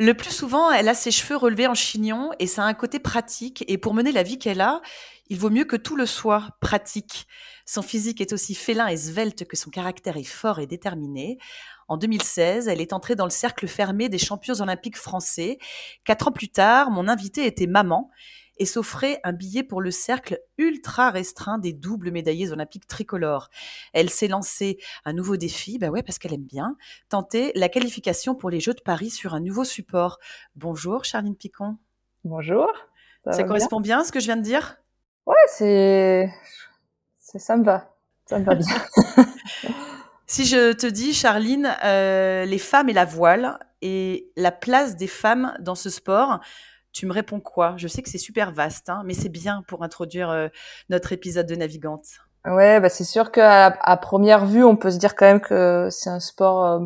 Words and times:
Le 0.00 0.14
plus 0.14 0.34
souvent, 0.34 0.70
elle 0.70 0.88
a 0.88 0.94
ses 0.94 1.10
cheveux 1.10 1.36
relevés 1.36 1.66
en 1.66 1.74
chignon 1.74 2.30
et 2.38 2.46
ça 2.46 2.64
a 2.64 2.66
un 2.66 2.72
côté 2.72 2.98
pratique. 2.98 3.66
Et 3.68 3.76
pour 3.76 3.92
mener 3.92 4.12
la 4.12 4.22
vie 4.22 4.38
qu'elle 4.38 4.62
a, 4.62 4.80
il 5.28 5.38
vaut 5.38 5.50
mieux 5.50 5.66
que 5.66 5.76
tout 5.76 5.94
le 5.94 6.06
soit 6.06 6.48
pratique. 6.62 7.26
Son 7.66 7.82
physique 7.82 8.22
est 8.22 8.32
aussi 8.32 8.54
félin 8.54 8.86
et 8.86 8.96
svelte 8.96 9.44
que 9.44 9.58
son 9.58 9.68
caractère 9.68 10.16
est 10.16 10.24
fort 10.24 10.58
et 10.58 10.66
déterminé. 10.66 11.36
En 11.86 11.98
2016, 11.98 12.66
elle 12.68 12.80
est 12.80 12.94
entrée 12.94 13.14
dans 13.14 13.26
le 13.26 13.30
cercle 13.30 13.68
fermé 13.68 14.08
des 14.08 14.16
champions 14.16 14.58
olympiques 14.62 14.96
français. 14.96 15.58
Quatre 16.06 16.28
ans 16.28 16.32
plus 16.32 16.48
tard, 16.48 16.90
mon 16.90 17.06
invitée 17.06 17.44
était 17.44 17.66
maman 17.66 18.10
et 18.60 18.66
s'offrait 18.66 19.20
un 19.24 19.32
billet 19.32 19.62
pour 19.62 19.80
le 19.80 19.90
cercle 19.90 20.38
ultra 20.58 21.10
restreint 21.10 21.58
des 21.58 21.72
doubles 21.72 22.12
médaillés 22.12 22.52
olympiques 22.52 22.86
tricolores. 22.86 23.48
Elle 23.94 24.10
s'est 24.10 24.28
lancée 24.28 24.78
un 25.06 25.14
nouveau 25.14 25.38
défi, 25.38 25.78
bah 25.78 25.88
ouais, 25.88 26.02
parce 26.02 26.18
qu'elle 26.18 26.34
aime 26.34 26.44
bien, 26.44 26.76
tenter 27.08 27.52
la 27.54 27.70
qualification 27.70 28.34
pour 28.34 28.50
les 28.50 28.60
Jeux 28.60 28.74
de 28.74 28.82
Paris 28.82 29.08
sur 29.08 29.34
un 29.34 29.40
nouveau 29.40 29.64
support. 29.64 30.18
Bonjour 30.56 31.04
Charline 31.04 31.34
Picon. 31.34 31.78
Bonjour. 32.22 32.70
Ça, 33.24 33.44
correspond 33.44 33.80
bien. 33.80 34.00
à 34.00 34.04
ce 34.04 34.12
que 34.12 34.20
je 34.20 34.26
viens 34.26 34.36
de 34.36 34.42
dire? 34.42 34.76
Ouais, 35.26 35.34
c'est... 35.48 36.30
ça 37.18 37.56
me 37.56 37.64
va. 37.64 37.94
Ça 38.26 38.38
me 38.38 38.44
va 38.44 38.54
bien. 38.54 38.66
si 40.26 40.44
je 40.44 40.72
te 40.72 40.86
dis, 40.86 41.14
Charline, 41.14 41.74
euh, 41.82 42.44
les 42.44 42.58
femmes 42.58 42.90
et 42.90 42.94
la 42.94 43.06
voile 43.06 43.58
et 43.80 44.30
la 44.36 44.52
place 44.52 44.96
des 44.96 45.06
femmes 45.06 45.54
dans 45.60 45.74
ce 45.74 45.88
sport, 45.88 46.40
tu 46.92 47.06
me 47.06 47.12
réponds 47.12 47.40
quoi? 47.40 47.74
Je 47.76 47.88
sais 47.88 48.02
que 48.02 48.08
c'est 48.08 48.18
super 48.18 48.52
vaste, 48.52 48.88
hein, 48.88 49.02
mais 49.04 49.14
c'est 49.14 49.28
bien 49.28 49.62
pour 49.68 49.82
introduire 49.82 50.30
euh, 50.30 50.48
notre 50.88 51.12
épisode 51.12 51.46
de 51.46 51.54
Navigante. 51.54 52.06
Ouais, 52.46 52.80
bah 52.80 52.88
c'est 52.88 53.04
sûr 53.04 53.30
qu'à 53.30 53.66
à 53.66 53.96
première 53.96 54.46
vue, 54.46 54.64
on 54.64 54.76
peut 54.76 54.90
se 54.90 54.98
dire 54.98 55.14
quand 55.14 55.26
même 55.26 55.40
que 55.40 55.88
c'est 55.90 56.10
un 56.10 56.20
sport 56.20 56.64
euh, 56.64 56.80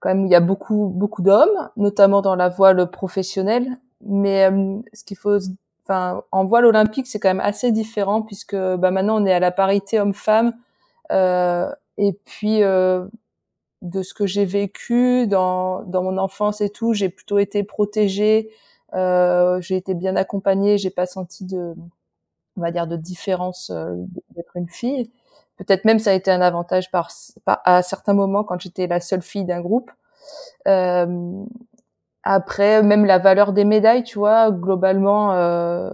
quand 0.00 0.10
même 0.10 0.22
où 0.24 0.26
il 0.26 0.30
y 0.30 0.34
a 0.36 0.40
beaucoup 0.40 0.92
beaucoup 0.94 1.22
d'hommes, 1.22 1.70
notamment 1.76 2.20
dans 2.20 2.36
la 2.36 2.48
voile 2.48 2.90
professionnelle. 2.90 3.78
Mais 4.04 4.50
euh, 4.50 4.80
ce 4.92 5.04
qu'il 5.04 5.16
faut, 5.16 5.38
enfin, 5.84 6.22
en 6.30 6.44
voile 6.44 6.66
olympique, 6.66 7.06
c'est 7.06 7.18
quand 7.18 7.30
même 7.30 7.40
assez 7.40 7.72
différent 7.72 8.22
puisque 8.22 8.56
bah, 8.56 8.90
maintenant 8.90 9.20
on 9.22 9.26
est 9.26 9.32
à 9.32 9.40
la 9.40 9.50
parité 9.50 9.98
homme-femme. 9.98 10.52
et 11.10 12.12
puis 12.24 12.60
de 12.60 14.02
ce 14.02 14.14
que 14.14 14.26
j'ai 14.26 14.44
vécu 14.44 15.26
dans 15.26 15.82
dans 15.84 16.02
mon 16.02 16.18
enfance 16.18 16.60
et 16.60 16.70
tout, 16.70 16.92
j'ai 16.92 17.08
plutôt 17.08 17.38
été 17.38 17.64
protégée 17.64 18.50
j'ai 18.94 19.76
été 19.76 19.94
bien 19.94 20.16
accompagnée, 20.16 20.78
j'ai 20.78 20.90
pas 20.90 21.06
senti 21.06 21.44
de, 21.44 21.74
on 22.56 22.60
va 22.60 22.70
dire, 22.70 22.86
de 22.86 22.96
différence 22.96 23.70
euh, 23.70 23.94
d'être 24.36 24.56
une 24.56 24.68
fille. 24.68 25.10
Peut-être 25.56 25.84
même 25.84 25.98
ça 25.98 26.10
a 26.10 26.14
été 26.14 26.30
un 26.30 26.40
avantage 26.40 26.90
par, 26.90 27.10
à 27.46 27.82
certains 27.82 28.14
moments 28.14 28.44
quand 28.44 28.60
j'étais 28.60 28.86
la 28.86 29.00
seule 29.00 29.22
fille 29.22 29.44
d'un 29.44 29.60
groupe. 29.60 29.90
Euh, 30.68 31.44
après, 32.24 32.82
même 32.82 33.04
la 33.04 33.18
valeur 33.18 33.52
des 33.52 33.64
médailles, 33.64 34.04
tu 34.04 34.18
vois, 34.18 34.50
globalement, 34.52 35.32
euh, 35.34 35.90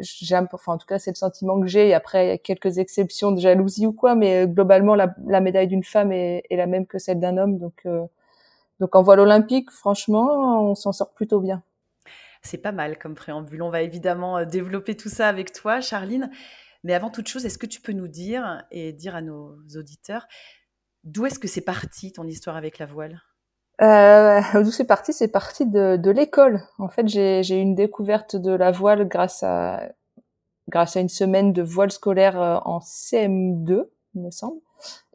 j'aime, 0.00 0.48
enfin 0.52 0.74
en 0.74 0.78
tout 0.78 0.86
cas 0.86 0.98
c'est 0.98 1.10
le 1.12 1.16
sentiment 1.16 1.60
que 1.60 1.66
j'ai. 1.68 1.94
Après, 1.94 2.26
il 2.26 2.28
y 2.30 2.32
a 2.32 2.38
quelques 2.38 2.78
exceptions 2.78 3.32
de 3.32 3.40
jalousie 3.40 3.86
ou 3.86 3.92
quoi, 3.92 4.14
mais 4.14 4.46
globalement 4.48 4.94
la, 4.94 5.14
la 5.26 5.40
médaille 5.40 5.68
d'une 5.68 5.84
femme 5.84 6.12
est, 6.12 6.42
est, 6.50 6.56
la 6.56 6.66
même 6.66 6.86
que 6.86 6.98
celle 6.98 7.20
d'un 7.20 7.36
homme. 7.38 7.58
Donc, 7.58 7.74
euh, 7.86 8.04
donc 8.80 8.96
en 8.96 9.02
voile 9.02 9.20
olympique, 9.20 9.70
franchement, 9.70 10.70
on 10.70 10.74
s'en 10.74 10.92
sort 10.92 11.10
plutôt 11.12 11.40
bien. 11.40 11.62
C'est 12.42 12.58
pas 12.58 12.72
mal 12.72 12.98
comme 12.98 13.14
préambule. 13.14 13.62
On 13.62 13.70
va 13.70 13.82
évidemment 13.82 14.38
euh, 14.38 14.44
développer 14.44 14.96
tout 14.96 15.08
ça 15.08 15.28
avec 15.28 15.52
toi, 15.52 15.80
Charline. 15.80 16.30
Mais 16.84 16.94
avant 16.94 17.10
toute 17.10 17.28
chose, 17.28 17.44
est-ce 17.44 17.58
que 17.58 17.66
tu 17.66 17.80
peux 17.80 17.92
nous 17.92 18.08
dire 18.08 18.64
et 18.70 18.92
dire 18.92 19.16
à 19.16 19.22
nos 19.22 19.56
auditeurs 19.76 20.26
d'où 21.04 21.26
est-ce 21.26 21.38
que 21.38 21.48
c'est 21.48 21.62
parti 21.64 22.12
ton 22.12 22.24
histoire 22.24 22.56
avec 22.56 22.78
la 22.78 22.86
voile? 22.86 23.20
Euh, 23.80 24.40
D'où 24.54 24.70
c'est 24.70 24.86
parti? 24.86 25.12
C'est 25.12 25.28
parti 25.28 25.66
de, 25.66 25.96
de 25.96 26.10
l'école. 26.10 26.62
En 26.78 26.88
fait, 26.88 27.06
j'ai 27.08 27.40
eu 27.40 27.60
une 27.60 27.74
découverte 27.74 28.36
de 28.36 28.50
la 28.52 28.72
voile 28.72 29.06
grâce 29.06 29.42
à 29.42 29.80
grâce 30.68 30.96
à 30.96 31.00
une 31.00 31.08
semaine 31.08 31.52
de 31.52 31.62
voile 31.62 31.90
scolaire 31.90 32.40
euh, 32.40 32.58
en 32.64 32.80
CM2, 32.80 33.88
il 34.14 34.22
me 34.22 34.30
semble. 34.30 34.60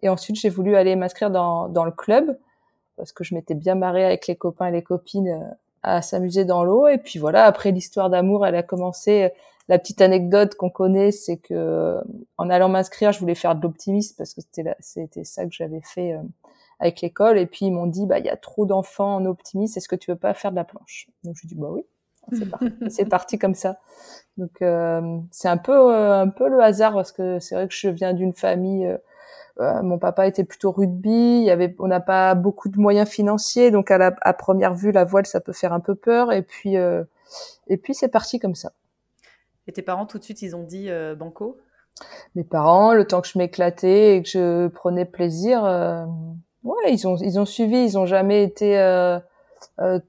Et 0.01 0.09
ensuite, 0.09 0.35
j'ai 0.37 0.49
voulu 0.49 0.75
aller 0.75 0.95
m'inscrire 0.95 1.29
dans, 1.29 1.69
dans 1.69 1.85
le 1.85 1.91
club 1.91 2.37
parce 2.97 3.11
que 3.11 3.23
je 3.23 3.35
m'étais 3.35 3.53
bien 3.53 3.75
marrée 3.75 4.05
avec 4.05 4.27
les 4.27 4.35
copains 4.35 4.67
et 4.67 4.71
les 4.71 4.81
copines 4.83 5.27
euh, 5.29 5.53
à 5.83 6.01
s'amuser 6.01 6.45
dans 6.45 6.63
l'eau. 6.63 6.87
Et 6.87 6.97
puis 6.97 7.19
voilà, 7.19 7.45
après 7.45 7.71
l'histoire 7.71 8.09
d'amour, 8.09 8.45
elle 8.45 8.55
a 8.55 8.63
commencé. 8.63 9.31
La 9.69 9.79
petite 9.79 10.01
anecdote 10.01 10.55
qu'on 10.55 10.69
connaît, 10.69 11.11
c'est 11.11 11.37
que 11.37 12.01
en 12.37 12.49
allant 12.49 12.67
m'inscrire, 12.67 13.13
je 13.13 13.19
voulais 13.19 13.35
faire 13.35 13.55
de 13.55 13.61
l'optimisme 13.61 14.15
parce 14.17 14.33
que 14.33 14.41
c'était 14.41 14.75
c'était 14.81 15.23
ça 15.23 15.45
que 15.45 15.51
j'avais 15.53 15.81
fait 15.81 16.13
euh, 16.13 16.21
avec 16.79 17.01
l'école. 17.01 17.37
Et 17.37 17.45
puis 17.45 17.67
ils 17.67 17.71
m'ont 17.71 17.87
dit, 17.87 18.05
bah 18.05 18.19
il 18.19 18.25
y 18.25 18.29
a 18.29 18.35
trop 18.35 18.65
d'enfants 18.65 19.15
en 19.15 19.25
optimisme, 19.25 19.77
est-ce 19.77 19.87
que 19.87 19.95
tu 19.95 20.11
veux 20.11 20.17
pas 20.17 20.33
faire 20.33 20.51
de 20.51 20.57
la 20.57 20.65
planche? 20.65 21.07
Donc 21.23 21.35
je 21.41 21.47
dis 21.47 21.55
bah 21.55 21.69
oui, 21.71 21.85
c'est 22.31 22.49
parti, 22.49 22.65
c'est 22.89 23.05
parti 23.05 23.39
comme 23.39 23.55
ça. 23.55 23.79
Donc 24.37 24.61
euh, 24.61 25.19
c'est 25.31 25.47
un 25.47 25.57
peu 25.57 25.93
euh, 25.93 26.21
un 26.21 26.29
peu 26.29 26.49
le 26.49 26.61
hasard 26.61 26.93
parce 26.93 27.11
que 27.11 27.39
c'est 27.39 27.55
vrai 27.55 27.67
que 27.67 27.73
je 27.73 27.89
viens 27.89 28.13
d'une 28.13 28.33
famille 28.33 28.85
euh, 28.85 28.97
mon 29.59 29.99
papa 29.99 30.27
était 30.27 30.43
plutôt 30.43 30.71
rugby. 30.71 31.39
Il 31.39 31.43
y 31.43 31.51
avait, 31.51 31.75
on 31.79 31.87
n'a 31.87 31.99
pas 31.99 32.35
beaucoup 32.35 32.69
de 32.69 32.79
moyens 32.79 33.07
financiers, 33.07 33.71
donc 33.71 33.91
à, 33.91 33.97
la, 33.97 34.15
à 34.21 34.33
première 34.33 34.73
vue, 34.73 34.91
la 34.91 35.03
voile, 35.03 35.25
ça 35.25 35.39
peut 35.39 35.53
faire 35.53 35.73
un 35.73 35.79
peu 35.79 35.95
peur. 35.95 36.31
Et 36.31 36.41
puis, 36.41 36.77
euh, 36.77 37.03
et 37.67 37.77
puis 37.77 37.93
c'est 37.93 38.07
parti 38.07 38.39
comme 38.39 38.55
ça. 38.55 38.71
Et 39.67 39.71
tes 39.71 39.81
parents 39.81 40.05
tout 40.05 40.17
de 40.17 40.23
suite, 40.23 40.41
ils 40.41 40.55
ont 40.55 40.63
dit 40.63 40.89
euh, 40.89 41.15
banco? 41.15 41.57
Mes 42.35 42.43
parents, 42.43 42.93
le 42.93 43.05
temps 43.05 43.21
que 43.21 43.27
je 43.27 43.37
m'éclatais 43.37 44.17
et 44.17 44.23
que 44.23 44.29
je 44.29 44.67
prenais 44.67 45.05
plaisir, 45.05 45.63
ouais, 46.63 46.91
ils 46.91 47.07
ont, 47.07 47.15
ils 47.17 47.39
ont 47.39 47.45
suivi. 47.45 47.77
Ils 47.77 47.97
ont 47.97 48.07
jamais 48.07 48.43
été 48.43 48.75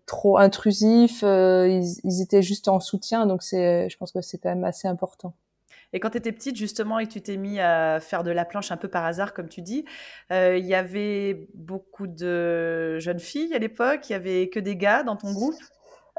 trop 0.06 0.38
intrusifs. 0.38 1.20
Ils, 1.22 2.00
ils, 2.02 2.22
étaient 2.22 2.42
juste 2.42 2.68
en 2.68 2.80
soutien, 2.80 3.26
donc 3.26 3.42
c'est, 3.42 3.90
je 3.90 3.96
pense 3.98 4.12
que 4.12 4.22
c'est 4.22 4.38
quand 4.38 4.48
même 4.48 4.64
assez 4.64 4.88
important. 4.88 5.34
Et 5.94 6.00
quand 6.00 6.10
tu 6.10 6.18
étais 6.18 6.32
petite, 6.32 6.56
justement, 6.56 6.98
et 6.98 7.06
que 7.06 7.12
tu 7.12 7.22
t'es 7.22 7.36
mis 7.36 7.60
à 7.60 8.00
faire 8.00 8.24
de 8.24 8.32
la 8.32 8.44
planche 8.44 8.72
un 8.72 8.76
peu 8.76 8.88
par 8.88 9.04
hasard, 9.04 9.32
comme 9.32 9.48
tu 9.48 9.62
dis, 9.62 9.84
euh, 10.32 10.58
il 10.58 10.66
y 10.66 10.74
avait 10.74 11.46
beaucoup 11.54 12.08
de 12.08 12.98
jeunes 12.98 13.20
filles 13.20 13.54
à 13.54 13.58
l'époque? 13.60 14.10
Il 14.10 14.12
y 14.12 14.16
avait 14.16 14.48
que 14.48 14.58
des 14.58 14.74
gars 14.74 15.04
dans 15.04 15.14
ton 15.14 15.32
groupe? 15.32 15.54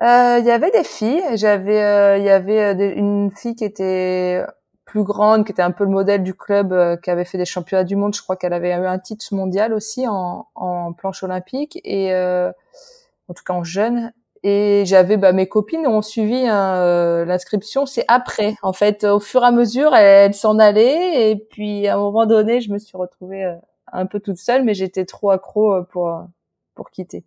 Euh, 0.01 0.37
Il 0.39 0.45
y 0.45 0.51
avait 0.51 0.71
des 0.71 0.85
filles. 0.85 1.21
J'avais, 1.33 1.83
euh, 1.83 2.17
il 2.17 2.23
y 2.23 2.29
avait 2.29 2.93
une 2.93 3.31
fille 3.35 3.55
qui 3.55 3.65
était 3.65 4.45
plus 4.85 5.03
grande, 5.03 5.45
qui 5.45 5.51
était 5.51 5.61
un 5.61 5.71
peu 5.71 5.83
le 5.83 5.89
modèle 5.89 6.23
du 6.23 6.33
club, 6.33 7.01
qui 7.01 7.09
avait 7.11 7.25
fait 7.25 7.37
des 7.37 7.45
championnats 7.45 7.83
du 7.83 7.97
monde. 7.97 8.15
Je 8.15 8.21
crois 8.21 8.37
qu'elle 8.37 8.53
avait 8.53 8.71
eu 8.71 8.85
un 8.85 8.99
titre 8.99 9.25
mondial 9.35 9.73
aussi 9.73 10.07
en, 10.07 10.47
en 10.55 10.93
planche 10.93 11.21
olympique 11.21 11.81
et 11.83 12.15
en 12.15 13.33
tout 13.33 13.43
cas 13.43 13.53
en 13.53 13.65
jeune. 13.65 14.13
Et 14.47 14.83
j'avais 14.85 15.17
bah, 15.17 15.31
mes 15.31 15.47
copines 15.47 15.87
ont 15.87 16.03
suivi 16.03 16.45
hein, 16.45 16.75
euh, 16.75 17.25
l'inscription, 17.25 17.87
c'est 17.87 18.05
après. 18.07 18.53
En 18.61 18.73
fait, 18.73 19.03
au 19.03 19.19
fur 19.19 19.41
et 19.41 19.47
à 19.47 19.51
mesure, 19.51 19.95
elles 19.95 20.35
s'en 20.35 20.59
allaient 20.59 21.31
et 21.31 21.35
puis 21.35 21.87
à 21.87 21.95
un 21.95 21.97
moment 21.97 22.27
donné, 22.27 22.61
je 22.61 22.71
me 22.71 22.77
suis 22.77 22.95
retrouvée 22.95 23.43
euh, 23.43 23.55
un 23.91 24.05
peu 24.05 24.19
toute 24.19 24.37
seule, 24.37 24.63
mais 24.63 24.75
j'étais 24.75 25.03
trop 25.05 25.31
accro 25.31 25.73
euh, 25.73 25.81
pour 25.81 26.27
pour 26.75 26.91
quitter. 26.91 27.23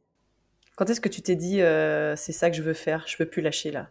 Quand 0.76 0.88
est-ce 0.90 1.00
que 1.00 1.08
tu 1.08 1.20
t'es 1.20 1.34
dit 1.34 1.60
c'est 2.14 2.30
ça 2.30 2.50
que 2.50 2.56
je 2.56 2.62
veux 2.62 2.72
faire, 2.72 3.02
je 3.08 3.16
peux 3.16 3.26
plus 3.26 3.42
lâcher 3.42 3.72
là? 3.72 3.88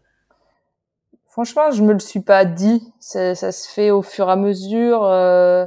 Franchement, 1.26 1.70
je 1.72 1.84
me 1.84 1.92
le 1.92 2.00
suis 2.00 2.22
pas 2.22 2.46
dit. 2.46 2.94
Ça, 3.02 3.36
ça 3.36 3.52
se 3.52 3.70
fait 3.70 3.92
au 3.92 4.04
fur 4.04 4.30
et 4.30 4.32
à 4.32 4.36
mesure. 4.38 5.04
Euh, 5.04 5.66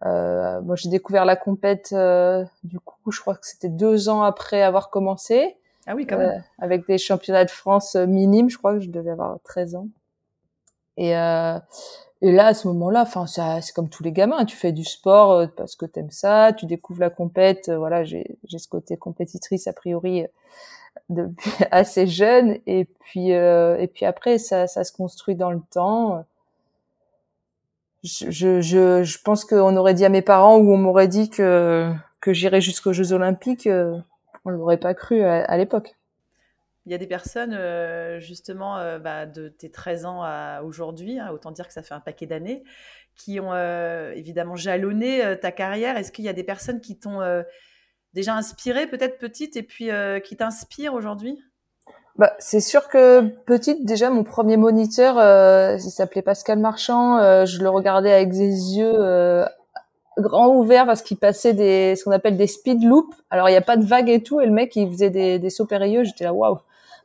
moi, 0.00 0.76
j'ai 0.76 0.88
découvert 0.88 1.26
la 1.26 1.36
compète. 1.36 1.94
du 2.64 2.80
coup, 2.80 3.12
je 3.12 3.20
crois 3.20 3.34
que 3.34 3.46
c'était 3.46 3.68
deux 3.68 4.08
ans 4.08 4.22
après 4.22 4.62
avoir 4.62 4.88
commencé. 4.88 5.58
Ah 5.86 5.94
oui, 5.94 6.06
quand 6.06 6.18
même. 6.18 6.30
Euh, 6.30 6.40
avec 6.58 6.86
des 6.86 6.98
championnats 6.98 7.44
de 7.44 7.50
France 7.50 7.96
euh, 7.96 8.06
minimes, 8.06 8.50
je 8.50 8.58
crois 8.58 8.74
que 8.74 8.80
je 8.80 8.90
devais 8.90 9.10
avoir 9.10 9.38
13 9.44 9.74
ans. 9.74 9.88
Et, 10.96 11.16
euh, 11.16 11.58
et 12.20 12.30
là, 12.30 12.48
à 12.48 12.54
ce 12.54 12.68
moment-là, 12.68 13.02
enfin, 13.02 13.26
c'est 13.26 13.72
comme 13.74 13.88
tous 13.88 14.02
les 14.04 14.12
gamins. 14.12 14.44
Tu 14.44 14.56
fais 14.56 14.72
du 14.72 14.84
sport 14.84 15.32
euh, 15.32 15.46
parce 15.56 15.74
que 15.74 15.86
t'aimes 15.86 16.10
ça, 16.10 16.52
tu 16.52 16.66
découvres 16.66 17.00
la 17.00 17.10
compète. 17.10 17.70
Voilà, 17.70 18.04
j'ai 18.04 18.36
ce 18.46 18.68
côté 18.68 18.96
compétitrice 18.96 19.66
a 19.66 19.72
priori 19.72 20.24
depuis 21.08 21.50
assez 21.72 22.06
jeune. 22.06 22.58
Et 22.66 22.84
puis, 22.84 23.30
et 23.30 23.90
puis 23.92 24.06
après, 24.06 24.38
ça, 24.38 24.66
ça 24.68 24.84
se 24.84 24.92
construit 24.92 25.34
dans 25.34 25.50
le 25.50 25.62
temps. 25.70 26.24
Je, 28.04 28.30
je, 28.30 28.60
je, 28.60 29.02
je 29.02 29.18
pense 29.22 29.44
qu'on 29.44 29.76
aurait 29.76 29.94
dit 29.94 30.04
à 30.04 30.08
mes 30.08 30.22
parents 30.22 30.58
ou 30.58 30.72
on 30.72 30.76
m'aurait 30.76 31.08
dit 31.08 31.30
que 31.30 31.92
que 32.20 32.32
j'irais 32.32 32.60
jusqu'aux 32.60 32.92
Jeux 32.92 33.12
Olympiques 33.12 33.68
on 34.44 34.50
l'aurait 34.50 34.78
pas 34.78 34.94
cru 34.94 35.22
à, 35.22 35.56
l'époque. 35.56 35.94
Il 36.86 36.92
y 36.92 36.94
a 36.94 36.98
des 36.98 37.06
personnes, 37.06 37.54
euh, 37.54 38.18
justement, 38.18 38.78
euh, 38.78 38.98
bah, 38.98 39.26
de 39.26 39.48
tes 39.48 39.70
13 39.70 40.04
ans 40.04 40.22
à 40.22 40.62
aujourd'hui, 40.62 41.18
hein, 41.20 41.30
autant 41.32 41.52
dire 41.52 41.68
que 41.68 41.72
ça 41.72 41.82
fait 41.82 41.94
un 41.94 42.00
paquet 42.00 42.26
d'années, 42.26 42.64
qui 43.14 43.38
ont 43.38 43.52
euh, 43.52 44.12
évidemment 44.12 44.56
jalonné 44.56 45.36
ta 45.40 45.52
carrière. 45.52 45.96
Est-ce 45.96 46.10
qu'il 46.10 46.24
y 46.24 46.28
a 46.28 46.32
des 46.32 46.44
personnes 46.44 46.80
qui 46.80 46.98
t'ont 46.98 47.20
déjà 48.14 48.34
inspiré, 48.34 48.86
peut-être 48.86 49.18
petite, 49.18 49.56
et 49.56 49.62
puis 49.62 49.90
qui 50.24 50.36
t'inspirent 50.36 50.94
aujourd'hui? 50.94 51.38
Bah, 52.16 52.34
c'est 52.38 52.60
sûr 52.60 52.88
que 52.88 53.20
petite, 53.46 53.86
déjà, 53.86 54.10
mon 54.10 54.24
premier 54.24 54.56
moniteur, 54.56 55.16
il 55.74 55.90
s'appelait 55.90 56.22
Pascal 56.22 56.58
Marchand. 56.58 57.44
je 57.46 57.62
le 57.62 57.68
regardais 57.68 58.12
avec 58.12 58.30
des 58.30 58.76
yeux 58.76 59.44
grand 60.18 60.54
ouvert 60.54 60.86
parce 60.86 61.02
qu'il 61.02 61.16
passait 61.16 61.54
des 61.54 61.96
ce 61.96 62.04
qu'on 62.04 62.10
appelle 62.10 62.36
des 62.36 62.46
speed 62.46 62.82
loops. 62.82 63.16
Alors 63.30 63.48
il 63.48 63.52
n'y 63.52 63.58
a 63.58 63.62
pas 63.62 63.76
de 63.76 63.84
vagues 63.84 64.10
et 64.10 64.22
tout, 64.22 64.40
et 64.40 64.46
le 64.46 64.52
mec 64.52 64.76
il 64.76 64.90
faisait 64.90 65.10
des, 65.10 65.38
des 65.38 65.50
sauts 65.50 65.66
périlleux. 65.66 66.04
J'étais 66.04 66.24
là 66.24 66.32
waouh, 66.32 66.58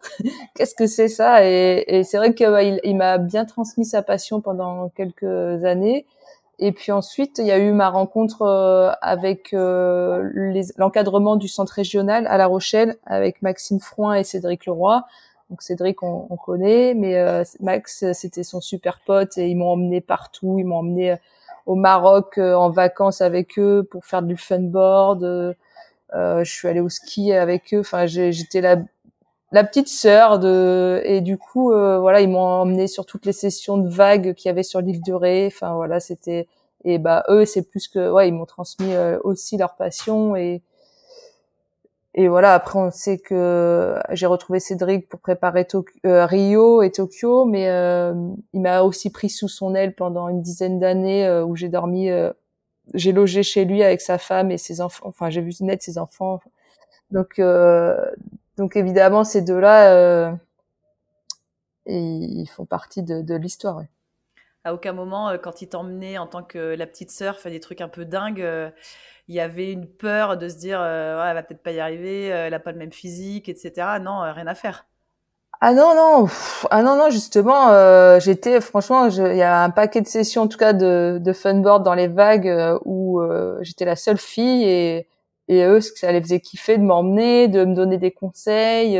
qu'est-ce 0.55 0.75
que 0.75 0.87
c'est 0.87 1.07
ça? 1.07 1.45
Et, 1.45 1.83
et 1.87 2.03
c'est 2.03 2.17
vrai 2.17 2.33
qu'il 2.33 2.79
il, 2.83 2.95
m'a 2.95 3.17
bien 3.17 3.45
transmis 3.45 3.85
sa 3.85 4.01
passion 4.01 4.41
pendant 4.41 4.89
quelques 4.89 5.23
années. 5.63 6.05
Et 6.59 6.71
puis 6.71 6.91
ensuite 6.91 7.37
il 7.37 7.45
y 7.45 7.51
a 7.51 7.59
eu 7.59 7.71
ma 7.71 7.89
rencontre 7.89 8.41
euh, 8.41 8.91
avec 9.01 9.53
euh, 9.53 10.29
l'encadrement 10.77 11.35
du 11.35 11.47
centre 11.47 11.73
régional 11.73 12.25
à 12.27 12.37
La 12.37 12.47
Rochelle 12.47 12.97
avec 13.05 13.41
Maxime 13.41 13.79
Froin 13.79 14.15
et 14.15 14.23
Cédric 14.23 14.65
Leroy. 14.65 15.03
Donc 15.49 15.61
Cédric 15.61 16.03
on, 16.03 16.27
on 16.29 16.35
connaît, 16.35 16.93
mais 16.93 17.15
euh, 17.15 17.43
Max 17.61 18.11
c'était 18.13 18.43
son 18.43 18.59
super 18.59 18.99
pote 19.05 19.37
et 19.37 19.47
ils 19.47 19.55
m'ont 19.55 19.69
emmené 19.69 20.01
partout, 20.01 20.57
ils 20.59 20.65
m'ont 20.65 20.77
emmené 20.77 21.15
au 21.67 21.75
Maroc 21.75 22.37
euh, 22.37 22.55
en 22.55 22.71
vacances 22.71 23.21
avec 23.21 23.59
eux 23.59 23.87
pour 23.91 24.05
faire 24.05 24.23
du 24.23 24.37
funboard. 24.37 25.23
Euh, 25.23 25.53
euh, 26.15 26.43
je 26.43 26.51
suis 26.51 26.67
allée 26.67 26.79
au 26.79 26.89
ski 26.89 27.33
avec 27.33 27.73
eux. 27.73 27.81
Enfin, 27.81 28.07
j'étais 28.07 28.61
la 28.61 28.77
la 29.53 29.63
petite 29.63 29.87
sœur 29.87 30.39
de 30.39 31.01
et 31.05 31.21
du 31.21 31.37
coup 31.37 31.69
voilà 31.71 32.19
ils 32.19 32.27
m'ont 32.29 32.39
emmené 32.39 32.87
sur 32.87 33.05
toutes 33.05 33.25
les 33.25 33.31
sessions 33.31 33.77
de 33.77 33.87
vagues 33.87 34.33
qu'il 34.33 34.49
y 34.49 34.51
avait 34.51 34.61
sur 34.61 34.81
l'île 34.81 35.01
de 35.01 35.13
Ré 35.13 35.47
enfin 35.47 35.73
voilà 35.75 36.01
c'était 36.01 36.49
et 36.83 36.97
bah 36.97 37.23
eux 37.29 37.45
c'est 37.45 37.61
plus 37.61 37.87
que 37.87 38.11
ouais 38.11 38.27
ils 38.27 38.33
m'ont 38.33 38.45
transmis 38.45 38.93
aussi 39.23 39.55
leur 39.55 39.75
passion 39.77 40.35
et 40.35 40.61
et 42.19 42.29
voilà, 42.29 42.55
après 42.55 42.79
on 42.79 42.89
sait 42.89 43.19
que 43.19 43.95
j'ai 44.09 44.25
retrouvé 44.25 44.59
Cédric 44.59 45.07
pour 45.07 45.19
préparer 45.19 45.67
euh, 46.03 46.25
Rio 46.25 46.81
et 46.81 46.91
Tokyo, 46.91 47.45
mais 47.45 47.69
euh, 47.69 48.11
il 48.53 48.61
m'a 48.61 48.81
aussi 48.81 49.11
pris 49.11 49.29
sous 49.29 49.47
son 49.47 49.75
aile 49.75 49.93
pendant 49.93 50.27
une 50.27 50.41
dizaine 50.41 50.79
d'années 50.79 51.27
euh, 51.27 51.45
où 51.45 51.55
j'ai 51.55 51.69
dormi, 51.69 52.09
j'ai 52.95 53.11
logé 53.11 53.43
chez 53.43 53.65
lui 53.65 53.83
avec 53.83 54.01
sa 54.01 54.17
femme 54.17 54.49
et 54.49 54.57
ses 54.57 54.81
enfants. 54.81 55.05
Enfin, 55.07 55.29
j'ai 55.29 55.41
vu 55.41 55.51
naître 55.59 55.83
ses 55.83 55.99
enfants. 55.99 56.39
Donc, 57.11 57.39
donc 58.57 58.75
évidemment, 58.75 59.23
ces 59.23 59.43
deux-là, 59.43 60.35
ils 61.85 62.47
font 62.47 62.65
partie 62.65 63.03
de, 63.03 63.21
de 63.21 63.35
l'histoire. 63.35 63.83
À 64.67 64.73
aucun 64.73 64.91
moment, 64.91 65.31
quand 65.41 65.61
il 65.61 65.69
t'emmenait 65.69 66.17
en 66.17 66.27
tant 66.27 66.43
que 66.43 66.75
la 66.75 66.85
petite 66.85 67.11
sœur, 67.11 67.39
fait 67.39 67.51
des 67.51 67.61
trucs 67.61 67.79
un 67.79 67.87
peu 67.87 68.03
dingues 68.03 68.45
il 69.27 69.35
y 69.35 69.39
avait 69.39 69.71
une 69.71 69.87
peur 69.87 70.37
de 70.37 70.47
se 70.47 70.55
dire, 70.55 70.79
euh, 70.81 71.23
elle 71.25 71.35
va 71.35 71.43
peut-être 71.43 71.63
pas 71.63 71.71
y 71.71 71.79
arriver, 71.79 72.31
euh, 72.31 72.47
elle 72.47 72.53
a 72.53 72.59
pas 72.59 72.71
le 72.71 72.77
même 72.77 72.93
physique, 72.93 73.49
etc. 73.49 73.99
Non, 74.01 74.23
euh, 74.23 74.31
rien 74.31 74.47
à 74.47 74.55
faire. 74.55 74.85
Ah 75.59 75.73
non 75.73 75.95
non 75.95 76.27
ah 76.69 76.83
non 76.83 76.95
non 76.95 77.09
justement 77.09 77.69
euh, 77.69 78.19
j'étais 78.19 78.61
franchement 78.61 79.07
il 79.07 79.35
y 79.37 79.41
a 79.41 79.63
un 79.63 79.71
paquet 79.71 80.01
de 80.01 80.07
sessions 80.07 80.43
en 80.43 80.47
tout 80.47 80.59
cas 80.59 80.71
de, 80.71 81.17
de 81.19 81.33
funboard 81.33 81.83
dans 81.83 81.95
les 81.95 82.07
vagues 82.07 82.77
où 82.85 83.19
j'étais 83.61 83.85
la 83.85 83.95
seule 83.95 84.19
fille 84.19 84.65
et 84.65 85.07
et 85.47 85.63
eux 85.65 85.81
ça 85.81 86.11
les 86.11 86.21
faisait 86.21 86.41
kiffer 86.41 86.77
de 86.77 86.83
m'emmener 86.83 87.47
de 87.47 87.65
me 87.65 87.73
donner 87.73 87.97
des 87.97 88.11
conseils 88.11 88.99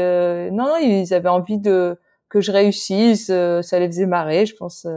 non 0.51 0.65
non 0.65 0.77
ils 0.77 1.13
avaient 1.13 1.29
envie 1.29 1.59
de 1.59 1.99
que 2.27 2.41
je 2.41 2.51
réussisse 2.51 3.27
ça 3.27 3.79
les 3.79 3.85
faisait 3.85 4.07
marrer 4.07 4.47
je 4.47 4.55
pense 4.55 4.87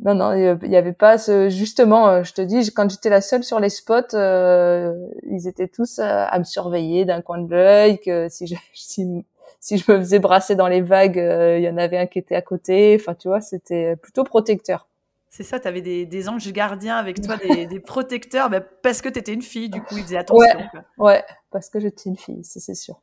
non, 0.00 0.14
non, 0.14 0.32
il 0.34 0.70
y 0.70 0.76
avait 0.76 0.92
pas 0.92 1.18
ce. 1.18 1.48
Justement, 1.48 2.08
euh, 2.08 2.22
je 2.22 2.32
te 2.32 2.40
dis, 2.40 2.72
quand 2.72 2.88
j'étais 2.88 3.10
la 3.10 3.20
seule 3.20 3.42
sur 3.42 3.58
les 3.58 3.68
spots, 3.68 4.14
euh, 4.14 4.94
ils 5.28 5.48
étaient 5.48 5.66
tous 5.66 5.98
euh, 5.98 6.04
à 6.28 6.38
me 6.38 6.44
surveiller 6.44 7.04
d'un 7.04 7.20
coin 7.20 7.38
de 7.38 7.50
l'œil. 7.50 7.98
Que 7.98 8.28
si 8.28 8.46
je, 8.46 8.54
si, 8.74 9.24
si, 9.58 9.78
je 9.78 9.90
me 9.90 9.98
faisais 9.98 10.20
brasser 10.20 10.54
dans 10.54 10.68
les 10.68 10.82
vagues, 10.82 11.16
il 11.16 11.62
y 11.62 11.68
en 11.68 11.76
avait 11.78 11.98
un 11.98 12.06
qui 12.06 12.20
était 12.20 12.36
à 12.36 12.42
côté. 12.42 12.96
Enfin, 13.00 13.14
tu 13.14 13.26
vois, 13.26 13.40
c'était 13.40 13.96
plutôt 13.96 14.22
protecteur. 14.22 14.86
C'est 15.30 15.42
ça, 15.42 15.58
tu 15.58 15.66
avais 15.66 15.82
des, 15.82 16.06
des, 16.06 16.28
anges 16.28 16.50
gardiens 16.52 16.96
avec 16.96 17.20
toi, 17.20 17.36
des, 17.36 17.66
des 17.66 17.80
protecteurs, 17.80 18.50
bah, 18.50 18.60
parce 18.60 19.02
que 19.02 19.08
tu 19.08 19.18
étais 19.18 19.34
une 19.34 19.42
fille, 19.42 19.68
du 19.68 19.82
coup, 19.82 19.96
ils 19.98 20.04
faisaient 20.04 20.16
attention. 20.16 20.58
Ouais, 20.96 21.12
ouais 21.12 21.24
parce 21.50 21.68
que 21.70 21.80
j'étais 21.80 22.08
une 22.08 22.16
fille, 22.16 22.40
c'est 22.44 22.74
sûr. 22.74 23.00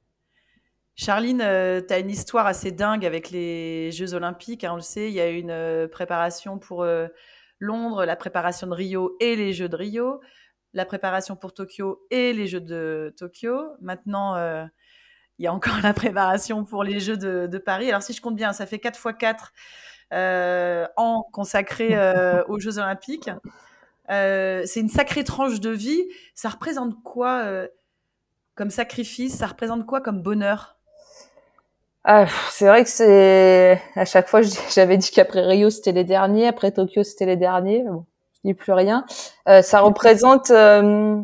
Charline, 0.98 1.42
euh, 1.42 1.82
tu 1.86 1.94
as 1.94 2.00
une 2.00 2.10
histoire 2.10 2.48
assez 2.48 2.72
dingue 2.72 3.06
avec 3.06 3.30
les 3.30 3.92
Jeux 3.92 4.14
Olympiques. 4.14 4.64
Hein, 4.64 4.72
on 4.74 4.75
le 4.75 4.82
sait, 4.82 5.10
il 5.10 5.14
y 5.14 5.20
a 5.20 5.28
une 5.28 5.52
euh, 5.52 5.90
préparation 5.90 6.58
pour 6.58 6.84
euh, 6.84 7.08
Londres, 7.60 8.06
la 8.06 8.16
préparation 8.16 8.68
de 8.68 8.74
Rio 8.74 9.18
et 9.20 9.36
les 9.36 9.52
Jeux 9.52 9.68
de 9.68 9.75
Rio, 9.75 10.22
la 10.74 10.86
préparation 10.86 11.36
pour 11.36 11.54
Tokyo 11.54 12.06
et 12.12 12.32
les 12.32 12.48
Jeux 12.48 12.62
de 12.62 13.14
Tokyo. 13.18 13.74
Maintenant, 13.82 14.38
il 15.38 15.44
y 15.44 15.48
a 15.48 15.54
encore 15.54 15.78
la 15.84 15.94
préparation 15.94 16.64
pour 16.64 16.84
les 16.86 17.02
Jeux 17.02 17.18
de, 17.18 17.58
Paris. 17.58 17.90
Alors, 17.90 18.02
si 18.02 18.14
je 18.14 18.22
compte 18.22 18.38
bien, 18.38 18.54
ça 18.54 18.66
fait 18.66 18.80
4 18.80 18.98
x 18.98 19.16
4 19.20 19.54
ans 20.98 21.28
consacrés 21.34 21.96
aux 22.48 22.60
Jeux 22.60 22.78
Olympiques. 22.78 23.30
C'est 24.10 24.80
une 24.80 24.90
sacrée 24.90 25.25
tranche 25.25 25.60
de 25.60 25.72
vie. 25.72 26.06
Ça 26.36 26.50
représente 26.50 27.02
quoi 27.04 27.68
comme 28.56 28.70
sacrifice? 28.70 29.38
Ça 29.38 29.48
représente 29.48 29.86
quoi 29.86 30.00
comme 30.00 30.22
bonheur? 30.22 30.75
Ah, 32.07 32.27
c'est 32.51 32.67
vrai 32.67 32.83
que 32.83 32.89
c'est 32.89 33.81
à 33.95 34.05
chaque 34.05 34.27
fois 34.27 34.41
j'avais 34.75 34.97
dit 34.97 35.09
qu'après 35.09 35.41
Rio 35.41 35.71
c'était 35.71 35.91
les 35.91 36.03
derniers, 36.03 36.47
après 36.47 36.71
Tokyo 36.71 37.01
c'était 37.01 37.25
les 37.25 37.35
derniers. 37.35 37.83
Bon, 37.83 38.05
je 38.35 38.50
dis 38.50 38.53
plus 38.53 38.74
rien. 38.74 39.05
Euh, 39.50 39.63
ça 39.63 39.79
représente 39.81 40.51
euh, 40.51 41.19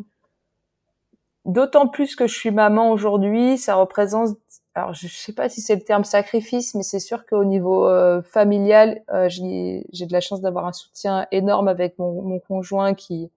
d'autant 1.45 1.88
plus 1.88 2.15
que 2.15 2.25
je 2.25 2.33
suis 2.35 2.50
maman 2.50 2.91
aujourd'hui, 2.91 3.59
ça 3.59 3.75
représente. 3.75 4.38
Alors 4.73 4.93
je 4.95 5.07
sais 5.07 5.33
pas 5.33 5.50
si 5.50 5.61
c'est 5.61 5.75
le 5.75 5.81
terme 5.81 6.03
sacrifice, 6.03 6.73
mais 6.73 6.81
c'est 6.81 7.00
sûr 7.00 7.27
qu'au 7.27 7.43
niveau 7.43 7.88
euh, 7.88 8.23
familial, 8.23 9.03
euh, 9.13 9.29
j'ai 9.29 9.83
de 9.93 10.13
la 10.13 10.21
chance 10.21 10.41
d'avoir 10.41 10.65
un 10.65 10.73
soutien 10.73 11.27
énorme 11.31 11.67
avec 11.67 12.00
mon, 12.00 12.23
mon 12.23 12.39
conjoint 12.39 12.95
qui 12.95 13.29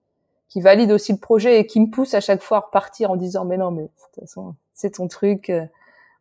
qui 0.49 0.61
valide 0.61 0.91
aussi 0.91 1.11
le 1.11 1.19
projet 1.19 1.59
et 1.59 1.67
qui 1.67 1.79
me 1.79 1.91
pousse 1.91 2.15
à 2.15 2.21
chaque 2.21 2.41
fois 2.41 2.57
à 2.57 2.61
repartir 2.61 3.11
en 3.11 3.17
disant 3.17 3.45
mais 3.45 3.57
non 3.57 3.69
mais 3.69 3.83
de 3.83 3.87
toute 3.87 4.21
façon 4.21 4.55
c'est 4.73 4.95
ton 4.95 5.07
truc 5.07 5.51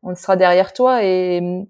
on 0.04 0.14
sera 0.14 0.37
derrière 0.37 0.73
toi 0.73 1.04
et 1.04 1.66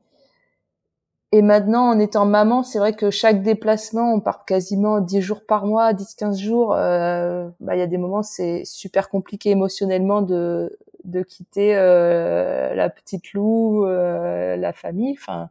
et 1.32 1.42
maintenant, 1.42 1.88
en 1.88 1.98
étant 1.98 2.26
maman, 2.26 2.62
c'est 2.62 2.78
vrai 2.78 2.92
que 2.92 3.10
chaque 3.10 3.42
déplacement, 3.42 4.14
on 4.14 4.20
part 4.20 4.44
quasiment 4.44 5.00
10 5.00 5.20
jours 5.20 5.44
par 5.44 5.66
mois, 5.66 5.92
10-15 5.92 6.38
jours. 6.38 6.74
Euh, 6.76 7.48
bah, 7.58 7.74
il 7.74 7.80
y 7.80 7.82
a 7.82 7.88
des 7.88 7.98
moments, 7.98 8.22
c'est 8.22 8.62
super 8.64 9.08
compliqué 9.08 9.50
émotionnellement 9.50 10.22
de 10.22 10.78
de 11.04 11.22
quitter 11.22 11.76
euh, 11.76 12.74
la 12.74 12.88
petite 12.88 13.32
Lou, 13.32 13.84
euh, 13.84 14.56
la 14.56 14.72
famille. 14.72 15.16
Enfin, 15.18 15.50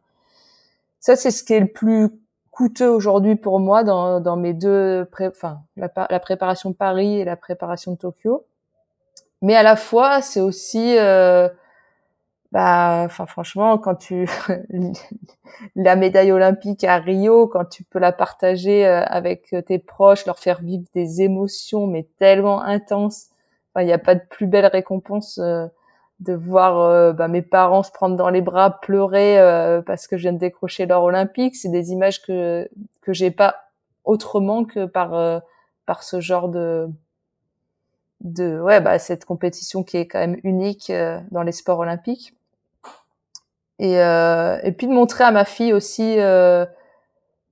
ça 1.00 1.16
c'est 1.16 1.30
ce 1.30 1.44
qui 1.44 1.52
est 1.52 1.60
le 1.60 1.66
plus 1.66 2.08
coûteux 2.50 2.88
aujourd'hui 2.88 3.36
pour 3.36 3.60
moi 3.60 3.84
dans, 3.84 4.20
dans 4.20 4.36
mes 4.36 4.54
deux, 4.54 5.06
pré 5.10 5.28
enfin 5.28 5.60
la, 5.76 5.90
la, 6.08 6.20
préparation 6.20 6.70
de 6.70 6.74
Paris 6.74 7.20
et 7.20 7.24
la 7.24 7.36
préparation 7.36 7.92
de 7.92 7.98
Tokyo. 7.98 8.44
Mais 9.42 9.54
à 9.54 9.62
la 9.62 9.76
fois, 9.76 10.22
c'est 10.22 10.40
aussi 10.40 10.96
euh, 10.98 11.48
bah 12.54 13.02
enfin 13.04 13.26
franchement 13.26 13.78
quand 13.78 13.96
tu 13.96 14.28
la 15.76 15.96
médaille 15.96 16.30
olympique 16.30 16.84
à 16.84 16.98
Rio 16.98 17.48
quand 17.48 17.64
tu 17.64 17.82
peux 17.82 17.98
la 17.98 18.12
partager 18.12 18.86
euh, 18.86 19.02
avec 19.06 19.52
tes 19.66 19.80
proches 19.80 20.24
leur 20.24 20.38
faire 20.38 20.60
vivre 20.60 20.84
des 20.94 21.20
émotions 21.22 21.88
mais 21.88 22.06
tellement 22.16 22.62
intenses. 22.62 23.26
Il 23.76 23.86
n'y 23.86 23.92
a 23.92 23.98
pas 23.98 24.14
de 24.14 24.22
plus 24.30 24.46
belle 24.46 24.66
récompense 24.66 25.38
euh, 25.38 25.66
de 26.20 26.32
voir 26.32 26.78
euh, 26.78 27.12
bah, 27.12 27.26
mes 27.26 27.42
parents 27.42 27.82
se 27.82 27.90
prendre 27.90 28.14
dans 28.14 28.30
les 28.30 28.40
bras 28.40 28.78
pleurer 28.80 29.36
parce 29.84 30.06
que 30.06 30.16
je 30.16 30.22
viens 30.22 30.32
de 30.32 30.38
décrocher 30.38 30.86
l'or 30.86 31.02
olympique. 31.02 31.56
C'est 31.56 31.70
des 31.70 31.90
images 31.90 32.22
que 32.22 32.68
que 33.02 33.12
j'ai 33.12 33.32
pas 33.32 33.56
autrement 34.04 34.64
que 34.64 34.84
par 34.86 35.42
par 35.86 36.04
ce 36.04 36.20
genre 36.20 36.48
de 36.48 36.88
de 38.20 38.60
ouais 38.60 38.80
bah 38.80 39.00
cette 39.00 39.24
compétition 39.24 39.82
qui 39.82 39.96
est 39.96 40.06
quand 40.06 40.20
même 40.20 40.38
unique 40.44 40.92
dans 41.32 41.42
les 41.42 41.52
sports 41.52 41.80
olympiques 41.80 42.32
et, 43.78 44.00
euh, 44.00 44.58
et 44.62 44.72
puis 44.72 44.86
de 44.86 44.92
montrer 44.92 45.24
à 45.24 45.30
ma 45.30 45.44
fille 45.44 45.72
aussi 45.72 46.18
euh, 46.18 46.64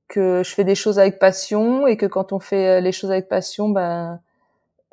que 0.08 0.42
je 0.44 0.54
fais 0.54 0.64
des 0.64 0.74
choses 0.74 0.98
avec 0.98 1.18
passion 1.18 1.86
et 1.86 1.96
que 1.96 2.06
quand 2.06 2.32
on 2.32 2.38
fait 2.38 2.78
euh, 2.78 2.80
les 2.80 2.92
choses 2.92 3.10
avec 3.10 3.28
passion, 3.28 3.68
ben 3.70 4.20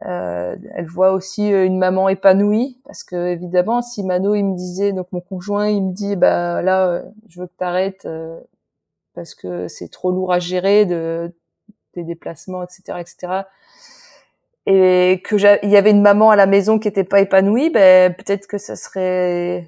euh, 0.06 0.56
elle 0.76 0.88
voit 0.88 1.12
aussi 1.12 1.52
euh, 1.54 1.66
une 1.66 1.78
maman 1.78 2.10
épanouie. 2.10 2.80
Parce 2.86 3.04
que 3.04 3.28
évidemment 3.28 3.82
si 3.82 4.04
Mano 4.04 4.34
il 4.36 4.44
me 4.44 4.56
disait 4.56 4.94
donc 4.94 5.08
mon 5.12 5.22
conjoint 5.22 5.68
il 5.68 5.84
me 5.84 5.94
dit 5.94 6.16
bah 6.16 6.62
là 6.62 7.04
je 7.28 7.42
veux 7.42 7.48
que 7.48 7.54
t'arrêtes 7.58 8.08
parce 9.14 9.36
que 9.36 9.68
c'est 9.68 9.90
trop 9.90 10.12
lourd 10.12 10.34
à 10.34 10.40
gérer 10.40 10.86
de 10.86 11.34
des 11.96 12.04
déplacements 12.04 12.64
etc 12.64 13.00
etc 13.00 13.44
et 14.72 15.22
que 15.24 15.36
il 15.64 15.70
y 15.72 15.78
avait 15.78 15.90
une 15.90 16.04
maman 16.04 16.30
à 16.30 16.36
la 16.36 16.46
maison 16.46 16.78
qui 16.78 16.88
était 16.88 17.04
pas 17.04 17.22
épanouie, 17.22 17.72
ben 17.72 18.14
peut-être 18.14 18.46
que 18.46 18.60
ça 18.60 18.76
serait. 18.76 19.68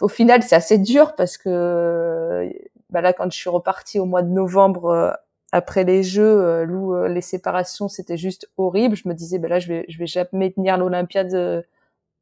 Au 0.00 0.06
final, 0.06 0.44
c'est 0.44 0.54
assez 0.54 0.78
dur 0.78 1.16
parce 1.16 1.36
que 1.36 2.48
ben 2.90 3.00
là, 3.00 3.12
quand 3.12 3.28
je 3.28 3.36
suis 3.36 3.50
repartie 3.50 3.98
au 3.98 4.04
mois 4.04 4.22
de 4.22 4.28
novembre 4.28 4.84
euh, 4.86 5.10
après 5.50 5.82
les 5.82 6.04
Jeux, 6.04 6.22
euh, 6.22 6.64
où 6.64 6.94
euh, 6.94 7.08
les 7.08 7.22
séparations 7.22 7.88
c'était 7.88 8.16
juste 8.16 8.48
horrible, 8.56 8.94
je 8.94 9.08
me 9.08 9.14
disais 9.14 9.40
ben 9.40 9.48
là, 9.50 9.58
je 9.58 9.66
vais 9.66 9.84
je 9.88 9.98
vais 9.98 10.06
jamais 10.06 10.52
tenir 10.52 10.78
l'Olympiade 10.78 11.64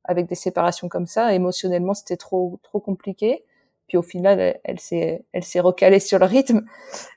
avec 0.05 0.27
des 0.29 0.35
séparations 0.35 0.89
comme 0.89 1.07
ça. 1.07 1.35
Émotionnellement, 1.35 1.93
c'était 1.93 2.17
trop 2.17 2.59
trop 2.63 2.81
compliqué. 2.81 3.45
Puis 3.87 3.99
au 3.99 4.03
final, 4.03 4.59
elle, 4.65 4.81
s'est 4.81 5.25
elle 5.33 5.45
s'est 5.45 5.61
recalée 5.61 6.01
sur 6.01 6.19
le 6.19 6.27
rythme. 6.27 6.63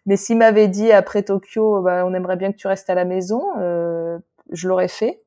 Mais 0.05 0.17
s'il 0.17 0.37
m'avait 0.37 0.67
dit 0.67 0.91
après 0.91 1.23
Tokyo, 1.23 1.81
ben, 1.81 2.05
on 2.05 2.13
aimerait 2.13 2.37
bien 2.37 2.51
que 2.51 2.57
tu 2.57 2.67
restes 2.67 2.89
à 2.89 2.95
la 2.95 3.05
maison. 3.05 3.41
Je 4.51 4.67
l'aurais 4.67 4.87
fait, 4.87 5.23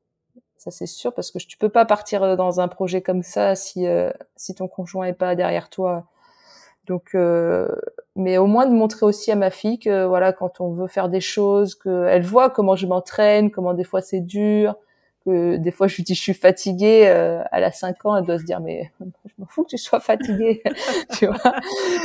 ça 0.57 0.71
c'est 0.71 0.85
sûr, 0.87 1.13
parce 1.13 1.31
que 1.31 1.37
tu 1.39 1.57
peux 1.57 1.69
pas 1.69 1.85
partir 1.85 2.23
euh, 2.23 2.35
dans 2.35 2.59
un 2.59 2.67
projet 2.67 3.01
comme 3.01 3.23
ça 3.23 3.55
si 3.55 3.87
euh, 3.87 4.11
si 4.35 4.55
ton 4.55 4.67
conjoint 4.67 5.05
est 5.05 5.13
pas 5.13 5.35
derrière 5.35 5.69
toi. 5.69 6.05
Donc, 6.87 7.15
euh, 7.15 7.67
mais 8.15 8.37
au 8.37 8.47
moins 8.47 8.67
de 8.67 8.73
montrer 8.73 9.05
aussi 9.05 9.31
à 9.31 9.35
ma 9.35 9.49
fille 9.49 9.79
que 9.79 10.05
voilà, 10.05 10.33
quand 10.33 10.61
on 10.61 10.71
veut 10.71 10.87
faire 10.87 11.09
des 11.09 11.21
choses, 11.21 11.75
qu'elle 11.75 12.23
voit 12.23 12.49
comment 12.49 12.75
je 12.75 12.87
m'entraîne, 12.87 13.51
comment 13.51 13.73
des 13.73 13.83
fois 13.83 14.01
c'est 14.01 14.21
dur, 14.21 14.75
des 15.25 15.71
fois 15.71 15.87
je 15.87 15.95
lui 15.95 16.03
dis 16.03 16.13
je 16.13 16.21
suis 16.21 16.33
fatiguée, 16.33 17.07
euh, 17.07 17.41
elle 17.51 17.63
a 17.63 17.71
5 17.71 18.05
ans, 18.05 18.15
elle 18.15 18.25
doit 18.25 18.37
se 18.37 18.43
dire 18.43 18.59
mais 18.59 18.91
je 18.99 19.33
m'en 19.39 19.47
fous 19.47 19.63
que 19.63 19.69
tu 19.69 19.77
sois 19.77 19.99
fatiguée, 19.99 20.61
tu 21.17 21.25
vois. 21.25 21.53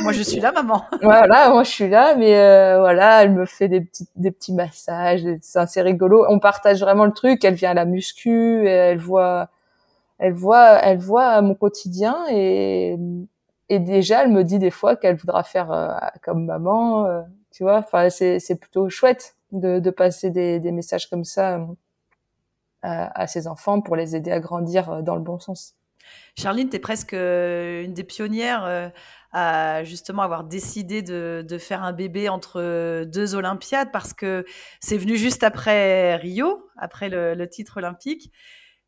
Moi 0.01 0.11
je 0.11 0.23
suis 0.23 0.39
là 0.39 0.51
maman. 0.51 0.83
voilà, 1.01 1.49
moi 1.51 1.63
je 1.63 1.69
suis 1.69 1.87
là 1.87 2.15
mais 2.15 2.35
euh, 2.35 2.79
voilà, 2.79 3.23
elle 3.23 3.31
me 3.33 3.45
fait 3.45 3.67
des 3.67 3.81
petits 3.81 4.07
des 4.15 4.31
petits 4.31 4.53
massages, 4.53 5.23
c'est 5.41 5.59
assez 5.59 5.81
rigolo. 5.81 6.25
On 6.29 6.39
partage 6.39 6.81
vraiment 6.81 7.05
le 7.05 7.13
truc, 7.13 7.45
elle 7.45 7.53
vient 7.53 7.71
à 7.71 7.75
la 7.75 7.85
muscu, 7.85 8.67
elle 8.67 8.97
voit 8.97 9.49
elle 10.17 10.33
voit 10.33 10.79
elle 10.83 10.97
voit 10.99 11.41
mon 11.41 11.55
quotidien 11.55 12.15
et 12.31 12.97
et 13.69 13.79
déjà 13.79 14.23
elle 14.23 14.31
me 14.31 14.43
dit 14.43 14.59
des 14.59 14.71
fois 14.71 14.95
qu'elle 14.95 15.15
voudra 15.15 15.43
faire 15.43 15.71
euh, 15.71 15.89
comme 16.23 16.45
maman, 16.45 17.05
euh, 17.05 17.21
tu 17.51 17.63
vois. 17.63 17.77
Enfin 17.77 18.09
c'est 18.09 18.39
c'est 18.39 18.55
plutôt 18.55 18.89
chouette 18.89 19.35
de 19.51 19.79
de 19.79 19.89
passer 19.91 20.31
des 20.31 20.59
des 20.59 20.71
messages 20.71 21.07
comme 21.09 21.23
ça 21.23 21.59
à, 22.83 23.27
ses 23.27 23.47
enfants 23.47 23.81
pour 23.81 23.95
les 23.95 24.15
aider 24.15 24.31
à 24.31 24.39
grandir 24.39 24.89
euh, 24.89 25.01
dans 25.01 25.15
le 25.15 25.21
bon 25.21 25.39
sens. 25.39 25.75
Charline, 26.37 26.69
tu 26.69 26.77
es 26.77 26.79
presque 26.79 27.13
euh, 27.13 27.83
une 27.83 27.93
des 27.93 28.03
pionnières 28.03 28.65
euh, 28.65 28.89
à 29.31 29.83
justement 29.83 30.23
avoir 30.23 30.43
décidé 30.43 31.01
de, 31.01 31.45
de, 31.47 31.57
faire 31.57 31.83
un 31.83 31.93
bébé 31.93 32.27
entre 32.27 33.03
deux 33.05 33.35
Olympiades 33.35 33.91
parce 33.91 34.13
que 34.13 34.45
c'est 34.79 34.97
venu 34.97 35.15
juste 35.15 35.43
après 35.43 36.15
Rio, 36.15 36.67
après 36.75 37.07
le, 37.09 37.45
titre 37.47 37.77
olympique. 37.77 38.31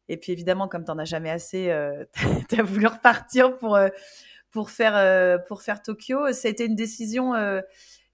Et 0.09 0.17
puis 0.17 0.33
évidemment, 0.33 0.67
comme 0.67 0.83
tu 0.83 0.91
n'en 0.91 0.97
as 0.97 1.05
jamais 1.05 1.29
assez, 1.29 1.73
tu 2.49 2.59
as 2.59 2.63
voulu 2.63 2.87
repartir 2.87 3.57
pour, 3.57 3.79
pour, 4.51 4.69
faire, 4.69 5.39
pour 5.47 5.61
faire 5.61 5.81
Tokyo. 5.81 6.33
Ça 6.33 6.49
a 6.49 6.51
été 6.51 6.65
une 6.65 6.75
décision 6.75 7.33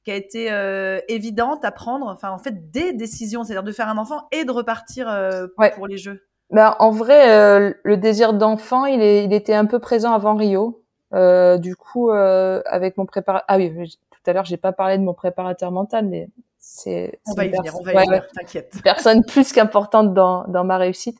qui 0.03 0.11
a 0.11 0.15
été 0.15 0.51
euh, 0.51 0.99
évidente 1.07 1.65
à 1.65 1.71
prendre, 1.71 2.07
enfin 2.07 2.31
en 2.31 2.37
fait 2.37 2.71
des 2.71 2.93
décisions, 2.93 3.43
c'est-à-dire 3.43 3.63
de 3.63 3.71
faire 3.71 3.89
un 3.89 3.97
enfant 3.97 4.27
et 4.31 4.45
de 4.45 4.51
repartir 4.51 5.09
euh, 5.09 5.47
pour 5.75 5.87
les 5.87 5.97
Jeux 5.97 6.25
ben, 6.51 6.75
En 6.79 6.91
vrai, 6.91 7.31
euh, 7.31 7.73
le 7.83 7.97
désir 7.97 8.33
d'enfant, 8.33 8.85
il, 8.85 9.01
est, 9.01 9.25
il 9.25 9.33
était 9.33 9.53
un 9.53 9.65
peu 9.65 9.79
présent 9.79 10.13
avant 10.13 10.35
Rio. 10.35 10.83
du 11.11 11.75
coup, 11.75 12.11
avec 12.11 12.97
mon 12.97 13.05
préparateur... 13.05 13.45
Ah 13.47 13.57
oui, 13.57 13.97
tout 14.09 14.19
à 14.25 14.33
l'heure, 14.33 14.45
j'ai 14.45 14.57
pas 14.57 14.71
parlé 14.71 14.97
de 14.97 15.03
mon 15.03 15.13
préparateur 15.13 15.71
mental, 15.71 16.05
mais 16.07 16.29
c'est... 16.59 17.19
On 17.27 17.33
va 17.33 17.45
y 17.45 17.49
venir, 17.49 17.75
on 17.79 17.83
va 17.83 18.03
y 18.03 18.07
venir, 18.07 18.27
t'inquiète. 18.33 18.75
Personne 18.83 19.23
plus 19.25 19.51
qu'importante 19.51 20.13
dans, 20.13 20.45
dans 20.47 20.63
ma 20.63 20.77
réussite. 20.77 21.19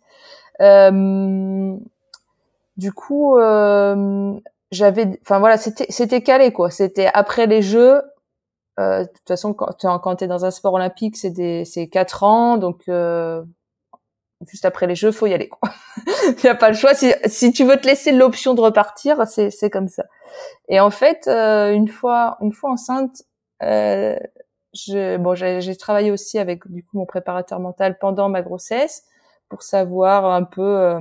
du 2.77 2.93
coup, 2.93 3.37
j'avais... 4.71 5.19
Enfin 5.21 5.39
voilà, 5.39 5.57
c'était 5.57 6.21
calé, 6.21 6.53
quoi. 6.53 6.71
C'était 6.71 7.09
après 7.13 7.45
les 7.45 7.61
Jeux, 7.61 8.01
euh, 8.01 8.01
de 8.79 9.05
toute 9.05 9.27
façon, 9.27 9.53
quand, 9.53 9.99
quand 9.99 10.15
tu 10.15 10.23
es 10.23 10.27
dans 10.27 10.45
un 10.45 10.51
sport 10.51 10.73
olympique, 10.73 11.17
c'est 11.17 11.29
des 11.31 11.65
c'est 11.65 11.87
quatre 11.87 12.23
ans, 12.23 12.57
donc 12.57 12.83
euh, 12.87 13.43
juste 14.47 14.65
après 14.65 14.87
les 14.87 14.95
Jeux, 14.95 15.11
faut 15.11 15.27
y 15.27 15.33
aller. 15.33 15.49
Il 16.27 16.35
n'y 16.43 16.49
a 16.49 16.55
pas 16.55 16.69
le 16.69 16.75
choix. 16.75 16.93
Si, 16.93 17.11
si 17.25 17.51
tu 17.51 17.65
veux 17.65 17.77
te 17.77 17.87
laisser 17.87 18.11
l'option 18.11 18.53
de 18.53 18.61
repartir, 18.61 19.27
c'est 19.27 19.49
c'est 19.49 19.69
comme 19.69 19.87
ça. 19.87 20.05
Et 20.69 20.79
en 20.79 20.91
fait, 20.91 21.27
euh, 21.27 21.71
une 21.71 21.87
fois 21.87 22.37
une 22.41 22.53
fois 22.53 22.71
enceinte, 22.71 23.23
euh, 23.63 24.17
je, 24.73 25.17
bon, 25.17 25.35
j'ai 25.35 25.75
travaillé 25.75 26.11
aussi 26.11 26.39
avec 26.39 26.67
du 26.69 26.83
coup 26.83 26.97
mon 26.97 27.05
préparateur 27.05 27.59
mental 27.59 27.97
pendant 27.99 28.29
ma 28.29 28.41
grossesse 28.41 29.03
pour 29.49 29.63
savoir 29.63 30.25
un 30.25 30.43
peu 30.43 30.61
euh, 30.61 30.99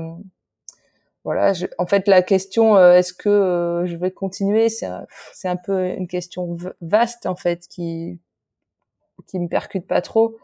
voilà, 1.25 1.53
en 1.79 1.87
fait, 1.87 2.09
la 2.09 2.23
question 2.23 2.77
euh, 2.77 2.95
est-ce 2.95 3.13
que 3.13 3.29
euh, 3.29 3.87
je 3.87 3.97
vais 3.97 4.11
continuer, 4.11 4.69
c'est 4.69 4.89
c'est 5.33 5.49
un 5.49 5.57
peu 5.57 5.89
une 5.89 6.09
question 6.09 6.57
vaste 6.81 7.27
en 7.27 7.37
fait 7.37 7.67
qui 7.69 8.19
qui 9.27 9.39
me 9.39 9.49
percute 9.49 9.87
pas 9.87 10.01
trop. 10.01 10.37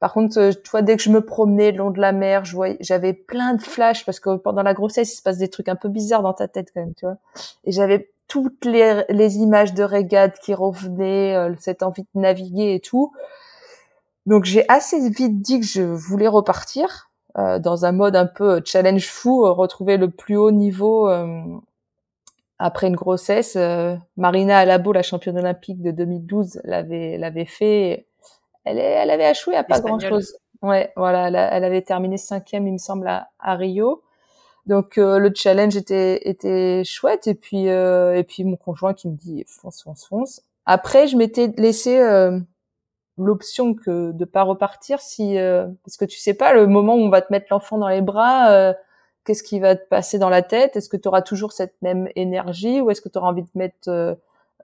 Par 0.00 0.12
contre, 0.12 0.38
euh, 0.38 0.52
tu 0.52 0.70
vois, 0.70 0.82
dès 0.82 0.96
que 0.96 1.02
je 1.02 1.10
me 1.10 1.24
promenais 1.24 1.72
le 1.72 1.78
long 1.78 1.90
de 1.90 2.00
la 2.00 2.12
mer, 2.12 2.44
je 2.44 2.54
voyais, 2.54 2.76
j'avais 2.80 3.12
plein 3.12 3.54
de 3.54 3.62
flashs 3.62 4.04
parce 4.04 4.20
que 4.20 4.36
pendant 4.36 4.62
la 4.62 4.74
grossesse, 4.74 5.12
il 5.12 5.16
se 5.16 5.22
passe 5.22 5.38
des 5.38 5.48
trucs 5.48 5.68
un 5.68 5.76
peu 5.76 5.88
bizarres 5.88 6.22
dans 6.22 6.34
ta 6.34 6.48
tête 6.48 6.70
quand 6.74 6.80
même, 6.80 6.94
tu 6.94 7.06
vois. 7.06 7.18
Et 7.64 7.72
j'avais 7.72 8.10
toutes 8.28 8.64
les, 8.64 9.04
les 9.08 9.36
images 9.38 9.74
de 9.74 9.82
régates 9.84 10.38
qui 10.40 10.54
revenaient, 10.54 11.36
cette 11.60 11.82
envie 11.82 12.02
de 12.02 12.20
naviguer 12.20 12.74
et 12.74 12.80
tout. 12.80 13.12
Donc 14.26 14.44
j'ai 14.44 14.68
assez 14.68 15.08
vite 15.08 15.40
dit 15.40 15.60
que 15.60 15.66
je 15.66 15.82
voulais 15.82 16.28
repartir. 16.28 17.10
Euh, 17.38 17.58
dans 17.58 17.84
un 17.84 17.92
mode 17.92 18.16
un 18.16 18.26
peu 18.26 18.62
challenge 18.64 19.08
fou, 19.08 19.44
euh, 19.44 19.52
retrouver 19.52 19.98
le 19.98 20.10
plus 20.10 20.36
haut 20.36 20.50
niveau 20.50 21.08
euh, 21.10 21.42
après 22.58 22.86
une 22.86 22.96
grossesse. 22.96 23.58
Marina 24.16 24.58
Alabo, 24.58 24.92
la 24.92 25.02
championne 25.02 25.38
olympique 25.38 25.82
de 25.82 25.90
2012, 25.90 26.60
l'avait 26.64 27.18
l'avait 27.18 27.44
fait. 27.44 28.06
Elle, 28.64 28.78
elle 28.78 29.10
avait 29.10 29.30
échoué 29.30 29.54
à 29.54 29.64
pas 29.64 29.80
grand 29.80 29.98
chose. 29.98 30.38
Ouais, 30.62 30.90
voilà, 30.96 31.28
elle, 31.28 31.64
avait 31.64 31.82
terminé 31.82 32.16
cinquième, 32.16 32.66
il 32.66 32.72
me 32.72 32.78
semble, 32.78 33.06
à, 33.06 33.54
Rio. 33.54 34.02
Donc 34.64 34.96
le 34.96 35.30
challenge 35.34 35.76
était 35.76 36.28
était 36.28 36.82
chouette 36.84 37.28
et 37.28 37.34
puis 37.34 37.66
et 37.66 38.24
puis 38.26 38.44
mon 38.44 38.56
conjoint 38.56 38.94
qui 38.94 39.08
me 39.08 39.14
dit 39.14 39.44
fonce 39.46 39.82
fonce 39.82 40.06
fonce. 40.06 40.40
Après 40.64 41.06
je 41.06 41.16
m'étais 41.16 41.52
laissé 41.58 42.00
l'option 43.18 43.74
que 43.74 44.12
de 44.12 44.24
pas 44.24 44.42
repartir 44.42 45.00
si 45.00 45.38
euh, 45.38 45.66
parce 45.84 45.96
que 45.96 46.04
tu 46.04 46.18
sais 46.18 46.34
pas 46.34 46.52
le 46.52 46.66
moment 46.66 46.94
où 46.94 47.00
on 47.00 47.08
va 47.08 47.22
te 47.22 47.32
mettre 47.32 47.46
l'enfant 47.50 47.78
dans 47.78 47.88
les 47.88 48.02
bras 48.02 48.50
euh, 48.50 48.74
qu'est-ce 49.24 49.42
qui 49.42 49.58
va 49.60 49.74
te 49.76 49.86
passer 49.88 50.18
dans 50.18 50.28
la 50.28 50.42
tête? 50.42 50.76
Est-ce 50.76 50.88
que 50.88 50.96
tu 50.96 51.08
auras 51.08 51.22
toujours 51.22 51.52
cette 51.52 51.74
même 51.82 52.08
énergie 52.14 52.80
ou 52.80 52.90
est-ce 52.90 53.00
que 53.00 53.08
tu 53.08 53.18
auras 53.18 53.28
envie 53.28 53.42
de 53.42 53.48
mettre 53.54 54.16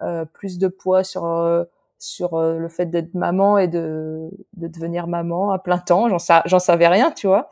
euh, 0.03 0.25
plus 0.33 0.59
de 0.59 0.69
poids 0.69 1.05
sur 1.05 1.67
sur 1.99 2.41
le 2.41 2.69
fait 2.69 2.87
d'être 2.87 3.15
maman 3.15 3.59
et 3.59 3.69
de 3.69 4.29
de 4.57 4.69
devenir 4.69 5.07
maman 5.07 5.53
à 5.53 5.59
plein 5.59 5.79
temps? 5.79 6.09
J'en 6.09 6.43
j'en 6.45 6.59
savais 6.59 6.89
rien 6.89 7.11
tu 7.11 7.27
vois? 7.27 7.51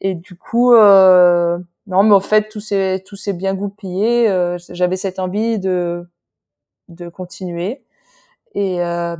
Et 0.00 0.14
du 0.14 0.36
coup 0.36 0.74
non, 1.86 2.02
mais 2.02 2.14
au 2.14 2.20
fait, 2.20 2.48
tout 2.48 2.60
s'est 2.60 3.02
tout 3.06 3.16
s'est 3.16 3.32
bien 3.34 3.54
goupillé. 3.54 4.28
Euh, 4.28 4.56
J'avais 4.70 4.96
cette 4.96 5.18
envie 5.18 5.58
de 5.58 6.06
de 6.88 7.08
continuer. 7.08 7.82
Et 8.54 8.80
euh, 8.80 9.16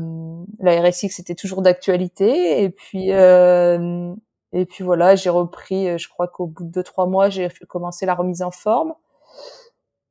la 0.61 0.83
RSX 0.83 1.19
était 1.19 1.35
toujours 1.35 1.63
d'actualité. 1.63 2.63
Et 2.63 2.71
puis 2.71 3.13
euh, 3.13 4.15
et 4.53 4.67
puis 4.67 4.85
voilà, 4.85 5.17
j'ai 5.17 5.31
repris. 5.31 5.99
Je 5.99 6.09
crois 6.09 6.29
qu'au 6.29 6.47
bout 6.47 6.65
de 6.65 6.71
deux 6.71 6.83
trois 6.83 7.07
mois, 7.07 7.29
j'ai 7.31 7.49
commencé 7.69 8.07
la 8.07 8.15
remise 8.15 8.43
en 8.43 8.51
forme. 8.51 8.95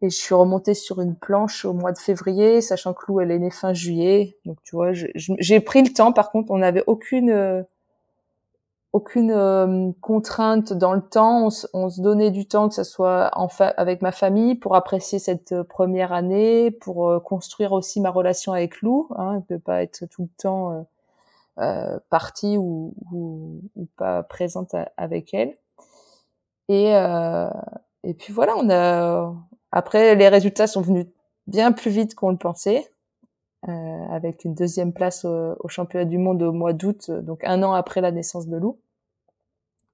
Et 0.04 0.10
je 0.10 0.18
suis 0.18 0.36
remontée 0.36 0.74
sur 0.74 1.00
une 1.00 1.16
planche 1.16 1.64
au 1.64 1.72
mois 1.72 1.94
de 1.94 1.98
février, 1.98 2.60
sachant 2.60 2.94
que 2.94 3.06
Lou, 3.08 3.22
elle 3.22 3.32
est 3.32 3.40
née 3.40 3.50
fin 3.50 3.74
juillet. 3.74 4.38
Donc, 4.44 4.58
tu 4.64 4.76
vois, 4.76 4.92
j'ai 4.94 5.60
pris 5.62 5.82
le 5.82 5.94
temps. 5.94 6.12
Par 6.12 6.30
contre, 6.30 6.52
on 6.52 6.58
n'avait 6.58 6.84
aucune 6.88 7.30
euh, 7.30 7.64
aucune 8.94 9.32
euh, 9.32 9.92
contrainte 10.02 10.72
dans 10.74 10.94
le 10.94 11.02
temps. 11.02 11.50
On, 11.74 11.90
se 11.90 12.02
donnait 12.02 12.32
du 12.32 12.48
temps, 12.48 12.70
que 12.70 12.76
ce 12.76 12.84
soit 12.84 13.28
avec 13.78 14.02
ma 14.02 14.12
famille, 14.12 14.56
pour 14.56 14.76
apprécier 14.76 15.20
cette 15.20 15.52
euh, 15.52 15.64
première 15.64 16.14
année, 16.14 16.72
pour 16.72 17.22
construire 17.24 17.74
aussi 17.74 18.00
ma 18.02 18.10
relation 18.10 18.54
avec 18.54 18.82
Lou, 18.82 19.10
hein, 19.18 19.44
de 19.50 19.58
pas 19.58 19.84
être 19.84 20.06
tout 20.06 20.24
le 20.24 20.30
temps 20.38 20.86
euh, 21.60 22.00
partie 22.10 22.58
ou, 22.58 22.94
pas 23.98 24.24
présente 24.24 24.76
avec 24.98 25.34
elle. 25.34 25.58
Et 26.70 26.94
et 28.06 28.14
puis 28.14 28.34
voilà, 28.34 28.56
on 28.58 28.70
a 28.70 29.34
après, 29.74 30.14
les 30.14 30.30
résultats 30.30 30.68
sont 30.68 30.82
venus 30.82 31.08
bien 31.48 31.72
plus 31.72 31.90
vite 31.90 32.14
qu'on 32.14 32.30
le 32.30 32.38
pensait, 32.38 32.78
euh, 32.78 32.93
avec 33.64 34.44
une 34.44 34.54
deuxième 34.54 34.94
place 34.94 35.26
au, 35.26 35.68
championnat 35.68 36.06
du 36.06 36.18
monde 36.18 36.42
au 36.44 36.52
mois 36.52 36.74
d'août, 36.74 37.12
donc 37.12 37.44
un 37.44 37.64
an 37.64 37.74
après 37.74 38.02
la 38.02 38.12
naissance 38.12 38.48
de 38.48 38.58
Lou. 38.58 38.78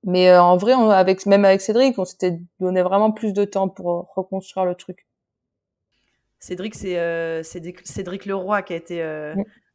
Mais 0.03 0.29
euh, 0.29 0.41
en 0.41 0.57
vrai, 0.57 0.73
on, 0.75 0.89
avec 0.89 1.25
même 1.25 1.45
avec 1.45 1.61
Cédric, 1.61 1.99
on 1.99 2.05
s'était 2.05 2.39
donné 2.59 2.81
vraiment 2.81 3.11
plus 3.11 3.33
de 3.33 3.43
temps 3.43 3.67
pour 3.67 4.13
reconstruire 4.15 4.65
le 4.65 4.75
truc. 4.75 5.05
Cédric, 6.39 6.73
c'est 6.73 6.97
euh, 6.97 7.43
Cédric 7.43 8.25
Leroy 8.25 8.61
qui 8.61 8.73
a 8.73 8.77
été 8.77 9.03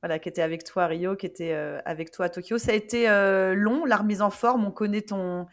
voilà, 0.03 0.19
qui 0.19 0.29
était 0.29 0.43
avec 0.43 0.65
toi 0.65 0.85
à 0.85 0.87
Rio, 0.87 1.17
qui 1.17 1.27
était 1.27 1.53
avec 1.85 2.11
toi 2.11 2.27
à 2.27 2.29
Tokyo. 2.29 2.59
Ça 2.59 2.73
a 2.73 2.75
été 2.75 3.07
long, 3.55 3.85
la 3.85 3.97
remise 3.97 4.23
en 4.23 4.31
forme. 4.31 4.65
On 4.67 4.71
connaît 4.71 5.03
ton 5.03 5.47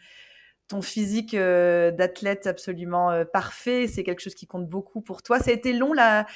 ton 0.72 0.80
physique 0.80 1.34
euh, 1.34 1.90
d'athlète 1.90 2.46
absolument 2.46 3.10
euh, 3.10 3.24
parfait, 3.24 3.86
c'est 3.86 4.04
quelque 4.04 4.20
chose 4.20 4.34
qui 4.34 4.46
compte 4.46 4.66
beaucoup 4.66 5.02
pour 5.02 5.22
toi. 5.22 5.38
Ça 5.38 5.50
a 5.50 5.52
été 5.52 5.74
long 5.74 5.92
la, 5.92 6.26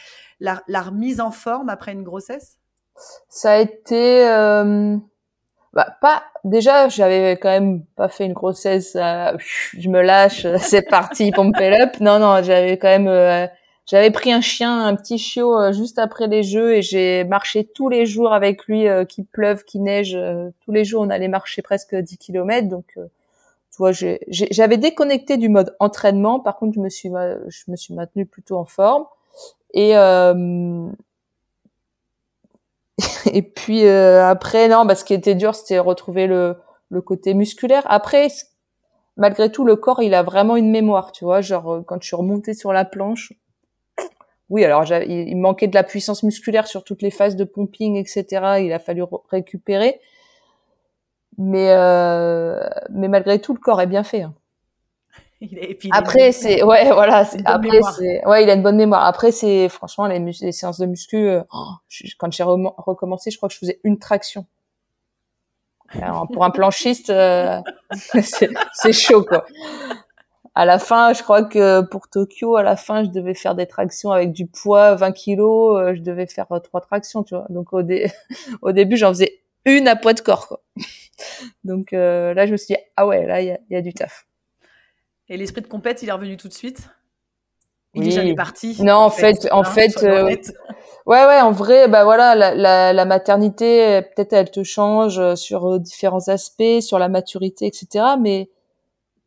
la, 0.40 0.82
remise 0.82 1.20
en 1.20 1.30
forme 1.30 1.70
après 1.70 1.92
une 1.92 2.02
grossesse? 2.02 2.58
Ça 3.30 3.52
a 3.52 3.56
été 3.56 4.28
euh, 4.28 4.98
bah, 5.72 5.96
pas 6.02 6.24
déjà 6.44 6.88
j'avais 6.90 7.38
quand 7.38 7.48
même 7.48 7.84
pas 7.96 8.08
fait 8.08 8.26
une 8.26 8.34
grossesse 8.34 8.92
je 8.94 9.88
me 9.88 10.00
lâche 10.00 10.46
c'est 10.60 10.88
parti 10.88 11.30
pump 11.30 11.56
it 11.58 11.80
up 11.80 12.00
non 12.00 12.18
non 12.18 12.42
j'avais 12.42 12.78
quand 12.78 12.98
même 12.98 13.50
j'avais 13.84 14.10
pris 14.10 14.32
un 14.32 14.40
chien 14.40 14.86
un 14.86 14.96
petit 14.96 15.18
chiot 15.18 15.72
juste 15.72 15.98
après 15.98 16.26
les 16.26 16.42
jeux 16.42 16.76
et 16.76 16.80
j'ai 16.82 17.24
marché 17.24 17.66
tous 17.66 17.90
les 17.90 18.06
jours 18.06 18.32
avec 18.32 18.64
lui 18.64 18.86
qu'il 19.08 19.26
pleuve 19.26 19.64
qu'il 19.64 19.82
neige 19.82 20.16
tous 20.64 20.72
les 20.72 20.84
jours 20.84 21.02
on 21.02 21.10
allait 21.10 21.28
marcher 21.28 21.60
presque 21.60 21.94
10 21.94 22.16
km 22.16 22.68
donc 22.68 22.96
tu 23.76 23.82
vois, 23.82 23.92
j'avais 24.30 24.78
déconnecté 24.78 25.36
du 25.36 25.50
mode 25.50 25.76
entraînement. 25.80 26.40
Par 26.40 26.56
contre, 26.56 26.72
je 26.76 26.80
me 26.80 26.88
suis, 26.88 27.10
je 27.10 27.70
me 27.70 27.76
suis 27.76 27.92
maintenue 27.92 28.24
plutôt 28.24 28.56
en 28.56 28.64
forme. 28.64 29.04
Et 29.74 29.94
euh, 29.98 30.88
et 33.30 33.42
puis 33.42 33.84
euh, 33.84 34.26
après, 34.26 34.68
non, 34.68 34.86
bah, 34.86 34.94
ce 34.94 35.04
qui 35.04 35.12
était 35.12 35.34
dur, 35.34 35.54
c'était 35.54 35.78
retrouver 35.78 36.26
le, 36.26 36.56
le 36.88 37.02
côté 37.02 37.34
musculaire. 37.34 37.82
Après, 37.90 38.28
malgré 39.18 39.52
tout, 39.52 39.66
le 39.66 39.76
corps, 39.76 40.02
il 40.02 40.14
a 40.14 40.22
vraiment 40.22 40.56
une 40.56 40.70
mémoire, 40.70 41.12
tu 41.12 41.26
vois. 41.26 41.42
Genre, 41.42 41.74
euh, 41.74 41.82
quand 41.82 42.00
je 42.00 42.06
suis 42.06 42.16
remontée 42.16 42.54
sur 42.54 42.72
la 42.72 42.86
planche, 42.86 43.34
oui, 44.48 44.64
alors 44.64 44.90
il 45.06 45.36
manquait 45.36 45.68
de 45.68 45.74
la 45.74 45.84
puissance 45.84 46.22
musculaire 46.22 46.66
sur 46.66 46.82
toutes 46.82 47.02
les 47.02 47.10
phases 47.10 47.36
de 47.36 47.44
pumping, 47.44 47.96
etc. 47.96 48.24
Il 48.60 48.72
a 48.72 48.78
fallu 48.78 49.02
récupérer 49.28 50.00
mais 51.38 51.70
euh, 51.70 52.60
mais 52.90 53.08
malgré 53.08 53.40
tout 53.40 53.54
le 53.54 53.60
corps 53.60 53.80
est 53.80 53.86
bien 53.86 54.04
fait. 54.04 54.22
Hein. 54.22 54.34
après 55.90 56.32
c'est 56.32 56.62
ouais 56.62 56.90
voilà 56.92 57.26
après 57.44 57.80
c'est 57.94 58.26
ouais 58.26 58.44
il 58.44 58.50
a 58.50 58.54
une 58.54 58.62
bonne 58.62 58.76
mémoire. 58.76 59.04
Après 59.04 59.32
c'est 59.32 59.68
franchement 59.68 60.06
les, 60.06 60.18
les, 60.18 60.52
séances 60.52 60.78
de 60.78 60.86
muscu 60.86 61.28
euh, 61.28 61.42
oh, 61.52 61.72
quand 62.18 62.32
j'ai 62.32 62.42
recommencé 62.42 63.30
je 63.30 63.36
crois 63.36 63.48
que 63.48 63.54
je 63.54 63.58
faisais 63.58 63.80
une 63.84 63.98
traction. 63.98 64.46
Alors, 66.00 66.26
pour 66.32 66.44
un 66.44 66.50
planchiste 66.50 67.10
euh, 67.10 67.60
c'est 68.00 68.92
chaud 68.92 69.22
quoi. 69.22 69.44
À 70.54 70.64
la 70.64 70.78
fin 70.78 71.12
je 71.12 71.22
crois 71.22 71.44
que 71.44 71.82
pour 71.82 72.08
Tokyo 72.08 72.56
à 72.56 72.62
la 72.62 72.76
fin 72.76 73.04
je 73.04 73.10
devais 73.10 73.34
faire 73.34 73.54
des 73.54 73.66
tractions 73.66 74.12
avec 74.12 74.32
du 74.32 74.46
poids 74.46 74.94
20 74.94 75.12
kilos 75.12 75.78
euh, 75.78 75.94
je 75.94 76.00
devais 76.00 76.26
faire 76.26 76.46
trois 76.64 76.80
tractions 76.80 77.22
tu 77.22 77.34
vois. 77.34 77.44
Donc 77.50 77.74
au, 77.74 77.82
dé 77.82 78.10
au 78.62 78.72
début 78.72 78.96
j'en 78.96 79.08
faisais 79.08 79.42
une 79.66 79.88
à 79.88 79.96
poids 79.96 80.14
de 80.14 80.20
corps 80.20 80.48
quoi 80.48 80.62
donc 81.64 81.92
euh, 81.92 82.34
là, 82.34 82.46
je 82.46 82.52
me 82.52 82.56
suis 82.56 82.74
dit, 82.74 82.80
ah 82.96 83.06
ouais, 83.06 83.26
là, 83.26 83.40
il 83.40 83.58
y 83.70 83.76
a, 83.76 83.82
du 83.82 83.92
taf. 83.92 84.26
Et 85.28 85.36
l'esprit 85.36 85.62
de 85.62 85.66
compète, 85.66 86.02
il 86.02 86.08
est 86.08 86.12
revenu 86.12 86.36
tout 86.36 86.48
de 86.48 86.52
suite? 86.52 86.88
Il 87.94 88.06
est 88.06 88.10
jamais 88.10 88.34
parti? 88.34 88.76
Non, 88.82 88.96
en 88.96 89.10
fait, 89.10 89.48
en 89.50 89.64
fait, 89.64 90.02
euh, 90.02 90.24
ouais, 91.06 91.26
ouais, 91.26 91.40
en 91.40 91.50
vrai, 91.50 91.88
bah 91.88 92.04
voilà, 92.04 92.34
la, 92.34 92.92
la, 92.92 93.04
maternité, 93.06 94.02
peut-être 94.02 94.34
elle 94.34 94.50
te 94.50 94.62
change 94.62 95.18
euh, 95.18 95.34
sur 95.34 95.80
différents 95.80 96.28
aspects, 96.28 96.80
sur 96.80 96.98
la 96.98 97.08
maturité, 97.08 97.66
etc. 97.66 98.04
Mais 98.20 98.50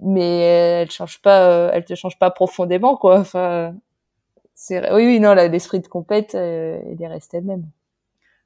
mais 0.02 0.40
elle 0.40 0.92
change 0.92 1.22
pas, 1.22 1.72
elle 1.74 1.84
te 1.84 1.96
change 1.96 2.20
pas 2.20 2.30
profondément, 2.30 2.96
quoi. 2.96 3.20
Enfin, 3.20 3.74
c'est 4.54 4.80
oui, 4.94 5.06
oui, 5.06 5.20
non, 5.20 5.34
l'esprit 5.34 5.80
de 5.80 5.88
compète, 5.88 6.36
il 6.36 7.02
est 7.02 7.08
resté 7.08 7.40
le 7.40 7.48
même. 7.48 7.66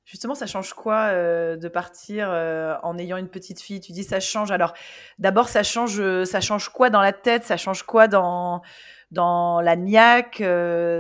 Justement, 0.06 0.36
ça 0.36 0.48
change 0.48 0.74
quoi 0.74 1.06
euh, 1.12 1.56
de 1.56 1.68
partir 1.70 2.28
euh, 2.30 2.76
en 2.84 2.98
ayant 2.98 3.18
une 3.18 3.30
petite 3.30 3.62
fille? 3.62 3.80
Tu 3.80 3.94
dis 3.94 4.04
ça 4.04 4.20
change. 4.20 4.52
Alors, 4.52 4.74
d'abord, 5.18 5.48
ça 5.48 5.64
change, 5.64 6.00
euh, 6.00 6.26
ça 6.26 6.42
change 6.42 6.70
quoi 6.70 6.90
dans 6.90 7.02
la 7.02 7.14
tête? 7.14 7.46
Ça 7.46 7.56
change 7.56 7.84
quoi 7.84 8.08
dans 8.08 8.62
dans 9.12 9.62
la 9.62 9.76
niaque 9.76 10.44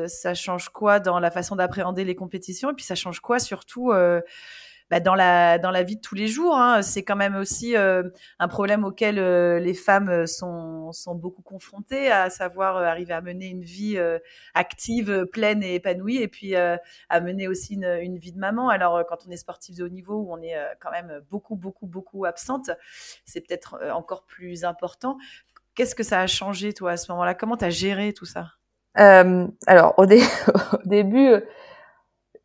Ça 0.08 0.34
change 0.36 0.70
quoi 0.70 1.00
dans 1.00 1.20
la 1.20 1.32
façon 1.32 1.56
d'appréhender 1.56 2.06
les 2.06 2.16
compétitions? 2.16 2.72
Et 2.72 2.74
puis, 2.76 2.86
ça 2.86 2.96
change 2.96 3.20
quoi 3.20 3.40
surtout 3.40 3.92
bah, 4.90 5.00
dans, 5.00 5.16
la, 5.16 5.58
dans 5.60 5.72
la 5.72 5.84
vie 5.84 5.96
de 5.96 6.02
tous 6.02 6.16
les 6.16 6.28
jours. 6.28 6.56
Hein. 6.56 6.82
C'est 6.82 7.04
quand 7.04 7.16
même 7.16 7.36
aussi 7.36 7.76
euh, 7.76 8.04
un 8.40 8.48
problème 8.48 8.84
auquel 8.84 9.20
euh, 9.20 9.60
les 9.60 9.74
femmes 9.74 10.10
euh, 10.10 10.26
sont, 10.26 10.92
sont 10.92 11.16
beaucoup 11.16 11.42
confrontées, 11.42 12.12
à 12.12 12.30
savoir 12.30 12.78
arriver 12.78 13.14
à 13.14 13.22
mener 13.22 13.48
une 13.48 13.64
vie 13.64 13.98
active, 14.54 15.26
pleine 15.32 15.64
et 15.64 15.76
épanouie, 15.76 16.18
et 16.18 16.28
puis 16.28 16.56
à 16.56 16.80
mener 17.22 17.48
aussi 17.48 17.76
une, 17.76 17.98
une, 18.02 18.18
vie 18.18 18.32
de 18.32 18.40
maman. 18.40 18.70
Alors, 18.70 19.04
quand 19.08 19.26
on 19.28 19.32
est 19.32 19.38
sportif 19.38 19.76
de 19.76 19.84
haut 19.84 19.90
niveau, 19.90 20.16
où 20.16 20.34
on 20.34 20.42
est 20.42 20.56
quand 20.80 20.92
même 20.92 21.22
beaucoup, 21.30 21.56
beaucoup, 21.56 21.88
beaucoup 21.88 22.26
absente, 22.26 22.70
c'est 23.26 23.42
peut-être 23.42 23.80
encore 23.94 24.26
plus 24.26 24.66
important. 24.66 25.18
Qu'est-ce 25.76 25.96
que 25.96 26.04
ça 26.04 26.20
a 26.20 26.28
changé, 26.28 26.74
toi, 26.74 26.92
à 26.92 26.98
ce 26.98 27.12
moment-là? 27.12 27.34
Comment 27.34 27.58
tu 27.58 27.66
as 27.66 27.70
géré 27.70 28.14
tout 28.14 28.26
ça? 28.26 28.52
Alors, 28.96 29.94
au, 29.98 30.06
au 30.06 30.86
début 30.86 31.42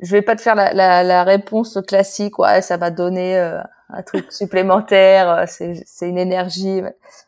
je 0.00 0.12
vais 0.12 0.22
pas 0.22 0.37
te 0.37 0.40
faire 0.40 0.54
la, 0.54 0.72
la, 0.72 1.02
la 1.02 1.24
réponse 1.24 1.78
classique, 1.87 2.38
ouais, 2.38 2.62
ça 2.62 2.76
va 2.76 2.90
donner 2.90 3.37
euh, 3.37 3.61
un 3.90 4.02
truc 4.02 4.30
supplémentaire, 4.30 5.30
euh, 5.30 5.44
c'est, 5.46 5.82
c'est 5.87 6.08
une 6.08 6.18
énergie. 6.18 6.82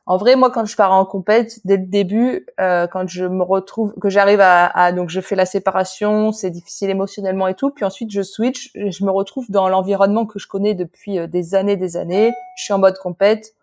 En 0.06 0.16
vrai, 0.16 0.36
moi, 0.36 0.50
quand 0.50 0.64
je 0.66 0.76
pars 0.76 0.92
en 0.92 1.04
compète, 1.04 1.58
dès 1.64 1.76
le 1.76 1.86
début, 1.86 2.46
euh, 2.60 2.86
quand 2.86 3.08
je 3.08 3.24
me 3.24 3.42
retrouve, 3.42 3.94
que 4.00 4.08
j'arrive 4.08 4.40
à, 4.40 4.66
à, 4.66 4.92
donc 4.92 5.10
je 5.10 5.20
fais 5.20 5.36
la 5.36 5.46
séparation, 5.46 6.32
c'est 6.32 6.50
difficile 6.50 6.90
émotionnellement 6.90 7.48
et 7.48 7.54
tout, 7.54 7.70
puis 7.70 7.84
ensuite 7.84 8.10
je 8.10 8.22
switch, 8.22 8.70
je 8.74 9.04
me 9.04 9.10
retrouve 9.10 9.50
dans 9.50 9.68
l'environnement 9.68 10.26
que 10.26 10.38
je 10.38 10.46
connais 10.46 10.74
depuis 10.74 11.26
des 11.28 11.54
années, 11.54 11.76
des 11.76 11.96
années. 11.96 12.32
Je 12.56 12.64
suis 12.64 12.72
en 12.72 12.78
mode 12.78 12.98
compète 12.98 13.54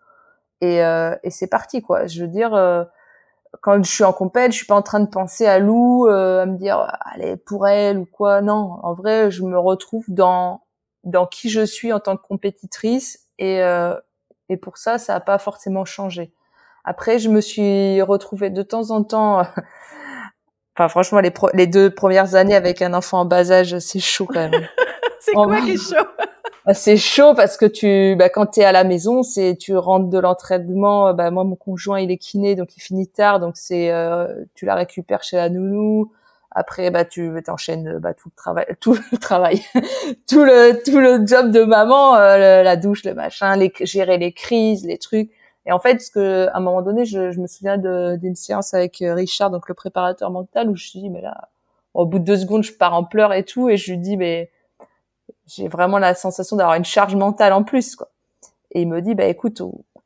et, 0.60 0.78
et 0.78 1.30
c'est 1.30 1.46
parti, 1.46 1.82
quoi. 1.82 2.06
Je 2.06 2.22
veux 2.22 2.28
dire 2.28 2.50
quand 3.60 3.82
je 3.82 3.90
suis 3.90 4.04
en 4.04 4.12
compète, 4.12 4.52
je 4.52 4.58
suis 4.58 4.66
pas 4.66 4.74
en 4.74 4.82
train 4.82 5.00
de 5.00 5.08
penser 5.08 5.46
à 5.46 5.58
Lou, 5.58 6.06
euh, 6.06 6.42
à 6.42 6.46
me 6.46 6.56
dire 6.56 6.86
allez 7.00 7.36
pour 7.36 7.66
elle 7.66 7.98
ou 7.98 8.06
quoi. 8.06 8.40
Non, 8.40 8.78
en 8.82 8.94
vrai, 8.94 9.30
je 9.30 9.42
me 9.42 9.58
retrouve 9.58 10.04
dans 10.08 10.62
dans 11.04 11.26
qui 11.26 11.48
je 11.48 11.64
suis 11.64 11.92
en 11.92 12.00
tant 12.00 12.16
que 12.16 12.22
compétitrice 12.22 13.26
et 13.38 13.62
euh, 13.62 13.94
et 14.48 14.56
pour 14.56 14.78
ça, 14.78 14.98
ça 14.98 15.14
a 15.14 15.20
pas 15.20 15.38
forcément 15.38 15.84
changé. 15.84 16.32
Après, 16.84 17.18
je 17.18 17.28
me 17.28 17.40
suis 17.40 18.00
retrouvée 18.02 18.50
de 18.50 18.62
temps 18.62 18.90
en 18.90 19.02
temps. 19.04 19.40
enfin, 20.76 20.88
franchement, 20.88 21.20
les 21.20 21.32
les 21.54 21.66
deux 21.66 21.90
premières 21.94 22.34
années 22.34 22.56
avec 22.56 22.82
un 22.82 22.94
enfant 22.94 23.20
en 23.20 23.24
bas 23.24 23.50
âge, 23.50 23.78
c'est 23.78 24.00
chaud 24.00 24.26
quand 24.26 24.48
même. 24.48 24.66
c'est 25.20 25.32
quoi 25.32 25.60
qui 25.60 25.72
est 25.72 25.76
chaud 25.76 26.06
c'est 26.74 26.96
chaud 26.96 27.34
parce 27.34 27.56
que 27.56 27.66
tu, 27.66 28.14
bah, 28.16 28.28
quand 28.28 28.46
t'es 28.46 28.64
à 28.64 28.72
la 28.72 28.84
maison, 28.84 29.22
c'est 29.22 29.56
tu 29.56 29.76
rentres 29.76 30.08
de 30.08 30.18
l'entraînement. 30.18 31.14
Bah, 31.14 31.30
moi, 31.30 31.44
mon 31.44 31.56
conjoint, 31.56 32.00
il 32.00 32.10
est 32.10 32.18
kiné, 32.18 32.54
donc 32.56 32.76
il 32.76 32.80
finit 32.80 33.08
tard, 33.08 33.40
donc 33.40 33.56
c'est 33.56 33.90
euh, 33.90 34.44
tu 34.54 34.66
la 34.66 34.74
récupères 34.74 35.22
chez 35.22 35.36
la 35.36 35.48
nounou. 35.48 36.12
Après, 36.50 36.90
bah, 36.90 37.04
tu 37.04 37.30
t'enchaînes 37.44 37.98
bah, 37.98 38.14
tout 38.14 38.30
le 38.30 38.36
travail, 38.36 38.66
tout 38.80 38.94
le 38.94 39.18
travail, 39.18 39.62
tout 40.28 40.44
le 40.44 40.82
tout 40.84 40.98
le 40.98 41.26
job 41.26 41.50
de 41.50 41.64
maman, 41.64 42.16
euh, 42.16 42.62
la 42.62 42.76
douche, 42.76 43.04
le 43.04 43.14
machin, 43.14 43.56
les, 43.56 43.72
gérer 43.82 44.18
les 44.18 44.32
crises, 44.32 44.84
les 44.86 44.98
trucs. 44.98 45.30
Et 45.66 45.72
en 45.72 45.78
fait, 45.78 46.00
ce 46.00 46.10
que, 46.10 46.48
à 46.48 46.56
un 46.56 46.60
moment 46.60 46.82
donné, 46.82 47.04
je, 47.04 47.30
je 47.30 47.40
me 47.40 47.46
souviens 47.46 47.76
d'une 47.78 48.34
séance 48.34 48.72
avec 48.74 49.02
euh, 49.02 49.14
Richard, 49.14 49.50
donc 49.50 49.68
le 49.68 49.74
préparateur 49.74 50.30
mental, 50.30 50.70
où 50.70 50.76
je 50.76 50.82
me 50.84 50.88
suis 50.88 51.00
dit, 51.00 51.10
mais 51.10 51.20
là, 51.20 51.48
au 51.94 52.06
bout 52.06 52.18
de 52.18 52.24
deux 52.24 52.38
secondes, 52.38 52.62
je 52.62 52.72
pars 52.72 52.94
en 52.94 53.04
pleurs 53.04 53.34
et 53.34 53.44
tout, 53.44 53.68
et 53.68 53.76
je 53.76 53.90
lui 53.92 53.98
dis, 53.98 54.16
mais 54.16 54.50
j'ai 55.46 55.68
vraiment 55.68 55.98
la 55.98 56.14
sensation 56.14 56.56
d'avoir 56.56 56.76
une 56.76 56.84
charge 56.84 57.14
mentale 57.14 57.52
en 57.52 57.64
plus, 57.64 57.96
quoi. 57.96 58.10
Et 58.72 58.82
il 58.82 58.88
me 58.88 59.00
dit, 59.00 59.14
bah 59.14 59.24
écoute, 59.24 59.62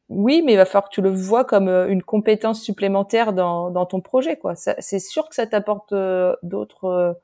oui, 0.09 0.43
mais 0.45 0.53
il 0.53 0.57
va 0.57 0.65
falloir 0.65 0.89
que 0.89 0.95
tu 0.95 1.03
le 1.03 1.11
vois 1.11 1.45
comme 1.45 1.69
euh, 1.69 1.89
une 1.89 2.03
compétence 2.03 2.61
supplémentaire 2.63 3.33
dans, 3.33 3.71
dans 3.71 3.87
ton 3.87 4.01
projet, 4.01 4.37
quoi. 4.37 4.55
C'est 4.55 4.99
sûr 4.99 5.29
que 5.29 5.35
ça 5.35 5.47
t'apporte 5.47 5.93
euh, 5.93 6.37
d'autres 6.43 7.19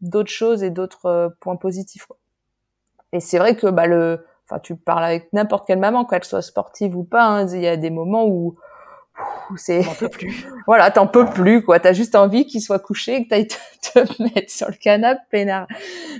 d'autres 0.00 0.30
choses 0.30 0.62
et 0.62 0.70
d'autres 0.70 1.36
points 1.40 1.56
positifs. 1.56 2.08
Et 3.12 3.20
c'est 3.20 3.38
vrai 3.38 3.54
que 3.56 3.66
bah 3.66 3.86
le 3.86 4.24
enfin 4.46 4.58
tu 4.60 4.76
parles 4.76 5.04
avec 5.04 5.32
n'importe 5.32 5.66
quelle 5.66 5.78
maman 5.78 6.04
qu'elle 6.04 6.24
soit 6.24 6.42
sportive 6.42 6.96
ou 6.96 7.04
pas 7.04 7.24
hein, 7.24 7.48
il 7.48 7.60
y 7.60 7.68
a 7.68 7.76
des 7.76 7.90
moments 7.90 8.26
où, 8.26 8.56
c'est 9.56 9.82
t'en 9.82 9.94
peux 9.94 10.08
plus. 10.08 10.46
Voilà 10.66 10.90
t'en 10.90 11.06
peux 11.06 11.26
plus 11.26 11.62
quoi. 11.62 11.80
T'as 11.80 11.92
juste 11.92 12.14
envie 12.14 12.46
qu'il 12.46 12.60
soit 12.60 12.78
couché 12.78 13.24
que 13.24 13.28
t'ailles 13.28 13.48
te, 13.48 13.56
te 13.92 14.22
mettre 14.22 14.50
sur 14.50 14.68
le 14.68 14.74
canapé 14.74 15.20
peinard. 15.30 15.66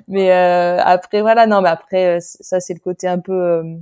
Mais 0.09 0.33
euh, 0.33 0.79
après 0.81 1.21
voilà 1.21 1.47
non 1.47 1.63
mais 1.63 1.69
après 1.69 2.17
euh, 2.17 2.21
ça 2.21 2.61
c'est 2.61 2.75
le 2.75 2.81
côté 2.81 3.09
un 3.09 3.19
peu 3.19 3.33
euh, 3.33 3.77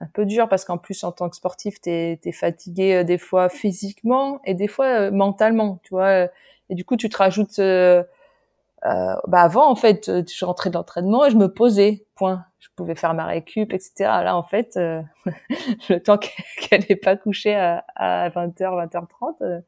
un 0.00 0.06
peu 0.12 0.26
dur 0.26 0.48
parce 0.48 0.64
qu'en 0.64 0.78
plus 0.78 1.04
en 1.04 1.12
tant 1.12 1.28
que 1.28 1.36
sportif 1.36 1.80
t'es 1.80 2.20
es 2.22 2.32
fatigué 2.32 3.04
des 3.04 3.18
fois 3.18 3.48
physiquement 3.48 4.40
et 4.44 4.54
des 4.54 4.68
fois 4.68 5.10
mentalement 5.10 5.80
tu 5.82 5.94
vois 5.94 6.28
et 6.68 6.74
du 6.74 6.84
coup 6.84 6.96
tu 6.96 7.08
te 7.08 7.16
rajoutes 7.16 7.58
euh, 7.58 8.02
bah 9.26 9.40
avant 9.42 9.70
en 9.70 9.74
fait 9.74 10.08
euh, 10.08 10.22
je 10.26 10.44
rentrais 10.44 10.70
de 10.70 10.74
l'entraînement 10.74 11.24
et 11.24 11.30
je 11.30 11.36
me 11.36 11.52
posais 11.52 12.06
point. 12.14 12.44
Je 12.58 12.68
pouvais 12.76 12.94
faire 12.94 13.14
ma 13.14 13.24
récup 13.24 13.72
etc 13.72 13.92
là 13.98 14.36
en 14.36 14.42
fait 14.42 14.76
euh, 14.76 15.02
le 15.88 15.98
temps 15.98 16.18
qu'elle 16.18 16.84
n'est 16.88 16.96
pas 16.96 17.16
couchée 17.16 17.54
à, 17.54 17.84
à 17.96 18.28
20h 18.28 18.88
20h30 18.88 19.62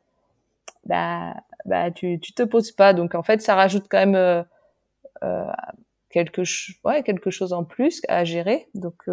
bah 0.85 1.35
bah 1.64 1.90
tu 1.90 2.18
tu 2.20 2.33
te 2.33 2.42
poses 2.42 2.72
pas. 2.72 2.92
Donc 2.94 3.14
en 3.14 3.22
fait 3.22 3.42
ça 3.42 3.54
rajoute 3.54 3.87
quand 3.90 4.04
même 4.07 4.44
quelque 6.11 6.42
ouais 6.85 7.02
quelque 7.02 7.31
chose 7.31 7.52
en 7.52 7.64
plus 7.64 8.02
à 8.09 8.24
gérer. 8.24 8.68
Donc 8.74 9.04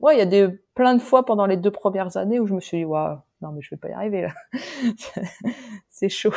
ouais 0.00 0.18
il 0.18 0.32
y 0.32 0.42
a 0.42 0.48
plein 0.74 0.94
de 0.94 1.00
fois 1.00 1.24
pendant 1.24 1.46
les 1.46 1.56
deux 1.56 1.70
premières 1.70 2.16
années 2.16 2.40
où 2.40 2.46
je 2.46 2.54
me 2.54 2.60
suis 2.60 2.78
dit 2.78 2.84
waouh 2.84 3.18
non 3.42 3.52
mais 3.52 3.62
je 3.62 3.70
vais 3.70 3.76
pas 3.76 3.88
y 3.88 3.92
arriver 3.92 4.22
là. 4.22 4.32
C'est 5.88 6.08
chaud. 6.08 6.34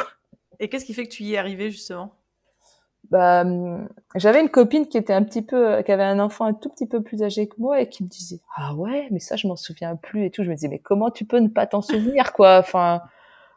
Et 0.59 0.69
qu'est-ce 0.69 0.85
qui 0.85 0.93
fait 0.93 1.05
que 1.05 1.11
tu 1.11 1.23
y 1.23 1.33
es 1.33 1.37
arrivé 1.37 1.71
justement? 1.71 2.13
Bah, 3.13 3.41
hum, 3.41 3.87
j'avais 4.15 4.41
une 4.41 4.49
copine 4.49 4.87
qui 4.87 4.97
était 4.97 5.13
un 5.13 5.21
petit 5.21 5.43
peu, 5.43 5.83
qui 5.83 5.91
avait 5.91 6.01
un 6.01 6.17
enfant 6.17 6.45
un 6.45 6.53
tout 6.55 6.69
petit 6.69 6.87
peu 6.87 7.03
plus 7.03 7.21
âgé 7.21 7.45
que 7.45 7.53
moi 7.59 7.79
et 7.79 7.87
qui 7.87 8.03
me 8.03 8.09
disait 8.09 8.39
ah 8.55 8.73
ouais 8.73 9.07
mais 9.11 9.19
ça 9.19 9.35
je 9.35 9.47
m'en 9.47 9.55
souviens 9.55 9.95
plus 9.95 10.25
et 10.25 10.31
tout. 10.31 10.41
Je 10.43 10.49
me 10.49 10.55
disais 10.55 10.67
mais 10.67 10.79
comment 10.79 11.11
tu 11.11 11.23
peux 11.23 11.37
ne 11.37 11.47
pas 11.47 11.67
t'en 11.67 11.83
souvenir 11.83 12.33
quoi? 12.33 12.57
Enfin 12.57 13.03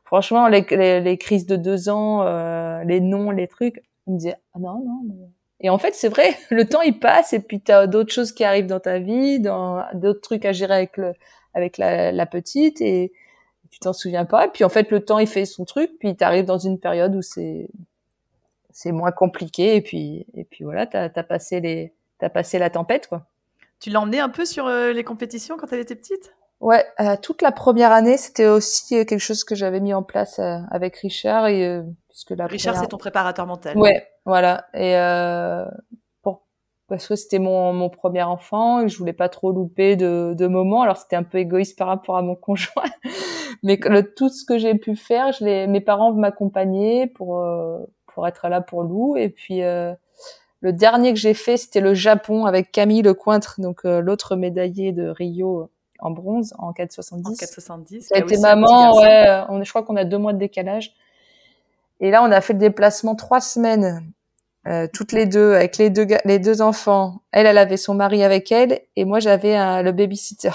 franchement 0.04 0.48
les, 0.48 0.60
les, 1.00 1.16
crises 1.16 1.46
de 1.46 1.56
deux 1.56 1.88
ans, 1.88 2.20
euh, 2.26 2.84
les 2.84 3.00
noms, 3.00 3.30
les 3.30 3.48
trucs. 3.48 3.82
Elle 4.06 4.12
me 4.12 4.18
disait 4.18 4.36
ah 4.54 4.58
non 4.58 4.84
non. 4.84 5.30
Et 5.60 5.70
en 5.70 5.78
fait 5.78 5.94
c'est 5.94 6.10
vrai, 6.10 6.36
le 6.50 6.68
temps 6.68 6.82
il 6.82 6.98
passe 6.98 7.32
et 7.32 7.40
puis 7.40 7.60
t'as 7.62 7.86
d'autres 7.86 8.12
choses 8.12 8.32
qui 8.32 8.44
arrivent 8.44 8.66
dans 8.66 8.80
ta 8.80 8.98
vie, 8.98 9.40
d'autres 9.40 10.20
trucs 10.20 10.44
à 10.44 10.52
gérer 10.52 10.74
avec 10.74 10.98
le 10.98 11.14
avec 11.54 11.78
la, 11.78 12.12
la 12.12 12.26
petite 12.26 12.82
et 12.82 13.10
tu 13.70 13.78
t'en 13.78 13.94
souviens 13.94 14.26
pas. 14.26 14.48
Et 14.48 14.50
puis 14.50 14.64
en 14.64 14.68
fait 14.68 14.90
le 14.90 15.02
temps 15.02 15.18
il 15.18 15.26
fait 15.26 15.46
son 15.46 15.64
truc 15.64 15.92
puis 15.98 16.14
t'arrives 16.14 16.44
dans 16.44 16.58
une 16.58 16.78
période 16.78 17.16
où 17.16 17.22
c'est 17.22 17.70
c'est 18.76 18.92
moins 18.92 19.10
compliqué 19.10 19.74
et 19.76 19.80
puis 19.80 20.26
et 20.34 20.44
puis 20.44 20.62
voilà, 20.62 20.86
t'as 20.86 21.08
as 21.14 21.22
passé 21.22 21.60
les 21.60 21.94
t'as 22.18 22.28
passé 22.28 22.58
la 22.58 22.68
tempête 22.68 23.06
quoi. 23.06 23.26
Tu 23.80 23.88
l'as 23.88 24.00
emmenée 24.00 24.20
un 24.20 24.28
peu 24.28 24.44
sur 24.44 24.66
euh, 24.66 24.92
les 24.92 25.02
compétitions 25.02 25.56
quand 25.56 25.72
elle 25.72 25.80
était 25.80 25.94
petite? 25.94 26.34
Ouais, 26.60 26.84
euh, 27.00 27.16
toute 27.20 27.40
la 27.40 27.52
première 27.52 27.90
année, 27.90 28.18
c'était 28.18 28.46
aussi 28.46 28.98
euh, 28.98 29.04
quelque 29.04 29.20
chose 29.20 29.44
que 29.44 29.54
j'avais 29.54 29.80
mis 29.80 29.94
en 29.94 30.02
place 30.02 30.38
avec 30.70 30.96
Richard 30.96 31.46
et 31.46 31.82
puisque 32.10 32.32
la 32.32 32.46
Richard, 32.46 32.76
c'est 32.76 32.88
ton 32.88 32.98
préparateur 32.98 33.46
mental. 33.46 33.78
Ouais, 33.78 34.06
voilà. 34.26 34.66
Et 34.74 34.94
pour 36.20 36.42
parce 36.86 37.08
que 37.08 37.16
c'était 37.16 37.38
mon, 37.38 37.72
mon 37.72 37.88
premier 37.88 38.24
enfant 38.24 38.82
et 38.82 38.88
je 38.88 38.98
voulais 38.98 39.14
pas 39.14 39.30
trop 39.30 39.52
louper 39.52 39.96
de, 39.96 40.34
de 40.36 40.46
moments. 40.46 40.82
Alors 40.82 40.98
c'était 40.98 41.16
un 41.16 41.22
peu 41.22 41.38
égoïste 41.38 41.78
par 41.78 41.88
rapport 41.88 42.18
à 42.18 42.22
mon 42.22 42.34
conjoint, 42.36 42.84
mais 43.62 43.78
le, 43.82 44.02
tout 44.14 44.28
ce 44.28 44.44
que 44.44 44.58
j'ai 44.58 44.74
pu 44.74 44.96
faire, 44.96 45.32
je 45.32 45.66
mes 45.66 45.80
parents 45.80 46.12
m'accompagnaient 46.12 47.06
pour 47.06 47.42
pour 48.16 48.26
être 48.26 48.48
là 48.48 48.62
pour 48.62 48.82
Lou. 48.82 49.14
Et 49.18 49.28
puis 49.28 49.62
euh, 49.62 49.92
le 50.62 50.72
dernier 50.72 51.12
que 51.12 51.18
j'ai 51.20 51.34
fait, 51.34 51.58
c'était 51.58 51.82
le 51.82 51.92
Japon 51.92 52.46
avec 52.46 52.72
Camille 52.72 53.02
Lecointre, 53.02 53.60
donc 53.60 53.82
euh, 53.84 54.00
l'autre 54.00 54.36
médaillé 54.36 54.92
de 54.92 55.08
Rio 55.08 55.68
en 55.98 56.10
bronze 56.10 56.54
en 56.58 56.72
4,70. 56.72 57.26
En 57.26 57.32
4,70. 57.32 58.00
Ça 58.00 58.16
a 58.16 58.18
été 58.20 58.38
maman, 58.38 58.96
ouais. 58.96 59.42
On, 59.50 59.62
je 59.62 59.68
crois 59.68 59.82
qu'on 59.82 59.96
a 59.96 60.04
deux 60.04 60.16
mois 60.16 60.32
de 60.32 60.38
décalage. 60.38 60.94
Et 62.00 62.10
là, 62.10 62.22
on 62.22 62.32
a 62.32 62.40
fait 62.40 62.54
le 62.54 62.58
déplacement 62.58 63.14
trois 63.16 63.42
semaines, 63.42 64.02
euh, 64.66 64.86
toutes 64.90 65.12
les 65.12 65.26
deux, 65.26 65.52
avec 65.52 65.76
les 65.76 65.90
deux, 65.90 66.06
les 66.24 66.38
deux 66.38 66.62
enfants. 66.62 67.20
Elle, 67.32 67.44
elle 67.44 67.58
avait 67.58 67.76
son 67.76 67.94
mari 67.94 68.24
avec 68.24 68.50
elle, 68.50 68.80
et 68.96 69.04
moi, 69.04 69.20
j'avais 69.20 69.82
le 69.82 69.92
babysitter. 69.92 70.52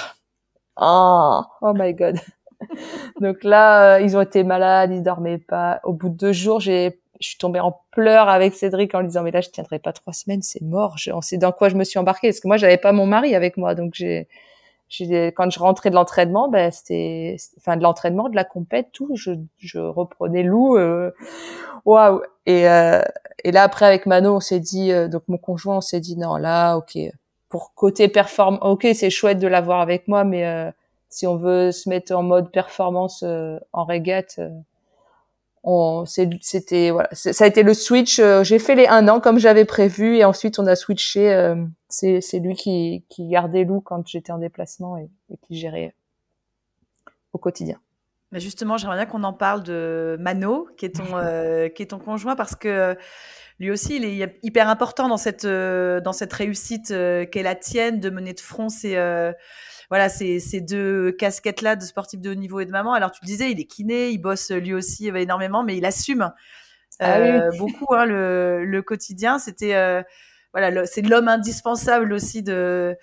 Oh, 0.77 1.41
oh 1.61 1.73
my 1.75 1.93
god. 1.93 2.17
Donc 3.21 3.43
là, 3.43 3.99
ils 3.99 4.17
ont 4.17 4.21
été 4.21 4.43
malades, 4.43 4.91
ils 4.91 5.03
dormaient 5.03 5.37
pas. 5.37 5.79
Au 5.83 5.93
bout 5.93 6.09
de 6.09 6.15
deux 6.15 6.33
jours, 6.33 6.59
j'ai 6.59 7.00
je 7.21 7.29
suis 7.29 7.37
tombée 7.37 7.59
en 7.59 7.79
pleurs 7.91 8.29
avec 8.29 8.53
Cédric 8.53 8.93
en 8.95 9.01
lui 9.01 9.07
disant 9.07 9.23
mais 9.23 9.31
là 9.31 9.41
je 9.41 9.49
tiendrai 9.49 9.79
pas 9.79 9.93
trois 9.93 10.13
semaines, 10.13 10.41
c'est 10.41 10.61
mort. 10.61 10.97
Je, 10.97 11.11
on 11.11 11.21
sait 11.21 11.37
dans 11.37 11.51
quoi 11.51 11.69
je 11.69 11.75
me 11.75 11.83
suis 11.83 11.99
embarquée 11.99 12.29
parce 12.29 12.39
que 12.39 12.47
moi 12.47 12.57
j'avais 12.57 12.77
pas 12.77 12.91
mon 12.91 13.05
mari 13.05 13.35
avec 13.35 13.57
moi, 13.57 13.75
donc 13.75 13.93
j'ai, 13.93 14.27
quand 15.35 15.49
je 15.49 15.59
rentrais 15.59 15.89
de 15.89 15.95
l'entraînement, 15.95 16.49
ben 16.49 16.71
c'était, 16.71 17.37
enfin 17.57 17.77
de 17.77 17.83
l'entraînement, 17.83 18.27
de 18.27 18.35
la 18.35 18.43
compète, 18.43 18.87
tout, 18.91 19.15
je, 19.15 19.31
je 19.57 19.79
reprenais 19.79 20.43
Lou, 20.43 20.77
euh, 20.77 21.11
waouh. 21.85 22.21
Et 22.45 22.67
euh, 22.67 23.01
et 23.43 23.51
là 23.51 23.63
après 23.63 23.85
avec 23.85 24.05
Mano, 24.07 24.35
on 24.35 24.39
s'est 24.39 24.59
dit, 24.59 24.91
euh, 24.91 25.07
donc 25.07 25.23
mon 25.27 25.37
conjoint, 25.37 25.77
on 25.77 25.81
s'est 25.81 25.99
dit 25.99 26.17
non 26.17 26.35
là, 26.37 26.75
ok, 26.75 26.97
pour 27.49 27.73
côté 27.75 28.07
performance, 28.07 28.59
ok 28.63 28.87
c'est 28.95 29.09
chouette 29.11 29.39
de 29.39 29.47
l'avoir 29.47 29.79
avec 29.81 30.07
moi, 30.07 30.23
mais 30.23 30.73
si 31.09 31.27
on 31.27 31.37
veut 31.37 31.71
se 31.71 31.87
mettre 31.87 32.15
en 32.15 32.23
mode 32.23 32.51
performance 32.51 33.23
en 33.73 33.83
régate 33.85 34.39
c'était 36.05 36.89
voilà, 36.89 37.09
ça 37.13 37.43
a 37.43 37.47
été 37.47 37.63
le 37.63 37.73
switch. 37.73 38.19
Euh, 38.19 38.43
j'ai 38.43 38.59
fait 38.59 38.75
les 38.75 38.87
un 38.87 39.07
an 39.07 39.19
comme 39.19 39.37
j'avais 39.37 39.65
prévu 39.65 40.17
et 40.17 40.25
ensuite 40.25 40.57
on 40.59 40.65
a 40.65 40.75
switché. 40.75 41.31
Euh, 41.31 41.55
c'est 41.87 42.21
c'est 42.21 42.39
lui 42.39 42.55
qui 42.55 43.05
qui 43.09 43.27
gardait 43.27 43.63
Lou 43.63 43.81
quand 43.81 44.07
j'étais 44.07 44.31
en 44.31 44.39
déplacement 44.39 44.97
et, 44.97 45.09
qui 45.41 45.57
gérait 45.57 45.93
au 47.33 47.37
quotidien. 47.37 47.79
Mais 48.31 48.39
justement, 48.39 48.77
j'aimerais 48.77 48.95
bien 48.95 49.05
qu'on 49.05 49.23
en 49.23 49.33
parle 49.33 49.61
de 49.61 50.15
Mano, 50.19 50.67
qui 50.77 50.85
est 50.85 50.95
ton 50.95 51.03
euh, 51.17 51.69
qui 51.69 51.83
est 51.83 51.87
ton 51.87 51.99
conjoint, 51.99 52.35
parce 52.35 52.55
que 52.55 52.97
lui 53.59 53.69
aussi, 53.69 53.97
il 53.97 54.05
est 54.05 54.39
hyper 54.41 54.67
important 54.67 55.09
dans 55.09 55.17
cette 55.17 55.45
dans 55.45 56.13
cette 56.13 56.33
réussite 56.33 56.87
qu'est 56.87 57.43
la 57.43 57.55
tienne 57.55 57.99
de 57.99 58.09
mener 58.09 58.33
de 58.33 58.39
front 58.39 58.69
ces 58.69 58.95
voilà, 59.91 60.07
ces, 60.07 60.39
ces 60.39 60.61
deux 60.61 61.11
casquettes-là 61.11 61.75
de 61.75 61.83
sportif 61.83 62.21
de 62.21 62.31
haut 62.31 62.35
niveau 62.35 62.61
et 62.61 62.65
de 62.65 62.71
maman. 62.71 62.93
Alors, 62.93 63.11
tu 63.11 63.19
le 63.21 63.27
disais, 63.27 63.51
il 63.51 63.59
est 63.59 63.65
kiné, 63.65 64.09
il 64.09 64.19
bosse 64.19 64.49
lui 64.49 64.73
aussi 64.73 65.09
énormément, 65.09 65.63
mais 65.63 65.75
il 65.75 65.85
assume 65.85 66.31
ah 67.01 67.17
euh, 67.17 67.51
beaucoup 67.57 67.93
hein, 67.93 68.05
le, 68.05 68.63
le, 68.63 68.81
quotidien. 68.81 69.37
C'était 69.37 69.75
euh, 69.75 70.01
voilà, 70.53 70.85
c'est 70.85 71.01
l'homme 71.01 71.27
indispensable 71.27 72.13
aussi 72.13 72.41
de, 72.41 72.95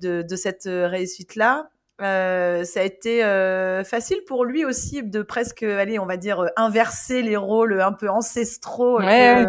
de, 0.00 0.20
de 0.20 0.36
cette 0.36 0.64
réussite-là. 0.66 1.70
Euh, 2.02 2.64
ça 2.64 2.80
a 2.80 2.82
été 2.82 3.24
euh, 3.24 3.84
facile 3.84 4.18
pour 4.26 4.44
lui 4.44 4.64
aussi 4.64 5.02
de 5.02 5.22
presque, 5.22 5.62
allez, 5.62 5.98
on 5.98 6.06
va 6.06 6.16
dire, 6.16 6.44
inverser 6.56 7.22
les 7.22 7.36
rôles 7.36 7.80
un 7.80 7.92
peu 7.92 8.10
ancestraux. 8.10 8.98
Ouais, 8.98 9.46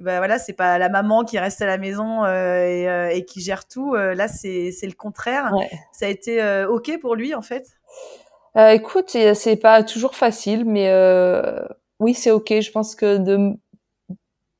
bah 0.00 0.18
voilà, 0.18 0.38
c'est 0.38 0.54
pas 0.54 0.78
la 0.78 0.88
maman 0.88 1.24
qui 1.24 1.38
reste 1.38 1.62
à 1.62 1.66
la 1.66 1.78
maison 1.78 2.24
euh, 2.24 2.66
et, 2.66 2.88
euh, 2.88 3.10
et, 3.10 3.24
qui 3.24 3.40
gère 3.40 3.66
tout. 3.68 3.94
Euh, 3.94 4.14
là, 4.14 4.26
c'est 4.26 4.72
c'est 4.72 4.86
le 4.86 4.94
contraire. 4.94 5.52
Ça 5.92 6.06
a 6.06 6.08
été 6.08 6.64
ok 6.68 6.98
pour 7.00 7.14
lui 7.14 7.34
en 7.34 7.42
fait? 7.42 7.66
écoute, 8.56 9.16
c'est 9.34 9.56
pas 9.56 9.82
toujours 9.82 10.14
facile, 10.14 10.64
mais 10.64 10.90
oui, 12.00 12.14
c'est 12.14 12.30
ok. 12.30 12.60
Je 12.60 12.70
pense 12.70 12.94
que 12.96 13.18
de 13.18 13.52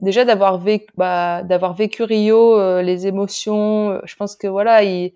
déjà 0.01 0.25
d'avoir 0.25 0.59
vécu 0.59 0.87
bah, 0.97 1.42
d'avoir 1.42 1.75
vécu 1.75 2.05
Rio, 2.05 2.81
les 2.81 3.07
émotions, 3.07 4.01
je 4.05 4.16
pense 4.16 4.37
que 4.37 4.47
voilà, 4.47 4.85
il 4.85 5.14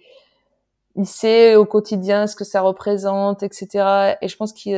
il 0.96 1.06
sait 1.06 1.54
au 1.54 1.64
quotidien 1.64 2.26
ce 2.26 2.34
que 2.34 2.44
ça 2.44 2.60
représente, 2.60 3.44
etc. 3.44 4.16
Et 4.20 4.26
je 4.26 4.36
pense 4.36 4.52
qu'il 4.52 4.72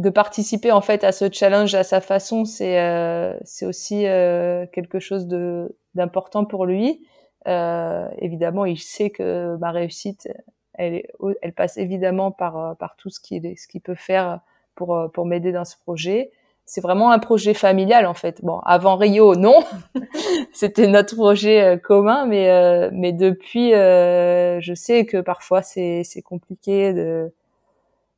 de 0.00 0.10
participer 0.10 0.72
en 0.72 0.80
fait 0.80 1.04
à 1.04 1.12
ce 1.12 1.30
challenge 1.30 1.74
à 1.74 1.84
sa 1.84 2.00
façon, 2.00 2.44
c'est 2.44 2.80
euh, 2.80 3.36
c'est 3.44 3.66
aussi 3.66 4.06
euh, 4.06 4.66
quelque 4.72 4.98
chose 4.98 5.26
de 5.26 5.76
d'important 5.94 6.44
pour 6.44 6.66
lui. 6.66 7.06
Euh, 7.48 8.08
évidemment, 8.18 8.64
il 8.64 8.78
sait 8.78 9.10
que 9.10 9.56
ma 9.56 9.70
réussite, 9.70 10.28
elle, 10.74 11.02
elle 11.42 11.52
passe 11.52 11.76
évidemment 11.76 12.30
par 12.30 12.76
par 12.78 12.96
tout 12.96 13.10
ce 13.10 13.20
qu'il 13.20 13.58
ce 13.58 13.68
qu'il 13.68 13.80
peut 13.82 13.94
faire 13.94 14.40
pour 14.74 15.10
pour 15.12 15.26
m'aider 15.26 15.52
dans 15.52 15.64
ce 15.64 15.76
projet. 15.76 16.30
c'est 16.64 16.80
vraiment 16.80 17.10
un 17.10 17.18
projet 17.18 17.52
familial 17.54 18.06
en 18.06 18.14
fait. 18.14 18.42
Bon, 18.44 18.60
avant 18.60 18.96
Rio, 18.96 19.34
non, 19.34 19.64
c'était 20.52 20.86
notre 20.86 21.16
projet 21.16 21.62
euh, 21.62 21.76
commun, 21.76 22.26
mais 22.26 22.48
euh, 22.50 22.90
mais 22.92 23.12
depuis, 23.12 23.74
euh, 23.74 24.60
je 24.60 24.74
sais 24.74 25.04
que 25.06 25.20
parfois 25.20 25.62
c'est 25.62 26.02
c'est 26.04 26.22
compliqué 26.22 26.92
de 26.94 27.32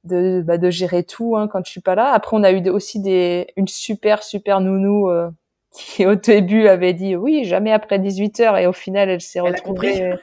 de 0.05 0.43
bah, 0.45 0.59
de 0.59 0.71
gérer 0.71 1.05
tout 1.05 1.37
hein, 1.37 1.49
quand 1.49 1.65
je 1.65 1.71
suis 1.71 1.81
pas 1.81 1.95
là. 1.95 2.13
Après, 2.13 2.37
on 2.37 2.43
a 2.43 2.53
eu 2.53 2.69
aussi 2.69 3.01
des 3.01 3.49
une 3.57 3.69
super 3.69 4.23
super 4.23 4.61
nounou 4.61 5.09
qui 5.73 6.07
au 6.07 6.15
début 6.15 6.69
avait 6.69 6.93
dit 6.93 7.17
oui 7.17 7.45
jamais 7.45 7.73
après 7.73 7.99
18 7.99 8.41
heures 8.41 8.57
et 8.59 8.67
au 8.67 8.73
final 8.73 9.09
elle 9.09 9.23
s'est 9.23 9.41
retrouvée 9.41 10.15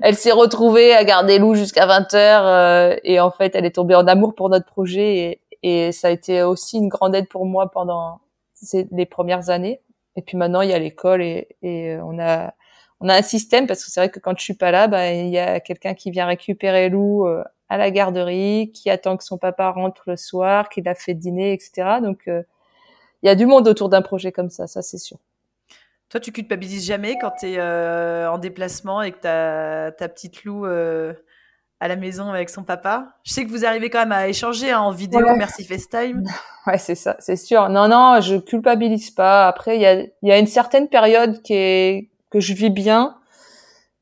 elle 0.00 0.14
s'est 0.14 0.32
retrouvée 0.32 0.94
à 0.94 1.02
garder 1.04 1.38
Lou 1.38 1.54
jusqu'à 1.54 1.86
20 1.86 2.14
heures 2.14 2.98
et 3.02 3.18
en 3.18 3.30
fait 3.30 3.54
elle 3.54 3.64
est 3.64 3.74
tombée 3.74 3.96
en 3.96 4.06
amour 4.06 4.34
pour 4.34 4.48
notre 4.48 4.66
projet 4.66 5.16
et, 5.16 5.40
et 5.62 5.92
ça 5.92 6.08
a 6.08 6.10
été 6.10 6.42
aussi 6.42 6.78
une 6.78 6.88
grande 6.88 7.14
aide 7.14 7.28
pour 7.28 7.46
moi 7.46 7.70
pendant 7.70 8.20
les 8.92 9.06
premières 9.06 9.50
années. 9.50 9.80
Et 10.16 10.22
puis 10.22 10.36
maintenant, 10.36 10.62
il 10.62 10.70
y 10.70 10.72
a 10.72 10.78
l'école 10.78 11.22
et, 11.22 11.48
et 11.62 11.96
on 12.02 12.18
a 12.18 12.54
on 13.00 13.08
a 13.08 13.14
un 13.14 13.22
système 13.22 13.66
parce 13.66 13.84
que 13.84 13.90
c'est 13.90 14.00
vrai 14.00 14.10
que 14.10 14.20
quand 14.20 14.36
je 14.38 14.42
suis 14.42 14.54
pas 14.54 14.70
là, 14.70 14.88
bah, 14.88 15.12
il 15.12 15.28
y 15.28 15.38
a 15.38 15.60
quelqu'un 15.60 15.94
qui 15.94 16.10
vient 16.10 16.26
récupérer 16.26 16.88
Lou 16.88 17.26
euh, 17.26 17.44
à 17.68 17.76
la 17.76 17.90
garderie, 17.90 18.70
qui 18.72 18.90
attend 18.90 19.16
que 19.16 19.24
son 19.24 19.38
papa 19.38 19.70
rentre 19.70 20.02
le 20.06 20.16
soir, 20.16 20.68
qu'il 20.68 20.88
a 20.88 20.94
fait 20.94 21.14
dîner, 21.14 21.52
etc. 21.52 22.00
Donc 22.02 22.28
euh, 22.28 22.42
il 23.22 23.26
y 23.26 23.28
a 23.28 23.34
du 23.34 23.46
monde 23.46 23.68
autour 23.68 23.88
d'un 23.88 24.02
projet 24.02 24.32
comme 24.32 24.50
ça, 24.50 24.66
ça 24.66 24.82
c'est 24.82 24.98
sûr. 24.98 25.18
Toi, 26.08 26.20
tu 26.20 26.30
culpabilises 26.30 26.86
jamais 26.86 27.16
quand 27.20 27.32
tu 27.40 27.46
es 27.46 27.58
euh, 27.58 28.30
en 28.30 28.38
déplacement 28.38 29.02
et 29.02 29.10
que 29.10 29.18
ta, 29.18 29.92
ta 29.92 30.08
petite 30.08 30.44
Lou 30.44 30.64
à 31.80 31.88
la 31.88 31.96
maison 31.96 32.30
avec 32.30 32.48
son 32.48 32.62
papa? 32.62 33.16
Je 33.24 33.32
sais 33.32 33.44
que 33.44 33.50
vous 33.50 33.66
arrivez 33.66 33.90
quand 33.90 33.98
même 33.98 34.12
à 34.12 34.28
échanger 34.28 34.70
hein, 34.70 34.80
en 34.80 34.92
vidéo, 34.92 35.26
merci 35.36 35.64
FaceTime. 35.64 36.24
Ouais, 36.66 36.78
c'est 36.78 36.96
ça, 36.96 37.14
c'est 37.20 37.36
sûr. 37.36 37.68
Non, 37.68 37.86
non, 37.86 38.20
je 38.20 38.34
culpabilise 38.38 39.12
pas. 39.12 39.46
Après, 39.46 39.76
il 39.76 39.82
y 39.82 39.86
a, 39.86 40.02
y 40.22 40.32
a 40.32 40.38
une 40.38 40.48
certaine 40.48 40.88
période 40.88 41.40
qui 41.42 41.54
est, 41.54 42.10
que 42.30 42.40
je 42.40 42.54
vis 42.54 42.70
bien. 42.70 43.16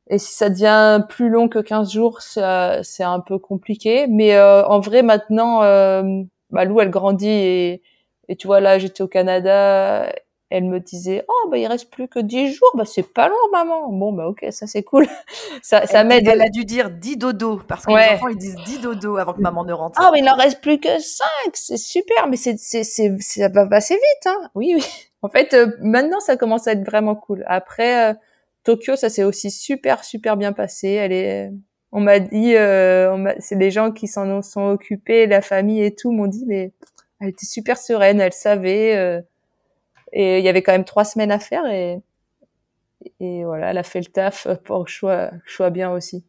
Et 0.08 0.18
si 0.18 0.34
ça 0.34 0.50
devient 0.50 1.02
plus 1.08 1.30
long 1.30 1.48
que 1.48 1.58
15 1.58 1.92
jours, 1.92 2.20
c'est 2.20 2.42
un 2.42 3.20
peu 3.20 3.38
compliqué. 3.38 4.06
Mais 4.08 4.34
euh, 4.34 4.64
en 4.66 4.80
vrai, 4.80 5.02
maintenant, 5.02 5.62
euh, 5.62 6.02
bah, 6.50 6.64
Lou, 6.64 6.80
elle 6.80 6.90
grandit 6.90 7.28
et, 7.28 7.82
et 8.28 8.36
tu 8.36 8.46
vois, 8.46 8.60
là, 8.60 8.78
j'étais 8.78 9.02
au 9.02 9.08
Canada 9.08 10.12
elle 10.54 10.64
me 10.64 10.78
disait 10.78 11.24
oh 11.26 11.48
bah 11.50 11.58
il 11.58 11.66
reste 11.66 11.90
plus 11.90 12.06
que 12.06 12.20
10 12.20 12.52
jours. 12.52 12.70
Bah 12.74 12.84
c'est 12.84 13.12
pas 13.12 13.28
long 13.28 13.34
maman 13.52 13.88
bon 13.90 14.12
bah 14.12 14.28
ok 14.28 14.46
ça 14.50 14.66
c'est 14.66 14.82
cool. 14.82 15.06
Ça 15.62 15.86
ça 15.86 16.04
m'aide. 16.04 16.28
elle 16.28 16.42
a 16.42 16.48
dû 16.48 16.64
dire 16.64 16.90
10 16.90 17.16
dodo 17.16 17.60
parce 17.66 17.86
que 17.86 17.90
les 17.92 18.14
enfants 18.14 18.28
ils 18.28 18.36
disent 18.36 18.56
10 18.66 18.80
dodo 18.80 19.16
avant 19.16 19.32
que 19.32 19.40
maman 19.40 19.64
ne 19.64 19.72
rentre. 19.72 19.98
Ah 20.00 20.10
mais 20.12 20.20
il 20.20 20.28
en 20.28 20.36
reste 20.36 20.60
plus 20.60 20.78
que 20.78 20.98
5 20.98 21.26
c'est 21.54 21.76
super 21.76 22.28
mais 22.28 22.36
c'est 22.36 22.58
c'est 22.58 22.84
c'est 22.84 23.16
ça 23.20 23.48
va 23.48 23.66
passer 23.66 23.94
vite 23.94 24.26
hein. 24.26 24.50
Oui 24.54 24.74
oui 24.76 24.84
en 25.24 25.28
fait 25.28 25.54
euh, 25.54 25.72
maintenant 25.80 26.20
ça 26.20 26.36
commence 26.36 26.68
à 26.68 26.72
être 26.72 26.84
vraiment 26.84 27.14
cool 27.14 27.44
après 27.46 28.12
euh, 28.12 28.14
Tokyo 28.62 28.96
ça 28.96 29.08
s'est 29.08 29.24
aussi 29.24 29.50
super 29.50 30.04
super 30.04 30.36
bien 30.36 30.52
passé 30.52 30.88
elle 30.88 31.12
est 31.12 31.50
on 31.92 32.00
m'a 32.00 32.18
dit 32.18 32.56
euh, 32.56 33.32
c'est 33.38 33.54
les 33.54 33.70
gens 33.70 33.90
qui 33.90 34.06
s'en 34.06 34.42
sont 34.42 34.68
occupés 34.68 35.26
la 35.26 35.40
famille 35.40 35.82
et 35.82 35.94
tout 35.94 36.12
m'ont 36.12 36.26
dit 36.26 36.44
mais 36.46 36.72
elle 37.20 37.28
était 37.28 37.46
super 37.46 37.78
sereine 37.78 38.20
elle 38.20 38.32
savait 38.32 38.96
euh, 38.96 39.20
et 40.12 40.38
il 40.38 40.44
y 40.44 40.48
avait 40.48 40.62
quand 40.62 40.72
même 40.72 40.84
trois 40.84 41.04
semaines 41.04 41.32
à 41.32 41.38
faire 41.38 41.66
et, 41.66 42.00
et 43.20 43.44
voilà, 43.44 43.70
elle 43.70 43.78
a 43.78 43.82
fait 43.82 44.00
le 44.00 44.06
taf 44.06 44.46
pour 44.64 44.84
que 44.84 44.90
je 44.90 44.96
sois, 44.96 45.30
je 45.44 45.52
sois 45.52 45.70
bien 45.70 45.90
aussi. 45.90 46.24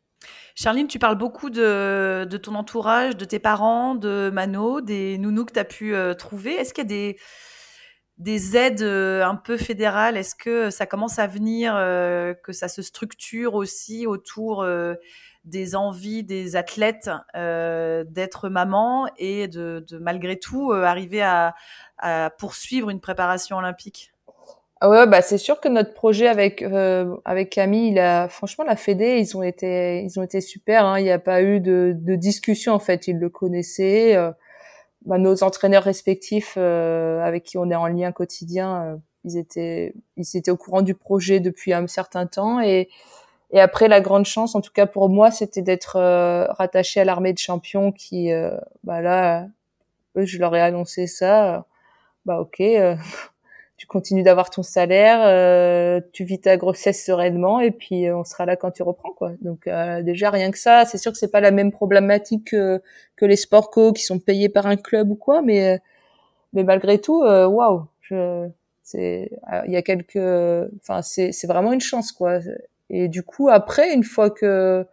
Charline, 0.56 0.88
tu 0.88 1.00
parles 1.00 1.18
beaucoup 1.18 1.50
de, 1.50 2.26
de, 2.30 2.38
ton 2.38 2.56
entourage, 2.56 3.16
de 3.18 3.26
tes 3.26 3.40
parents, 3.40 3.96
de 3.96 4.32
Mano, 4.34 4.82
des 4.82 5.18
nounous 5.18 5.46
que 5.46 5.54
tu 5.54 5.60
as 5.60 5.66
pu 5.66 5.94
euh, 5.94 6.14
trouver. 6.14 6.54
Est-ce 6.54 6.74
qu'il 6.74 6.84
y 6.84 6.88
a 6.88 6.90
des, 6.90 7.18
des 8.18 8.56
aides 8.56 8.82
euh, 8.82 9.26
un 9.26 9.36
peu 9.36 9.58
fédérales? 9.58 10.18
Est-ce 10.18 10.36
que 10.36 10.70
ça 10.70 10.86
commence 10.86 11.20
à 11.20 11.28
venir, 11.28 11.74
euh, 11.76 12.34
que 12.34 12.54
ça 12.54 12.68
se 12.68 12.82
structure 12.82 13.56
aussi 13.56 14.08
autour 14.08 14.66
des 15.44 15.76
envies 15.76 16.24
des 16.24 16.56
athlètes 16.56 17.10
d'être 17.34 18.50
maman 18.50 19.08
et 19.18 19.48
de, 19.48 19.86
de 19.88 19.98
malgré 19.98 20.40
tout 20.40 20.72
arriver 20.72 21.22
à, 21.22 21.56
à 21.98 22.32
poursuivre 22.38 22.90
une 22.90 23.00
préparation 23.00 23.58
olympique? 23.58 24.12
Ah 24.82 24.90
ouais, 24.90 25.08
bah 25.08 25.22
c'est 25.22 25.38
sûr 25.38 25.62
que 25.62 25.70
notre 25.70 25.94
projet 25.94 26.28
avec 26.28 26.62
euh, 26.62 27.16
avec 27.24 27.50
Camille, 27.50 27.92
il 27.92 28.00
a 28.00 28.28
franchement 28.28 28.66
la 28.66 28.76
Fédé, 28.76 29.20
ils 29.20 29.38
ont 29.38 29.42
été 29.42 30.02
ils 30.04 30.20
ont 30.20 30.24
été 30.24 30.42
super. 30.42 30.86
Hein. 30.86 31.00
Il 31.00 31.04
n'y 31.04 31.12
a 31.12 31.20
pas 31.20 31.42
eu 31.42 31.62
de, 31.62 31.94
de 31.96 32.16
discussion 32.16 32.74
en 32.74 32.80
fait, 32.80 33.08
ils 33.08 33.18
le 33.18 33.30
connaissaient. 33.30 34.16
Euh, 34.18 34.32
bah, 35.06 35.18
nos 35.18 35.44
entraîneurs 35.44 35.84
respectifs 35.84 36.56
euh, 36.58 37.22
avec 37.24 37.44
qui 37.44 37.58
on 37.58 37.70
est 37.70 37.76
en 37.76 37.88
lien 37.88 38.12
quotidien, 38.12 38.84
euh, 38.84 38.98
ils 39.24 39.38
étaient 39.38 39.94
ils 40.18 40.38
étaient 40.38 40.52
au 40.52 40.58
courant 40.58 40.82
du 40.82 40.96
projet 40.96 41.40
depuis 41.40 41.74
un 41.74 41.88
certain 41.88 42.26
temps. 42.28 42.62
Et 42.62 42.90
et 43.52 43.60
après 43.62 43.88
la 43.88 44.02
grande 44.02 44.26
chance, 44.26 44.56
en 44.56 44.62
tout 44.62 44.72
cas 44.74 44.88
pour 44.88 45.10
moi, 45.10 45.32
c'était 45.32 45.62
d'être 45.62 45.98
euh, 45.98 46.46
rattaché 46.52 47.00
à 47.02 47.06
l'armée 47.06 47.34
de 47.34 47.38
champions 47.40 47.92
qui 47.92 48.32
bah 48.84 49.02
là, 49.02 49.48
eux, 50.18 50.26
je 50.26 50.40
leur 50.40 50.56
ai 50.56 50.62
annoncé 50.62 51.08
ça. 51.08 51.66
Bah 52.26 52.40
ok, 52.40 52.60
euh, 52.62 52.96
tu 53.78 53.88
continues 53.88 54.24
d'avoir 54.24 54.50
ton 54.50 54.64
salaire, 54.64 55.20
euh, 55.24 56.00
tu 56.14 56.24
vis 56.24 56.40
ta 56.40 56.56
grossesse 56.58 57.06
sereinement 57.06 57.60
et 57.60 57.72
puis 57.72 58.08
euh, 58.08 58.18
on 58.18 58.24
sera 58.24 58.46
là 58.46 58.56
quand 58.56 58.72
tu 58.72 58.84
reprends 58.84 59.12
quoi. 59.12 59.34
Donc 59.42 59.70
déjà 60.04 60.30
rien 60.30 60.52
que 60.52 60.58
ça, 60.58 60.86
c'est 60.86 60.98
sûr 60.98 61.12
que 61.12 61.18
c'est 61.18 61.32
pas 61.32 61.42
la 61.42 61.52
même 61.52 61.72
problématique 61.72 62.52
que, 62.52 62.82
que 63.16 63.26
les 63.26 63.36
sports 63.36 63.72
co 63.72 63.94
qui 63.94 64.04
sont 64.04 64.20
payés 64.20 64.50
par 64.50 64.66
un 64.68 64.78
club 64.78 65.12
ou 65.12 65.16
quoi, 65.16 65.42
mais 65.42 65.80
mais 66.54 66.64
malgré 66.64 67.00
tout, 67.00 67.22
waouh, 67.22 67.88
wow, 68.12 68.52
c'est 68.84 69.32
il 69.66 69.72
y 69.72 69.78
a 69.78 69.82
quelques, 69.82 70.18
enfin 70.82 71.02
c'est 71.02 71.32
c'est 71.32 71.48
vraiment 71.48 71.74
une 71.74 71.82
chance 71.82 72.12
quoi. 72.12 72.40
Et 72.90 73.08
du 73.10 73.24
coup 73.24 73.50
après 73.50 73.94
une 73.94 74.04
fois 74.04 74.30
que 74.30 74.86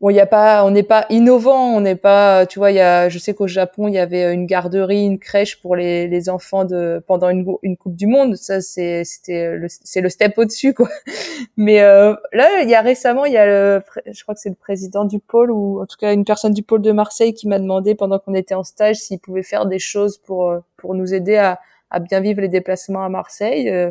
bon 0.00 0.10
y 0.10 0.20
a 0.20 0.26
pas 0.26 0.64
on 0.64 0.70
n'est 0.70 0.82
pas 0.82 1.06
innovant 1.10 1.74
on 1.76 1.80
n'est 1.80 1.96
pas 1.96 2.46
tu 2.46 2.58
vois 2.58 2.70
y 2.70 2.80
a 2.80 3.08
je 3.08 3.18
sais 3.18 3.34
qu'au 3.34 3.46
Japon 3.46 3.88
il 3.88 3.94
y 3.94 3.98
avait 3.98 4.32
une 4.32 4.46
garderie 4.46 5.04
une 5.04 5.18
crèche 5.18 5.60
pour 5.60 5.76
les, 5.76 6.28
enfants 6.30 6.64
de 6.64 7.02
pendant 7.06 7.28
une, 7.28 7.44
coupe 7.76 7.94
du 7.96 8.06
monde. 8.06 8.36
Ça 8.36 8.60
c'est 8.60 9.04
c'était 9.04 9.56
le 9.56 10.08
step 10.08 10.38
au 10.38 10.44
dessus 10.44 10.74
quoi. 10.74 10.88
Mais 11.56 11.80
euh, 11.82 12.14
là 12.32 12.62
il 12.62 12.70
y 12.70 12.74
a 12.74 12.80
récemment 12.80 13.24
il 13.26 13.32
y 13.32 13.36
a 13.36 13.46
le 13.46 13.82
je 14.10 14.22
crois 14.22 14.34
que 14.34 14.40
c'est 14.40 14.48
le 14.48 14.54
président 14.54 15.04
du 15.04 15.18
pôle 15.18 15.50
ou 15.50 15.82
en 15.82 15.86
tout 15.86 15.96
cas 15.98 16.12
une 16.12 16.24
personne 16.24 16.52
du 16.52 16.62
pôle 16.62 16.82
de 16.82 16.92
Marseille 16.92 17.34
qui 17.34 17.48
m'a 17.48 17.58
demandé 17.58 17.94
pendant 17.94 18.18
qu'on 18.18 18.34
était 18.34 18.54
en 18.54 18.64
stage 18.64 18.96
s'il 18.96 19.18
pouvait 19.20 19.42
faire 19.42 19.66
des 19.66 19.78
choses 19.78 20.18
pour 20.18 20.50
euh, 20.50 20.60
pour 20.76 20.94
nous 20.94 21.12
aider 21.14 21.36
à 21.36 21.60
à 21.90 21.98
bien 21.98 22.20
vivre 22.20 22.40
les 22.40 22.48
déplacements 22.48 23.04
à 23.04 23.08
Marseille 23.08 23.68
euh, 23.68 23.90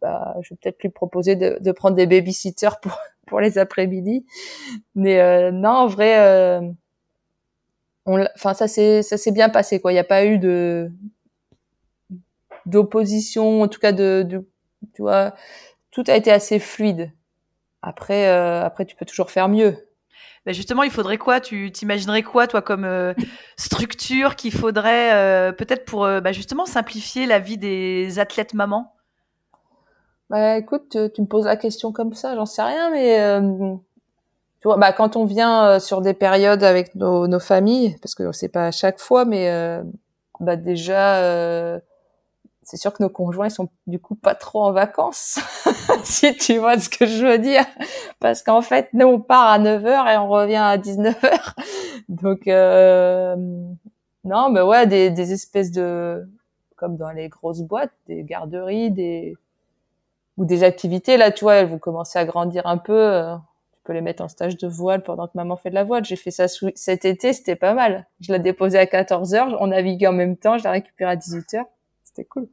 bah, 0.00 0.34
je 0.42 0.50
vais 0.50 0.58
peut-être 0.60 0.82
lui 0.82 0.88
proposer 0.90 1.36
de, 1.36 1.58
de 1.60 1.72
prendre 1.72 1.96
des 1.96 2.06
babysitters 2.06 2.80
pour 2.80 2.98
pour 3.32 3.40
les 3.40 3.56
après-midi. 3.56 4.26
Mais 4.94 5.18
euh, 5.18 5.50
non, 5.52 5.70
en 5.70 5.86
vrai, 5.86 6.18
euh, 6.18 6.60
enfin 8.04 8.52
ça 8.52 8.68
s'est 8.68 9.02
ça 9.02 9.16
s'est 9.16 9.32
bien 9.32 9.48
passé 9.48 9.80
quoi. 9.80 9.90
Il 9.90 9.94
n'y 9.94 10.00
a 10.00 10.04
pas 10.04 10.26
eu 10.26 10.38
de 10.38 10.92
d'opposition, 12.66 13.62
en 13.62 13.68
tout 13.68 13.80
cas 13.80 13.92
de, 13.92 14.22
de, 14.28 14.46
tu 14.94 15.00
vois, 15.00 15.34
tout 15.92 16.04
a 16.08 16.14
été 16.14 16.30
assez 16.30 16.58
fluide. 16.58 17.10
Après, 17.80 18.28
euh, 18.28 18.62
après 18.62 18.84
tu 18.84 18.96
peux 18.96 19.06
toujours 19.06 19.30
faire 19.30 19.48
mieux. 19.48 19.78
Ben 20.44 20.52
justement, 20.52 20.82
il 20.82 20.90
faudrait 20.90 21.16
quoi? 21.16 21.40
Tu 21.40 21.72
t'imaginerais 21.72 22.22
quoi, 22.22 22.46
toi, 22.46 22.60
comme 22.60 22.84
euh, 22.84 23.14
structure 23.56 24.36
qu'il 24.36 24.52
faudrait 24.52 25.14
euh, 25.14 25.52
peut-être 25.52 25.86
pour 25.86 26.02
bah, 26.02 26.32
justement 26.32 26.66
simplifier 26.66 27.24
la 27.24 27.38
vie 27.38 27.56
des 27.56 28.18
athlètes 28.18 28.52
mamans? 28.52 28.94
Bah 30.32 30.56
écoute, 30.56 30.96
tu, 31.12 31.20
me 31.20 31.26
poses 31.26 31.44
la 31.44 31.58
question 31.58 31.92
comme 31.92 32.14
ça, 32.14 32.34
j'en 32.34 32.46
sais 32.46 32.62
rien, 32.62 32.90
mais 32.90 33.20
euh, 33.20 33.74
tu 34.60 34.64
vois, 34.66 34.78
bah 34.78 34.90
quand 34.94 35.14
on 35.14 35.26
vient 35.26 35.66
euh, 35.66 35.78
sur 35.78 36.00
des 36.00 36.14
périodes 36.14 36.64
avec 36.64 36.94
nos, 36.94 37.28
nos 37.28 37.38
familles, 37.38 37.98
parce 38.00 38.14
que 38.14 38.32
c'est 38.32 38.48
pas 38.48 38.68
à 38.68 38.70
chaque 38.70 38.98
fois, 38.98 39.26
mais 39.26 39.50
euh, 39.50 39.82
bah 40.40 40.56
déjà, 40.56 41.16
euh, 41.16 41.78
c'est 42.62 42.78
sûr 42.78 42.94
que 42.94 43.02
nos 43.02 43.10
conjoints 43.10 43.48
ils 43.48 43.50
sont 43.50 43.68
du 43.86 43.98
coup 43.98 44.14
pas 44.14 44.34
trop 44.34 44.62
en 44.62 44.72
vacances, 44.72 45.38
si 46.02 46.34
tu 46.34 46.56
vois 46.56 46.78
ce 46.78 46.88
que 46.88 47.04
je 47.04 47.26
veux 47.26 47.38
dire, 47.38 47.66
parce 48.18 48.42
qu'en 48.42 48.62
fait 48.62 48.88
nous 48.94 49.08
on 49.08 49.20
part 49.20 49.48
à 49.50 49.58
9h 49.58 50.14
et 50.14 50.16
on 50.16 50.30
revient 50.30 50.56
à 50.56 50.78
19h, 50.78 51.54
donc 52.08 52.46
non, 54.24 54.48
mais 54.48 54.62
ouais, 54.62 54.86
des, 54.86 55.10
des 55.10 55.32
espèces 55.34 55.72
de 55.72 56.26
comme 56.76 56.96
dans 56.96 57.10
les 57.10 57.28
grosses 57.28 57.60
boîtes, 57.60 57.92
des 58.06 58.24
garderies, 58.24 58.90
des 58.90 59.36
ou 60.36 60.44
des 60.44 60.64
activités. 60.64 61.16
Là, 61.16 61.30
tu 61.30 61.44
vois, 61.44 61.56
elles 61.56 61.68
vont 61.68 61.78
commencer 61.78 62.18
à 62.18 62.24
grandir 62.24 62.66
un 62.66 62.78
peu. 62.78 62.92
Euh, 62.92 63.34
tu 63.72 63.80
peux 63.84 63.92
les 63.92 64.00
mettre 64.00 64.22
en 64.22 64.28
stage 64.28 64.56
de 64.56 64.68
voile 64.68 65.02
pendant 65.02 65.26
que 65.26 65.32
maman 65.34 65.56
fait 65.56 65.70
de 65.70 65.74
la 65.74 65.84
voile. 65.84 66.04
J'ai 66.04 66.16
fait 66.16 66.30
ça 66.30 66.46
cet 66.48 67.04
été, 67.04 67.32
c'était 67.32 67.56
pas 67.56 67.74
mal. 67.74 68.06
Je 68.20 68.32
l'ai 68.32 68.38
déposé 68.38 68.78
à 68.78 68.86
14 68.86 69.34
heures, 69.34 69.56
on 69.60 69.68
naviguait 69.68 70.06
en 70.06 70.12
même 70.12 70.36
temps, 70.36 70.58
je 70.58 70.64
l'ai 70.64 70.70
récupéré 70.70 71.10
à 71.10 71.16
18 71.16 71.54
heures. 71.54 71.66
C'était 72.04 72.24
cool. 72.24 72.48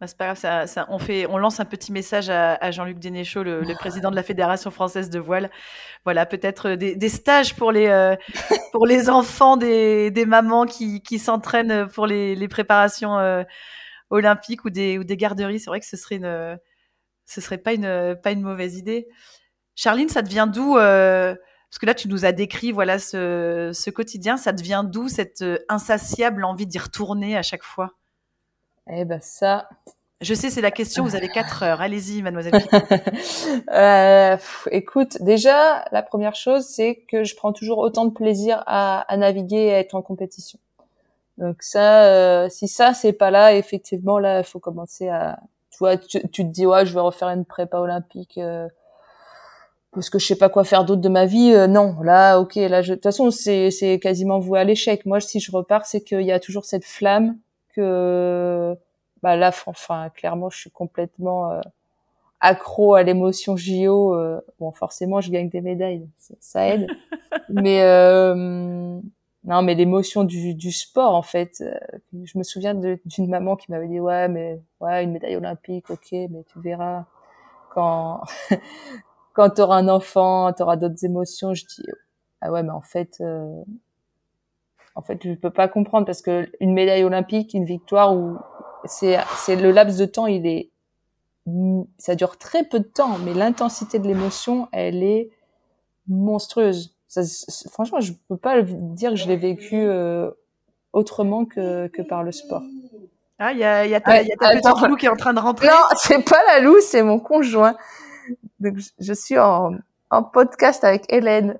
Bah, 0.00 0.06
c'est 0.06 0.16
pas 0.16 0.24
grave, 0.24 0.38
ça, 0.38 0.66
ça, 0.66 0.86
on, 0.88 0.98
fait, 0.98 1.26
on 1.26 1.36
lance 1.36 1.60
un 1.60 1.66
petit 1.66 1.92
message 1.92 2.30
à, 2.30 2.70
Jean-Luc 2.70 2.98
Dénéchaud, 2.98 3.42
le, 3.42 3.74
président 3.74 4.10
de 4.10 4.16
la 4.16 4.22
Fédération 4.22 4.70
française 4.70 5.10
de 5.10 5.18
voile. 5.18 5.50
Voilà, 6.04 6.24
peut-être 6.24 6.70
des, 6.70 6.96
des, 6.96 7.08
stages 7.10 7.54
pour 7.54 7.70
les, 7.70 7.86
euh, 7.88 8.16
pour 8.72 8.86
les 8.86 9.10
enfants 9.10 9.58
des, 9.58 10.10
des 10.10 10.24
mamans 10.24 10.64
qui, 10.64 11.02
qui 11.02 11.18
s'entraînent 11.18 11.86
pour 11.88 12.06
les, 12.06 12.34
les 12.34 12.48
préparations 12.48 13.18
euh, 13.18 13.42
olympiques 14.08 14.64
ou 14.64 14.70
des, 14.70 14.96
ou 14.96 15.04
des 15.04 15.18
garderies. 15.18 15.60
C'est 15.60 15.68
vrai 15.68 15.80
que 15.80 15.86
ce 15.86 15.98
serait 15.98 16.16
une, 16.16 16.58
ce 17.30 17.40
serait 17.40 17.58
pas 17.58 17.72
une, 17.72 18.16
pas 18.22 18.32
une 18.32 18.42
mauvaise 18.42 18.76
idée. 18.76 19.08
Charline, 19.74 20.08
ça 20.08 20.22
devient 20.22 20.48
d'où 20.52 20.74
Parce 20.74 21.78
que 21.80 21.86
là, 21.86 21.94
tu 21.94 22.08
nous 22.08 22.24
as 22.24 22.32
décrit 22.32 22.72
voilà 22.72 22.98
ce, 22.98 23.70
ce 23.72 23.90
quotidien. 23.90 24.36
Ça 24.36 24.52
devient 24.52 24.84
d'où 24.86 25.08
cette 25.08 25.44
insatiable 25.68 26.44
envie 26.44 26.66
d'y 26.66 26.78
retourner 26.78 27.36
à 27.36 27.42
chaque 27.42 27.62
fois? 27.62 27.92
Eh 28.92 29.04
ben 29.04 29.20
ça, 29.20 29.68
je 30.20 30.34
sais, 30.34 30.50
c'est 30.50 30.60
la 30.60 30.70
question. 30.70 31.02
Vous 31.02 31.16
avez 31.16 31.28
quatre 31.28 31.62
heures. 31.62 31.80
Allez-y, 31.80 32.20
mademoiselle. 32.20 32.52
euh, 33.72 34.36
écoute, 34.70 35.16
déjà, 35.22 35.86
la 35.92 36.02
première 36.02 36.34
chose, 36.34 36.66
c'est 36.66 36.96
que 37.08 37.24
je 37.24 37.34
prends 37.34 37.54
toujours 37.54 37.78
autant 37.78 38.04
de 38.04 38.12
plaisir 38.12 38.62
à, 38.66 39.00
à 39.10 39.16
naviguer 39.16 39.66
et 39.68 39.74
à 39.74 39.78
être 39.78 39.94
en 39.94 40.02
compétition. 40.02 40.58
Donc 41.38 41.62
ça, 41.62 42.04
euh, 42.04 42.48
si 42.50 42.68
ça 42.68 42.92
c'est 42.92 43.14
pas 43.14 43.30
là, 43.30 43.54
effectivement, 43.54 44.18
là, 44.18 44.40
il 44.40 44.44
faut 44.44 44.58
commencer 44.58 45.08
à, 45.08 45.40
vois, 45.80 45.96
tu, 45.96 46.20
te 46.20 46.42
dis 46.42 46.66
ouais, 46.66 46.86
je 46.86 46.94
vais 46.94 47.00
refaire 47.00 47.28
une 47.28 47.44
prépa 47.44 47.78
olympique. 47.78 48.38
Euh, 48.38 48.68
parce 49.92 50.08
que 50.08 50.18
je 50.20 50.26
sais 50.26 50.36
pas 50.36 50.48
quoi 50.48 50.64
faire 50.64 50.84
d'autre 50.84 51.00
de 51.02 51.08
ma 51.08 51.26
vie. 51.26 51.52
Euh, 51.52 51.66
non, 51.66 51.96
là, 52.02 52.38
ok, 52.38 52.54
là, 52.56 52.80
je... 52.82 52.90
de 52.90 52.94
toute 52.94 53.02
façon, 53.02 53.30
c'est 53.30 53.70
c'est 53.70 53.98
quasiment 53.98 54.38
voué 54.38 54.60
à 54.60 54.64
l'échec. 54.64 55.04
Moi, 55.06 55.20
si 55.20 55.40
je 55.40 55.50
repars, 55.50 55.86
c'est 55.86 56.02
qu'il 56.02 56.22
y 56.22 56.32
a 56.32 56.40
toujours 56.40 56.64
cette 56.64 56.84
flamme 56.84 57.36
que 57.74 58.76
bah 59.22 59.36
là, 59.36 59.52
enfin, 59.66 60.08
clairement, 60.10 60.50
je 60.50 60.58
suis 60.58 60.70
complètement 60.70 61.52
euh, 61.52 61.60
accro 62.40 62.94
à 62.94 63.02
l'émotion 63.02 63.56
JO. 63.56 64.14
Euh, 64.14 64.40
bon, 64.58 64.72
forcément, 64.72 65.20
je 65.20 65.30
gagne 65.30 65.48
des 65.48 65.60
médailles, 65.60 66.08
ça, 66.40 66.66
aide. 66.66 66.86
mais 67.48 67.82
euh, 67.82 69.00
non, 69.44 69.62
mais 69.62 69.74
l'émotion 69.74 70.24
du, 70.24 70.54
du, 70.54 70.70
sport, 70.72 71.14
en 71.14 71.22
fait. 71.22 71.64
je 72.12 72.38
me 72.38 72.42
souviens 72.42 72.74
d'une 72.74 73.28
maman 73.28 73.56
qui 73.56 73.70
m'avait 73.70 73.88
dit, 73.88 74.00
ouais, 74.00 74.28
mais 74.28 74.60
ouais, 74.80 75.02
une 75.04 75.12
médaille 75.12 75.36
olympique, 75.36 75.88
ok, 75.90 76.12
mais 76.12 76.44
tu 76.44 76.60
verras 76.60 77.06
quand 77.70 78.22
quand 79.32 79.50
tu 79.50 79.62
auras 79.62 79.78
un 79.78 79.88
enfant, 79.88 80.52
tu 80.52 80.62
auras 80.62 80.76
d'autres 80.76 81.04
émotions. 81.04 81.54
Je 81.54 81.64
dis, 81.64 81.86
ah 82.40 82.52
ouais, 82.52 82.62
mais 82.62 82.70
en 82.70 82.82
fait. 82.82 83.22
en 84.94 85.02
fait, 85.02 85.18
je 85.24 85.32
peux 85.34 85.50
pas 85.50 85.68
comprendre 85.68 86.04
parce 86.06 86.22
que 86.22 86.50
une 86.60 86.74
médaille 86.74 87.04
olympique, 87.04 87.54
une 87.54 87.64
victoire 87.64 88.14
ou 88.14 88.36
c'est 88.84 89.18
c'est 89.36 89.56
le 89.56 89.70
laps 89.72 89.98
de 89.98 90.06
temps, 90.06 90.26
il 90.26 90.46
est 90.46 90.70
ça 91.98 92.14
dure 92.14 92.36
très 92.38 92.64
peu 92.64 92.80
de 92.80 92.84
temps, 92.84 93.18
mais 93.18 93.34
l'intensité 93.34 93.98
de 93.98 94.06
l'émotion, 94.06 94.68
elle 94.72 95.02
est 95.02 95.30
monstrueuse. 96.08 96.94
Ça, 97.10 97.22
franchement, 97.72 97.98
je 97.98 98.12
peux 98.28 98.36
pas 98.36 98.62
dire 98.62 99.10
que 99.10 99.16
je 99.16 99.26
l'ai 99.26 99.36
vécu 99.36 99.74
euh, 99.74 100.30
autrement 100.92 101.44
que, 101.44 101.88
que 101.88 102.02
par 102.02 102.22
le 102.22 102.30
sport. 102.30 102.62
Ah, 103.40 103.50
il 103.50 103.58
y 103.58 103.64
a, 103.64 103.84
y 103.84 103.96
a 103.96 104.00
ta, 104.00 104.22
y 104.22 104.30
a 104.30 104.36
ta 104.36 104.50
petite 104.52 104.88
loup 104.88 104.94
qui 104.94 105.06
est 105.06 105.08
en 105.08 105.16
train 105.16 105.34
de 105.34 105.40
rentrer. 105.40 105.66
Non, 105.66 105.74
c'est 105.96 106.24
pas 106.24 106.40
la 106.46 106.60
loup, 106.60 106.80
c'est 106.80 107.02
mon 107.02 107.18
conjoint. 107.18 107.74
Donc, 108.60 108.76
je 109.00 109.12
suis 109.12 109.36
en, 109.40 109.72
en 110.10 110.22
podcast 110.22 110.84
avec 110.84 111.12
Hélène. 111.12 111.58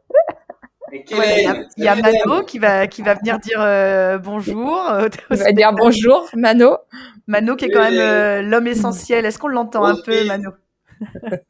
Il 0.93 1.75
y, 1.79 1.89
a 1.89 1.97
Mano 1.97 2.45
qui 2.45 2.61
va, 2.61 2.87
qui 2.87 3.03
va 3.03 3.15
venir 3.15 3.41
dire 3.41 3.61
euh, 3.61 4.19
bonjour. 4.19 4.89
Il 5.31 5.37
va 5.37 5.51
dire 5.51 5.73
bonjour, 5.73 6.29
Mano. 6.35 6.79
Mano 7.27 7.57
qui 7.57 7.65
est 7.65 7.71
quand 7.71 7.91
même 7.91 7.99
euh, 7.99 8.43
l'homme 8.43 8.69
essentiel. 8.69 9.27
Est-ce 9.27 9.39
qu'on 9.41 9.49
l'entend 9.49 9.85
un 9.85 9.97
peu, 10.01 10.25
Mano? 10.27 10.51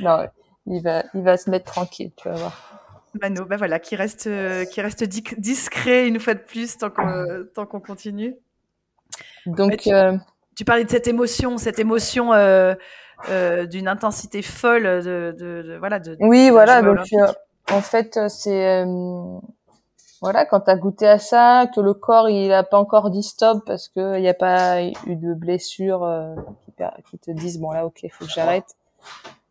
Non, 0.00 0.26
il 0.66 0.82
va, 0.82 1.04
il 1.14 1.22
va 1.22 1.36
se 1.36 1.48
mettre 1.48 1.72
tranquille, 1.72 2.10
tu 2.16 2.28
vas 2.28 2.34
voir. 2.34 2.83
Mano, 3.20 3.44
ben 3.44 3.56
voilà, 3.56 3.78
qui 3.78 3.96
reste, 3.96 4.26
euh, 4.26 4.64
qui 4.64 4.80
reste 4.80 5.04
discret 5.04 6.08
une 6.08 6.18
fois 6.18 6.34
de 6.34 6.40
plus 6.40 6.76
tant 6.78 6.90
qu'on, 6.90 7.66
qu'on 7.66 7.80
continue. 7.80 8.36
Donc, 9.46 9.88
tu, 10.56 10.64
parlais 10.64 10.84
de 10.84 10.90
cette 10.90 11.06
émotion, 11.08 11.58
cette 11.58 11.78
émotion 11.78 12.30
d'une 12.30 13.88
intensité 13.88 14.42
folle 14.42 14.82
de, 14.82 15.34
de, 15.38 15.76
voilà. 15.78 15.98
De, 16.00 16.16
oui, 16.20 16.50
voilà. 16.50 16.82
Donc, 16.82 16.98
en 17.70 17.80
fait, 17.80 18.16
euh, 18.16 18.28
c'est 18.28 18.84
euh, 18.84 19.38
voilà, 20.20 20.44
quand 20.44 20.60
tu 20.60 20.70
as 20.70 20.76
goûté 20.76 21.06
à 21.06 21.18
ça, 21.18 21.66
que 21.74 21.80
le 21.80 21.94
corps 21.94 22.28
il 22.28 22.52
a 22.52 22.62
pas 22.62 22.78
encore 22.78 23.10
dit 23.10 23.22
stop 23.22 23.64
parce 23.66 23.88
que 23.88 24.16
il 24.16 24.22
n'y 24.22 24.28
a 24.28 24.34
pas 24.34 24.82
eu 24.82 25.16
de 25.16 25.34
blessure 25.34 26.04
euh, 26.04 26.34
qui, 27.10 27.18
te 27.18 27.30
disent 27.30 27.58
bon 27.58 27.70
là 27.70 27.86
ok, 27.86 28.02
il 28.02 28.10
faut 28.10 28.24
que 28.24 28.30
j'arrête. 28.30 28.76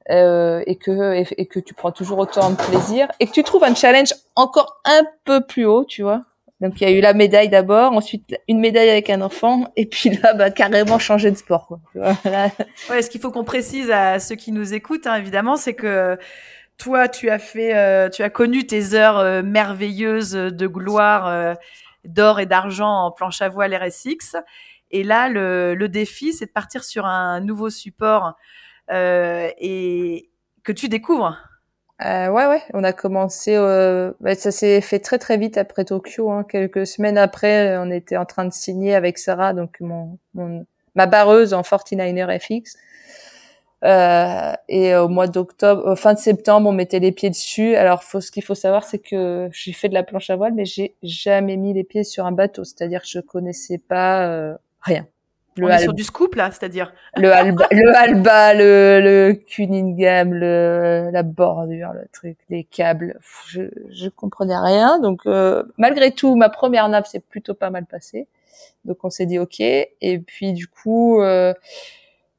Euh, 0.09 0.61
et 0.67 0.75
que 0.75 1.23
et, 1.37 1.45
que 1.45 1.61
tu 1.61 1.73
prends 1.73 1.93
toujours 1.93 2.17
autant 2.17 2.49
de 2.49 2.57
plaisir 2.57 3.07
et 3.21 3.25
que 3.25 3.31
tu 3.31 3.41
trouves 3.41 3.63
un 3.63 3.73
challenge 3.73 4.13
encore 4.35 4.81
un 4.83 5.03
peu 5.23 5.39
plus 5.39 5.65
haut, 5.65 5.85
tu 5.85 6.03
vois. 6.03 6.21
Donc 6.59 6.81
il 6.81 6.83
y 6.83 6.91
a 6.91 6.91
eu 6.91 6.99
la 6.99 7.13
médaille 7.13 7.47
d'abord, 7.47 7.93
ensuite 7.93 8.35
une 8.49 8.59
médaille 8.59 8.89
avec 8.89 9.09
un 9.09 9.21
enfant, 9.21 9.65
et 9.77 9.85
puis 9.85 10.09
là, 10.09 10.33
bah, 10.33 10.51
carrément 10.51 10.99
changer 10.99 11.31
de 11.31 11.37
sport. 11.37 11.67
Quoi. 11.67 11.79
ouais, 12.89 13.01
ce 13.01 13.09
qu'il 13.09 13.21
faut 13.21 13.31
qu'on 13.31 13.43
précise 13.43 13.91
à 13.91 14.19
ceux 14.19 14.35
qui 14.35 14.51
nous 14.51 14.73
écoutent, 14.73 15.07
hein, 15.07 15.15
évidemment, 15.15 15.55
c'est 15.55 15.73
que 15.73 16.17
toi, 16.77 17.07
tu 17.07 17.29
as 17.29 17.39
fait, 17.39 17.75
euh, 17.75 18.09
tu 18.09 18.23
as 18.23 18.29
connu 18.29 18.65
tes 18.65 18.93
heures 18.93 19.17
euh, 19.17 19.41
merveilleuses 19.41 20.31
de 20.31 20.67
gloire, 20.67 21.27
euh, 21.27 21.53
d'or 22.03 22.39
et 22.39 22.45
d'argent 22.45 23.05
en 23.05 23.11
planche 23.11 23.41
à 23.41 23.49
voile 23.49 23.75
RSX. 23.75 24.35
Et 24.91 25.03
là, 25.03 25.29
le, 25.29 25.87
défi, 25.87 26.33
c'est 26.33 26.47
de 26.47 26.51
partir 26.51 26.83
sur 26.83 27.05
un 27.05 27.39
nouveau 27.39 27.69
support 27.69 28.35
et 28.89 30.29
que 30.63 30.71
tu 30.71 30.89
découvres. 30.89 31.37
ouais, 32.01 32.29
ouais, 32.29 32.61
on 32.73 32.83
a 32.83 32.93
commencé. 32.93 33.55
Bah, 34.19 34.35
ça 34.35 34.51
s'est 34.51 34.81
fait 34.81 34.99
très 34.99 35.17
très 35.17 35.37
vite 35.37 35.57
après 35.57 35.85
Tokyo. 35.85 36.31
Hein. 36.31 36.43
Quelques 36.43 36.87
semaines 36.87 37.17
après, 37.17 37.77
on 37.77 37.91
était 37.91 38.17
en 38.17 38.25
train 38.25 38.45
de 38.45 38.53
signer 38.53 38.95
avec 38.95 39.17
Sarah, 39.17 39.53
donc 39.53 39.79
mon, 39.79 40.17
mon 40.33 40.65
ma 40.95 41.05
barreuse 41.05 41.53
en 41.53 41.61
49er 41.61 42.39
FX. 42.39 42.77
Euh, 43.83 44.53
et 44.69 44.95
au 44.95 45.09
mois 45.09 45.27
d'octobre, 45.27 45.95
fin 45.95 46.13
de 46.13 46.19
septembre, 46.19 46.69
on 46.69 46.71
mettait 46.71 46.99
les 46.99 47.11
pieds 47.11 47.29
dessus. 47.29 47.75
Alors, 47.75 48.03
faut, 48.03 48.21
ce 48.21 48.31
qu'il 48.31 48.43
faut 48.43 48.55
savoir, 48.55 48.85
c'est 48.85 48.99
que 48.99 49.49
j'ai 49.51 49.73
fait 49.73 49.89
de 49.89 49.93
la 49.93 50.03
planche 50.03 50.29
à 50.29 50.35
voile, 50.37 50.53
mais 50.53 50.65
j'ai 50.65 50.95
jamais 51.03 51.57
mis 51.57 51.73
les 51.73 51.83
pieds 51.83 52.05
sur 52.05 52.25
un 52.25 52.31
bateau. 52.31 52.63
C'est-à-dire 52.63 53.01
que 53.01 53.07
je 53.07 53.19
connaissais 53.19 53.77
pas 53.77 54.27
euh, 54.27 54.55
rien. 54.81 55.05
Le 55.55 55.67
on 55.67 55.69
est 55.69 55.79
sur 55.79 55.93
du 55.93 56.03
scoop 56.03 56.35
là, 56.35 56.49
c'est-à-dire 56.49 56.93
le 57.15 57.31
alba, 57.31 57.67
le 57.71 57.95
alba, 57.95 58.53
le, 58.53 58.99
le 59.01 59.33
Cunningham, 59.33 60.33
le 60.33 61.09
la 61.11 61.23
bordure, 61.23 61.93
le 61.93 62.07
truc, 62.11 62.37
les 62.49 62.63
câbles. 62.63 63.19
Je 63.47 63.63
je 63.91 64.09
comprenais 64.09 64.57
rien. 64.57 64.99
Donc 64.99 65.21
euh, 65.25 65.63
malgré 65.77 66.11
tout, 66.11 66.35
ma 66.35 66.49
première 66.49 66.89
nappe 66.89 67.07
s'est 67.07 67.19
plutôt 67.19 67.53
pas 67.53 67.69
mal 67.69 67.85
passée. 67.85 68.27
Donc 68.85 68.97
on 69.03 69.09
s'est 69.09 69.25
dit 69.25 69.39
ok. 69.39 69.59
Et 69.59 70.19
puis 70.19 70.53
du 70.53 70.67
coup. 70.67 71.21
Euh, 71.21 71.53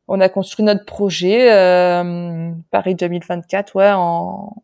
on 0.09 0.21
a 0.21 0.29
construit 0.29 0.65
notre 0.65 0.85
projet 0.85 1.53
euh, 1.53 2.51
Paris 2.71 2.95
2024 2.95 3.75
ouais 3.77 3.91
en 3.93 4.55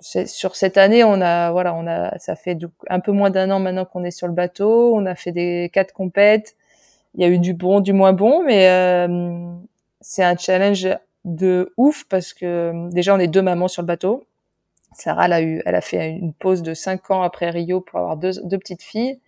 sur 0.00 0.54
cette 0.54 0.76
année 0.76 1.02
on 1.02 1.20
a 1.20 1.50
voilà 1.50 1.74
on 1.74 1.86
a 1.86 2.16
ça 2.18 2.36
fait 2.36 2.56
un 2.88 3.00
peu 3.00 3.12
moins 3.12 3.30
d'un 3.30 3.50
an 3.50 3.58
maintenant 3.58 3.84
qu'on 3.84 4.04
est 4.04 4.10
sur 4.10 4.26
le 4.26 4.32
bateau 4.32 4.94
on 4.94 5.06
a 5.06 5.14
fait 5.14 5.32
des 5.32 5.70
quatre 5.72 5.92
compètes 5.92 6.54
il 7.16 7.22
y 7.22 7.24
a 7.24 7.28
eu 7.28 7.38
du 7.38 7.54
bon 7.54 7.80
du 7.80 7.92
moins 7.92 8.12
bon 8.12 8.44
mais 8.44 8.68
euh, 8.68 9.52
c'est 10.00 10.22
un 10.22 10.36
challenge 10.36 10.88
de 11.24 11.72
ouf 11.76 12.04
parce 12.08 12.32
que 12.32 12.88
déjà 12.90 13.14
on 13.14 13.18
est 13.18 13.26
deux 13.26 13.42
mamans 13.42 13.68
sur 13.68 13.82
le 13.82 13.86
bateau 13.86 14.24
Sarah 14.92 15.26
elle 15.26 15.32
a 15.32 15.42
eu 15.42 15.62
elle 15.66 15.74
a 15.74 15.80
fait 15.80 16.10
une 16.10 16.32
pause 16.32 16.62
de 16.62 16.74
cinq 16.74 17.10
ans 17.10 17.22
après 17.22 17.50
Rio 17.50 17.80
pour 17.80 17.98
avoir 17.98 18.16
deux, 18.16 18.58
petites 18.58 18.82
filles 18.82 19.18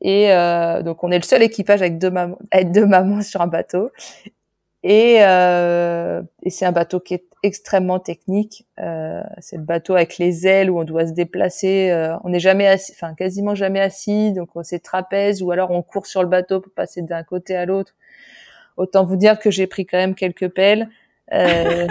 et 0.00 0.32
euh, 0.32 0.82
donc 0.82 1.02
on 1.02 1.10
est 1.10 1.18
le 1.18 1.24
seul 1.24 1.42
équipage 1.42 1.82
avec 1.82 1.98
deux 1.98 2.10
mamans 2.86 3.22
sur 3.22 3.40
un 3.40 3.46
bateau. 3.46 3.90
Et, 4.88 5.16
euh, 5.18 6.22
et 6.44 6.50
c'est 6.50 6.64
un 6.64 6.70
bateau 6.70 7.00
qui 7.00 7.14
est 7.14 7.24
extrêmement 7.42 7.98
technique. 7.98 8.66
Euh, 8.78 9.20
c'est 9.40 9.56
le 9.56 9.64
bateau 9.64 9.96
avec 9.96 10.16
les 10.18 10.46
ailes 10.46 10.70
où 10.70 10.78
on 10.78 10.84
doit 10.84 11.08
se 11.08 11.12
déplacer. 11.12 11.90
Euh, 11.90 12.16
on 12.22 12.28
n'est 12.28 12.38
jamais 12.38 12.68
assis, 12.68 12.92
enfin 12.92 13.12
quasiment 13.14 13.56
jamais 13.56 13.80
assis, 13.80 14.30
donc 14.32 14.50
c'est 14.62 14.78
trapèze 14.78 15.42
ou 15.42 15.50
alors 15.50 15.72
on 15.72 15.82
court 15.82 16.06
sur 16.06 16.22
le 16.22 16.28
bateau 16.28 16.60
pour 16.60 16.72
passer 16.72 17.02
d'un 17.02 17.24
côté 17.24 17.56
à 17.56 17.66
l'autre. 17.66 17.96
Autant 18.76 19.04
vous 19.04 19.16
dire 19.16 19.40
que 19.40 19.50
j'ai 19.50 19.66
pris 19.66 19.86
quand 19.86 19.98
même 19.98 20.14
quelques 20.14 20.50
pelles. 20.50 20.88
Je 21.32 21.86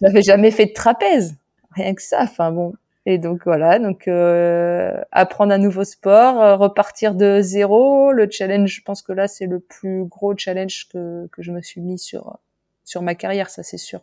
n'avais 0.00 0.22
jamais 0.22 0.50
fait 0.50 0.64
de 0.64 0.72
trapèze, 0.72 1.34
rien 1.72 1.94
que 1.94 2.00
ça. 2.00 2.20
Enfin 2.22 2.50
bon, 2.50 2.72
et 3.10 3.16
donc 3.16 3.44
voilà, 3.46 3.78
donc 3.78 4.06
euh, 4.06 5.00
apprendre 5.12 5.50
un 5.54 5.56
nouveau 5.56 5.84
sport, 5.84 6.42
euh, 6.42 6.56
repartir 6.56 7.14
de 7.14 7.40
zéro. 7.40 8.12
Le 8.12 8.28
challenge, 8.30 8.68
je 8.68 8.82
pense 8.82 9.00
que 9.00 9.14
là 9.14 9.26
c'est 9.26 9.46
le 9.46 9.60
plus 9.60 10.04
gros 10.04 10.36
challenge 10.36 10.88
que, 10.92 11.26
que 11.32 11.40
je 11.40 11.50
me 11.50 11.62
suis 11.62 11.80
mis 11.80 11.98
sur 11.98 12.36
sur 12.84 13.00
ma 13.00 13.14
carrière, 13.14 13.48
ça 13.48 13.62
c'est 13.62 13.78
sûr. 13.78 14.00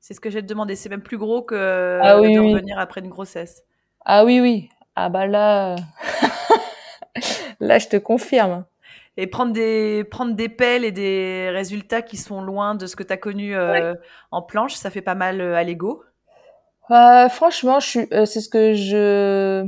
C'est 0.00 0.14
ce 0.14 0.20
que 0.20 0.30
j'ai 0.30 0.40
demandé. 0.40 0.74
C'est 0.74 0.88
même 0.88 1.02
plus 1.02 1.18
gros 1.18 1.42
que 1.42 1.98
ah 2.00 2.16
de 2.16 2.38
revenir 2.38 2.78
après 2.78 3.02
une 3.02 3.10
grossesse. 3.10 3.62
Ah 4.06 4.24
oui 4.24 4.40
oui. 4.40 4.70
Ah 4.96 5.10
bah 5.10 5.26
là, 5.26 5.76
là 7.60 7.78
je 7.78 7.88
te 7.88 7.98
confirme. 7.98 8.64
Et 9.18 9.26
prendre 9.26 9.52
des 9.52 10.02
prendre 10.04 10.32
des 10.34 10.48
pelles 10.48 10.86
et 10.86 10.92
des 10.92 11.50
résultats 11.50 12.00
qui 12.00 12.16
sont 12.16 12.40
loin 12.40 12.74
de 12.74 12.86
ce 12.86 12.96
que 12.96 13.02
tu 13.02 13.12
as 13.12 13.18
connu 13.18 13.54
euh, 13.54 13.94
en 14.30 14.40
planche, 14.40 14.76
ça 14.76 14.88
fait 14.88 15.02
pas 15.02 15.14
mal 15.14 15.42
à 15.42 15.62
l'ego. 15.62 16.04
Euh, 16.90 17.28
franchement, 17.28 17.80
je 17.80 17.86
suis, 17.86 18.08
euh, 18.12 18.24
c'est 18.26 18.40
ce 18.40 18.48
que 18.48 18.74
je, 18.74 19.66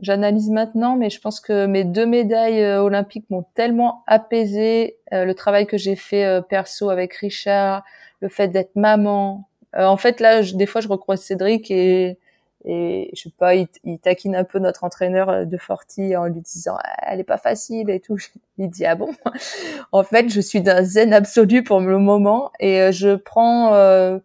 j'analyse 0.00 0.50
maintenant, 0.50 0.96
mais 0.96 1.10
je 1.10 1.20
pense 1.20 1.40
que 1.40 1.66
mes 1.66 1.84
deux 1.84 2.06
médailles 2.06 2.64
olympiques 2.64 3.28
m'ont 3.30 3.44
tellement 3.54 4.02
apaisé. 4.06 4.96
le 5.12 5.32
travail 5.34 5.66
que 5.66 5.78
j'ai 5.78 5.96
fait 5.96 6.40
perso 6.48 6.90
avec 6.90 7.14
Richard, 7.14 7.84
le 8.20 8.28
fait 8.28 8.48
d'être 8.48 8.74
maman. 8.74 9.48
en 9.76 9.96
fait, 9.96 10.20
là, 10.20 10.42
des 10.42 10.66
fois, 10.66 10.80
je 10.80 10.88
recroise 10.88 11.20
Cédric 11.22 11.70
et 11.70 12.18
et 12.64 13.10
je 13.14 13.24
sais 13.24 13.30
pas, 13.36 13.54
il, 13.54 13.68
il, 13.84 13.98
taquine 13.98 14.34
un 14.34 14.44
peu 14.44 14.58
notre 14.58 14.84
entraîneur 14.84 15.28
euh, 15.28 15.44
de 15.44 15.58
Forti 15.58 16.16
en 16.16 16.26
lui 16.26 16.40
disant 16.40 16.76
ah, 16.82 17.12
elle 17.12 17.20
est 17.20 17.24
pas 17.24 17.36
facile 17.36 17.90
et 17.90 18.00
tout. 18.00 18.16
Il 18.58 18.70
dit 18.70 18.86
ah 18.86 18.94
bon? 18.94 19.10
En 19.92 20.02
fait, 20.02 20.28
je 20.30 20.40
suis 20.40 20.62
d'un 20.62 20.82
zen 20.82 21.12
absolu 21.12 21.62
pour 21.62 21.80
le 21.80 21.98
moment 21.98 22.50
et 22.60 22.80
euh, 22.80 22.92
je 22.92 23.16
prends 23.16 23.74
euh, 23.74 24.18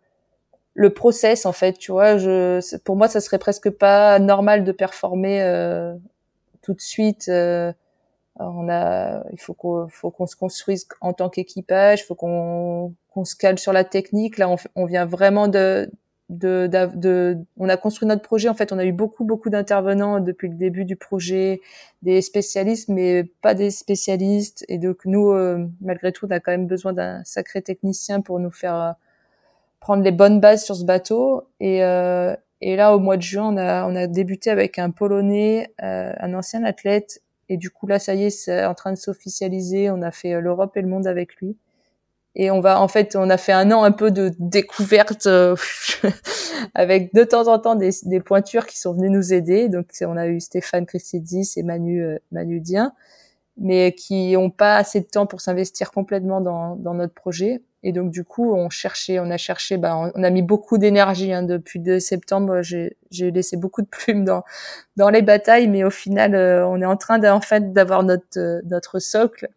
le 0.80 0.90
process 0.92 1.46
en 1.46 1.52
fait. 1.52 1.74
Tu 1.74 1.92
vois, 1.92 2.18
je 2.18 2.78
pour 2.86 2.96
moi 2.96 3.10
ça 3.10 3.20
serait 3.20 3.38
presque 3.38 3.70
pas 3.70 4.18
normal 4.18 4.64
de 4.64 4.72
performer 4.72 5.42
euh, 5.44 5.94
tout 6.62 6.74
de 6.74 6.80
suite. 6.80 7.28
Euh, 7.28 7.74
on 8.36 8.70
a, 8.70 9.26
il 9.34 9.40
faut 9.42 9.54
qu'on 9.54 9.90
faut 9.90 10.10
qu'on 10.10 10.26
se 10.26 10.38
construise 10.38 10.88
en 11.02 11.12
tant 11.12 11.30
qu'équipage, 11.30 12.06
faut 12.08 12.16
qu'on 12.16 12.94
qu'on 13.10 13.26
se 13.26 13.36
cale 13.36 13.60
sur 13.60 13.74
la 13.74 13.84
technique. 13.84 14.38
Là, 14.38 14.56
on, 14.76 14.86
vient 14.86 15.06
vraiment 15.06 15.50
de 15.50 15.92
de, 16.30 16.70
de, 16.96 17.38
on 17.58 17.68
a 17.68 17.76
construit 17.76 18.08
notre 18.08 18.22
projet. 18.22 18.48
En 18.48 18.54
fait, 18.54 18.72
on 18.72 18.78
a 18.78 18.86
eu 18.86 18.94
beaucoup, 18.94 19.26
beaucoup 19.26 19.50
d'intervenants 19.50 20.22
depuis 20.22 20.48
le 20.48 20.56
début 20.56 20.86
du 20.86 20.96
projet, 20.96 21.60
des 22.04 22.22
spécialistes, 22.22 22.88
mais 22.88 23.26
pas 23.42 23.54
des 23.54 23.72
spécialistes. 23.72 24.64
Et 24.70 24.78
donc, 24.78 25.00
nous, 25.06 25.32
euh, 25.32 25.68
malgré 25.82 26.14
tout, 26.14 26.26
on 26.28 26.32
a 26.32 26.40
quand 26.40 26.52
même 26.52 26.68
besoin 26.68 26.94
d'un 26.94 27.22
sacré 27.26 27.62
technicien 27.62 28.22
pour 28.22 28.40
nous 28.40 28.52
faire 28.52 28.96
prendre 29.80 30.04
les 30.04 30.12
bonnes 30.12 30.40
bases 30.40 30.66
sur 30.66 30.76
ce 30.76 30.84
bateau. 30.84 31.44
Et, 31.60 31.84
euh, 31.84 32.36
et 32.62 32.76
là, 32.76 32.96
au 32.96 33.00
mois 33.00 33.18
de 33.18 33.22
juin, 33.22 33.54
on 33.54 33.58
a, 33.58 33.86
on 33.86 33.96
a 33.96 34.08
débuté 34.08 34.50
avec 34.50 34.80
un 34.80 34.92
Polonais, 34.92 35.74
un 35.80 36.34
ancien 36.34 36.64
athlète. 36.64 37.22
Et 37.48 37.58
du 37.58 37.70
coup, 37.70 37.88
là, 37.88 38.00
ça 38.00 38.14
y 38.16 38.26
est, 38.26 38.30
c'est 38.30 38.66
en 38.66 38.76
train 38.76 38.92
de 38.92 38.98
s'officialiser. 38.98 39.90
On 39.90 40.02
a 40.02 40.12
fait 40.12 40.40
l'Europe 40.42 40.76
et 40.78 40.82
le 40.82 40.88
monde 40.88 41.08
avec 41.08 41.36
lui. 41.38 41.58
Et 42.36 42.52
on 42.52 42.62
va, 42.62 42.80
en 42.82 42.88
fait, 42.88 43.16
on 43.16 43.30
a 43.30 43.38
fait 43.38 43.52
un 43.52 43.72
an 43.72 43.84
un 43.84 43.92
peu 43.92 44.12
de 44.12 44.32
découverte 44.40 45.26
euh, 45.26 45.56
avec 46.76 47.14
de 47.14 47.24
temps 47.24 47.48
en 47.48 47.60
temps 47.60 47.76
des, 47.76 47.90
des, 48.04 48.20
pointures 48.20 48.66
qui 48.68 48.78
sont 48.78 48.94
venues 48.94 49.10
nous 49.10 49.34
aider. 49.34 49.68
Donc, 49.68 49.88
on 50.02 50.16
a 50.16 50.28
eu 50.28 50.40
Stéphane 50.40 50.86
Christidis 50.86 51.54
et 51.58 51.64
Manu, 51.64 52.04
euh, 52.04 52.18
Manu 52.32 52.60
Dien, 52.62 52.94
mais 53.60 53.94
qui 53.94 54.36
ont 54.38 54.50
pas 54.50 54.78
assez 54.78 55.02
de 55.02 55.06
temps 55.06 55.26
pour 55.26 55.42
s'investir 55.42 55.92
complètement 55.92 56.42
dans, 56.42 56.76
dans 56.76 56.94
notre 56.94 57.14
projet. 57.14 57.62
Et 57.84 57.94
donc, 57.94 58.12
du 58.12 58.24
coup, 58.26 58.54
on 58.54 58.70
cherchait, 58.70 59.20
on 59.20 59.30
a 59.32 59.38
cherché, 59.38 59.78
bah, 59.78 60.12
on 60.14 60.24
a 60.24 60.30
mis 60.30 60.42
beaucoup 60.42 60.78
d'énergie 60.78 61.32
hein, 61.32 61.44
depuis 61.44 61.80
de 61.80 62.00
septembre. 62.00 62.62
J'ai 62.62 62.98
laissé 63.12 63.56
beaucoup 63.58 63.82
de 63.82 63.88
plumes 63.88 64.26
dans 64.26 64.44
dans 64.98 65.10
les 65.10 65.22
batailles, 65.22 65.68
mais 65.68 65.84
au 65.84 65.90
final, 65.90 66.36
euh, 66.36 66.68
on 66.68 66.82
est 66.82 66.86
en 66.86 66.98
train 66.98 67.20
fait 67.42 67.74
d'avoir 67.74 68.04
notre 68.04 68.62
notre 68.66 69.00
socle 69.00 69.50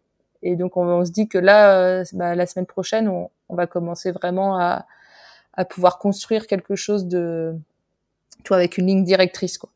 et 0.43 0.55
donc 0.55 0.77
on, 0.77 1.05
se 1.05 1.11
dit 1.11 1.27
que 1.27 1.37
là, 1.37 1.79
euh, 1.79 2.03
bah, 2.13 2.35
la 2.35 2.45
semaine 2.45 2.65
prochaine, 2.65 3.07
on, 3.07 3.29
on, 3.49 3.55
va 3.55 3.65
commencer 3.65 4.11
vraiment 4.11 4.59
à, 4.59 4.85
à 5.53 5.65
pouvoir 5.65 5.97
construire 5.99 6.47
quelque 6.47 6.75
chose 6.75 7.07
de, 7.07 7.55
vois, 8.49 8.57
avec 8.57 8.77
une 8.77 8.87
ligne 8.87 9.03
directrice, 9.05 9.57
quoi. 9.57 9.69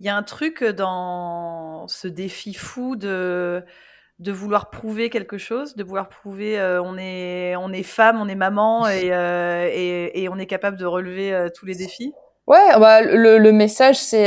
Il 0.00 0.06
y 0.06 0.08
a 0.08 0.16
un 0.16 0.22
truc 0.22 0.64
dans 0.64 1.88
ce 1.88 2.08
défi 2.08 2.54
fou 2.54 2.96
de 2.96 3.64
de 4.18 4.32
vouloir 4.32 4.70
prouver 4.70 5.10
quelque 5.10 5.38
chose, 5.38 5.76
de 5.76 5.84
vouloir 5.84 6.08
prouver 6.08 6.58
euh, 6.58 6.82
on 6.82 6.98
est 6.98 7.54
on 7.56 7.72
est 7.72 7.84
femme, 7.84 8.20
on 8.20 8.28
est 8.28 8.34
maman 8.34 8.88
et, 8.88 9.12
euh, 9.12 9.68
et, 9.72 10.22
et, 10.22 10.28
on 10.28 10.36
est 10.38 10.46
capable 10.46 10.76
de 10.76 10.86
relever 10.86 11.32
euh, 11.32 11.48
tous 11.54 11.66
les 11.66 11.76
défis? 11.76 12.12
Ouais, 12.48 12.78
bah, 12.80 13.02
le, 13.02 13.38
le 13.38 13.52
message 13.52 13.96
c'est 13.96 14.24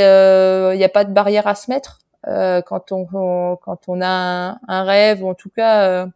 il 0.73 0.77
n'y 0.77 0.83
a 0.83 0.89
pas 0.89 1.03
de 1.03 1.13
barrière 1.13 1.47
à 1.47 1.55
se 1.55 1.69
mettre. 1.69 2.01
Euh, 2.27 2.61
quand 2.61 2.91
on, 2.91 3.55
quand 3.57 3.87
on 3.87 3.99
a 4.01 4.59
un, 4.67 4.83
rêve 4.83 5.23
ou 5.23 5.29
en 5.29 5.33
tout 5.33 5.49
cas 5.49 5.87
euh, 5.87 6.07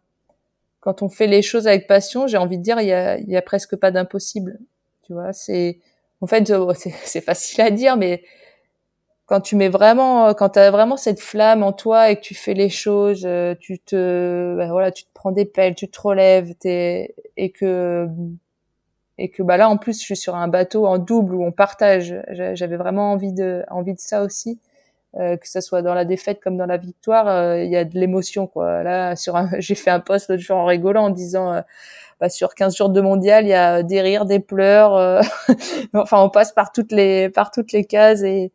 quand 0.80 1.02
on 1.02 1.08
fait 1.08 1.26
les 1.26 1.42
choses 1.42 1.66
avec 1.66 1.88
passion, 1.88 2.28
j'ai 2.28 2.36
envie 2.36 2.58
de 2.58 2.62
dire 2.62 2.80
il 2.80 2.86
y 2.86 2.92
a, 2.92 3.18
il 3.18 3.28
y 3.28 3.36
a 3.36 3.42
presque 3.42 3.76
pas 3.76 3.90
d'impossible. 3.90 4.58
Tu 5.02 5.14
vois, 5.14 5.32
c'est 5.32 5.80
en 6.20 6.26
fait 6.26 6.52
c'est 7.04 7.20
facile 7.20 7.60
à 7.62 7.70
dire, 7.70 7.96
mais 7.96 8.22
quand 9.26 9.40
tu 9.40 9.56
mets 9.56 9.68
vraiment, 9.68 10.34
quand 10.34 10.50
tu 10.50 10.58
as 10.60 10.70
vraiment 10.70 10.96
cette 10.96 11.20
flamme 11.20 11.62
en 11.62 11.72
toi 11.72 12.10
et 12.10 12.16
que 12.16 12.20
tu 12.22 12.34
fais 12.34 12.54
les 12.54 12.70
choses, 12.70 13.24
euh, 13.26 13.54
tu 13.60 13.78
te, 13.80 14.54
ben 14.56 14.70
voilà, 14.70 14.92
tu 14.92 15.04
te 15.04 15.10
prends 15.14 15.32
des 15.32 15.44
pelles, 15.44 15.74
tu 15.74 15.88
te 15.88 16.00
relèves, 16.00 16.54
t'es, 16.54 17.14
et 17.36 17.50
que 17.50 18.08
et 19.18 19.30
que 19.30 19.42
bah 19.42 19.56
là 19.56 19.68
en 19.70 19.78
plus 19.78 19.98
je 19.98 20.04
suis 20.04 20.16
sur 20.16 20.34
un 20.34 20.48
bateau 20.48 20.86
en 20.86 20.98
double 20.98 21.34
où 21.34 21.44
on 21.44 21.52
partage. 21.52 22.14
J'avais 22.54 22.76
vraiment 22.76 23.12
envie 23.12 23.32
de 23.32 23.64
envie 23.70 23.94
de 23.94 24.00
ça 24.00 24.22
aussi. 24.22 24.60
Euh, 25.18 25.38
que 25.38 25.48
ça 25.48 25.62
soit 25.62 25.80
dans 25.80 25.94
la 25.94 26.04
défaite 26.04 26.40
comme 26.42 26.58
dans 26.58 26.66
la 26.66 26.76
victoire, 26.76 27.26
euh, 27.26 27.62
il 27.64 27.70
y 27.70 27.76
a 27.76 27.84
de 27.84 27.98
l'émotion 27.98 28.46
quoi. 28.46 28.82
Là, 28.82 29.16
sur 29.16 29.34
j'ai 29.58 29.74
fait 29.74 29.90
un 29.90 30.00
post 30.00 30.28
l'autre 30.28 30.42
jour 30.42 30.58
en 30.58 30.66
rigolant 30.66 31.04
en 31.04 31.10
disant 31.10 31.54
euh, 31.54 31.60
bah, 32.20 32.28
sur 32.28 32.54
15 32.54 32.76
jours 32.76 32.90
de 32.90 33.00
mondial, 33.00 33.46
il 33.46 33.48
y 33.48 33.54
a 33.54 33.82
des 33.82 34.02
rires, 34.02 34.26
des 34.26 34.40
pleurs. 34.40 35.22
enfin, 35.94 36.20
on 36.22 36.28
passe 36.28 36.52
par 36.52 36.70
toutes 36.72 36.92
les 36.92 37.30
par 37.30 37.50
toutes 37.50 37.72
les 37.72 37.84
cases 37.84 38.22
et 38.22 38.52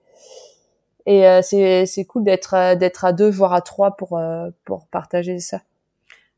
et 1.06 1.42
c'est 1.42 1.86
c'est 1.86 2.06
cool 2.06 2.24
d'être 2.24 2.76
d'être 2.76 3.06
à 3.06 3.14
deux 3.14 3.30
voire 3.30 3.54
à 3.54 3.62
trois 3.62 3.98
pour 3.98 4.22
pour 4.66 4.88
partager 4.88 5.40
ça. 5.40 5.62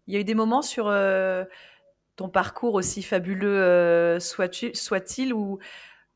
Il 0.08 0.14
y 0.14 0.18
a 0.18 0.20
eu 0.20 0.24
des 0.24 0.36
moments 0.36 0.62
sur 0.62 0.94
ton 2.16 2.30
parcours 2.30 2.74
aussi 2.74 3.04
fabuleux 3.04 4.20
soit-il 4.20 4.76
soit 4.76 5.20
où 5.34 5.60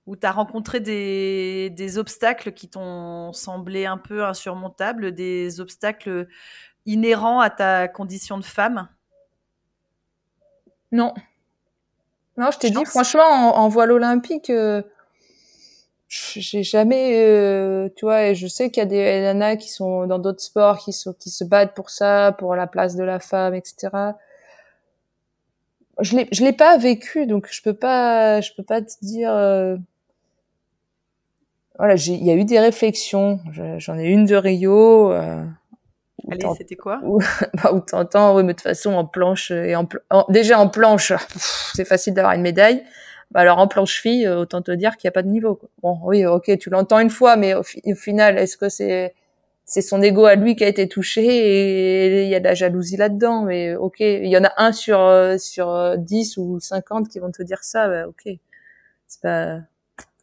où 0.07 0.15
tu 0.15 0.25
as 0.25 0.31
rencontré 0.31 0.79
des, 0.79 1.69
des, 1.69 1.97
obstacles 1.97 2.53
qui 2.53 2.69
t'ont 2.69 3.33
semblé 3.33 3.85
un 3.85 3.97
peu 3.97 4.23
insurmontables, 4.23 5.11
des 5.11 5.59
obstacles 5.59 6.27
inhérents 6.85 7.41
à 7.41 7.49
ta 7.49 7.89
condition 7.89 8.37
de 8.37 8.45
femme? 8.45 8.87
Non. 10.93 11.13
Non, 12.37 12.51
je 12.51 12.57
t'ai 12.57 12.69
dit, 12.69 12.85
franchement, 12.85 13.57
en, 13.57 13.67
voile 13.67 13.91
olympique, 13.91 14.49
euh, 14.49 14.81
j'ai 16.09 16.63
jamais, 16.63 17.21
euh, 17.25 17.89
tu 17.95 18.05
vois, 18.05 18.27
et 18.27 18.35
je 18.35 18.47
sais 18.47 18.69
qu'il 18.69 18.81
y 18.81 18.85
a 18.85 18.87
des 18.87 19.21
nanas 19.21 19.57
qui 19.57 19.69
sont 19.69 20.07
dans 20.07 20.19
d'autres 20.19 20.41
sports, 20.41 20.77
qui, 20.77 20.93
sont, 20.93 21.13
qui 21.13 21.29
se 21.29 21.43
battent 21.43 21.73
pour 21.73 21.89
ça, 21.89 22.33
pour 22.37 22.55
la 22.55 22.65
place 22.65 22.95
de 22.95 23.03
la 23.03 23.19
femme, 23.19 23.53
etc. 23.53 23.89
Je 25.99 26.15
l'ai, 26.15 26.27
je 26.31 26.43
l'ai 26.43 26.53
pas 26.53 26.77
vécu, 26.77 27.25
donc 27.25 27.47
je 27.51 27.61
peux 27.61 27.73
pas, 27.73 28.39
je 28.39 28.51
peux 28.55 28.63
pas 28.63 28.81
te 28.81 28.93
dire. 29.01 29.31
Euh, 29.33 29.75
voilà, 31.77 31.95
il 31.95 32.23
y 32.23 32.31
a 32.31 32.35
eu 32.35 32.45
des 32.45 32.59
réflexions. 32.59 33.39
J'en 33.77 33.97
ai 33.97 34.05
une 34.05 34.25
de 34.25 34.35
Rio. 34.35 35.11
Euh, 35.11 35.43
Allez, 36.31 36.47
c'était 36.57 36.75
quoi? 36.75 36.99
Où, 37.03 37.19
bah, 37.53 37.71
t'entends, 37.85 38.35
oui, 38.35 38.43
mais 38.43 38.53
de 38.53 38.57
toute 38.57 38.63
façon, 38.63 38.93
en 38.93 39.05
planche 39.05 39.51
et 39.51 39.75
en, 39.75 39.87
déjà 40.29 40.59
en 40.59 40.69
planche, 40.69 41.11
c'est 41.73 41.85
facile 41.85 42.13
d'avoir 42.13 42.33
une 42.33 42.41
médaille. 42.41 42.83
Bah 43.31 43.41
alors 43.41 43.57
en 43.59 43.67
planche 43.67 44.01
fille, 44.01 44.25
euh, 44.25 44.39
autant 44.39 44.61
te 44.61 44.71
dire 44.71 44.97
qu'il 44.97 45.07
n'y 45.07 45.09
a 45.09 45.11
pas 45.13 45.23
de 45.23 45.29
niveau. 45.29 45.55
Quoi. 45.55 45.69
Bon, 45.81 45.99
oui, 46.03 46.25
ok, 46.25 46.57
tu 46.59 46.69
l'entends 46.69 46.99
une 46.99 47.09
fois, 47.09 47.35
mais 47.35 47.53
au, 47.53 47.63
final, 47.63 48.37
est-ce 48.37 48.57
que 48.57 48.69
c'est 48.69 49.13
c'est 49.65 49.81
son 49.81 50.01
ego 50.01 50.25
à 50.25 50.35
lui 50.35 50.55
qui 50.55 50.63
a 50.63 50.67
été 50.67 50.87
touché 50.87 51.25
et 51.25 52.23
il 52.23 52.29
y 52.29 52.35
a 52.35 52.39
de 52.39 52.45
la 52.45 52.53
jalousie 52.53 52.97
là-dedans? 52.97 53.43
Mais 53.43 53.75
ok 53.75 53.99
il 53.99 54.27
y 54.27 54.37
en 54.37 54.45
a 54.45 54.53
un 54.57 54.71
sur 54.71 54.99
euh, 55.01 55.37
sur 55.37 55.97
10 55.97 56.37
ou 56.37 56.59
50 56.59 57.09
qui 57.09 57.19
vont 57.19 57.31
te 57.31 57.43
dire 57.43 57.63
ça 57.63 57.87
bah, 57.89 58.07
ok 58.07 58.29
c'est 59.07 59.21
pas 59.21 59.59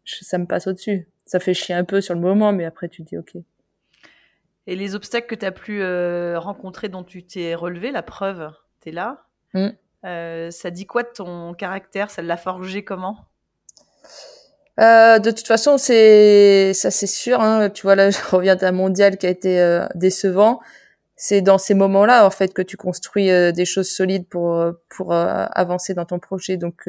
ça 0.05 0.39
me 0.39 0.47
passe 0.47 0.67
au-dessus 0.67 1.09
ça 1.25 1.41
fait 1.41 1.55
chier 1.55 1.75
un 1.75 1.85
peu 1.85 2.01
sur 2.01 2.15
le 2.15 2.21
moment, 2.21 2.53
mais 2.53 2.65
après 2.65 2.89
tu 2.89 3.03
dis 3.03 3.17
ok. 3.17 3.37
Et 4.67 4.77
les 4.77 4.95
obstacles 4.95 5.27
que 5.27 5.35
tu 5.35 5.45
as 5.45 5.53
pu 5.53 5.83
euh, 5.83 6.39
rencontrer, 6.39 6.89
dont 6.89 7.05
tu 7.05 7.23
t'es 7.23 7.55
relevé, 7.55 7.91
la 7.91 8.03
preuve, 8.03 8.51
tu 8.81 8.89
es 8.89 8.93
là? 8.93 9.27
Mm. 9.53 9.69
Euh, 10.05 10.51
ça 10.51 10.71
dit 10.71 10.87
quoi 10.87 11.03
de 11.03 11.09
ton 11.09 11.55
caractère? 11.55 12.11
Ça 12.11 12.23
l'a 12.23 12.37
forgé 12.37 12.85
comment? 12.85 13.17
Euh, 14.81 15.19
de 15.19 15.31
toute 15.31 15.47
façon, 15.47 15.79
c'est 15.79 16.73
ça, 16.75 16.91
c'est 16.91 17.07
sûr. 17.07 17.41
Hein. 17.41 17.71
Tu 17.71 17.83
vois 17.83 17.95
là, 17.95 18.11
je 18.11 18.19
reviens 18.31 18.57
d'un 18.57 18.73
mondial 18.73 19.17
qui 19.17 19.27
a 19.27 19.31
été 19.31 19.85
décevant. 19.95 20.61
C'est 21.17 21.43
dans 21.43 21.59
ces 21.59 21.75
moments-là, 21.75 22.27
en 22.27 22.31
fait, 22.31 22.53
que 22.53 22.63
tu 22.63 22.77
construis 22.77 23.29
des 23.53 23.65
choses 23.65 23.89
solides 23.89 24.27
pour 24.27 24.63
pour 24.89 25.13
avancer 25.15 25.95
dans 25.95 26.05
ton 26.05 26.19
projet. 26.19 26.57
Donc 26.57 26.89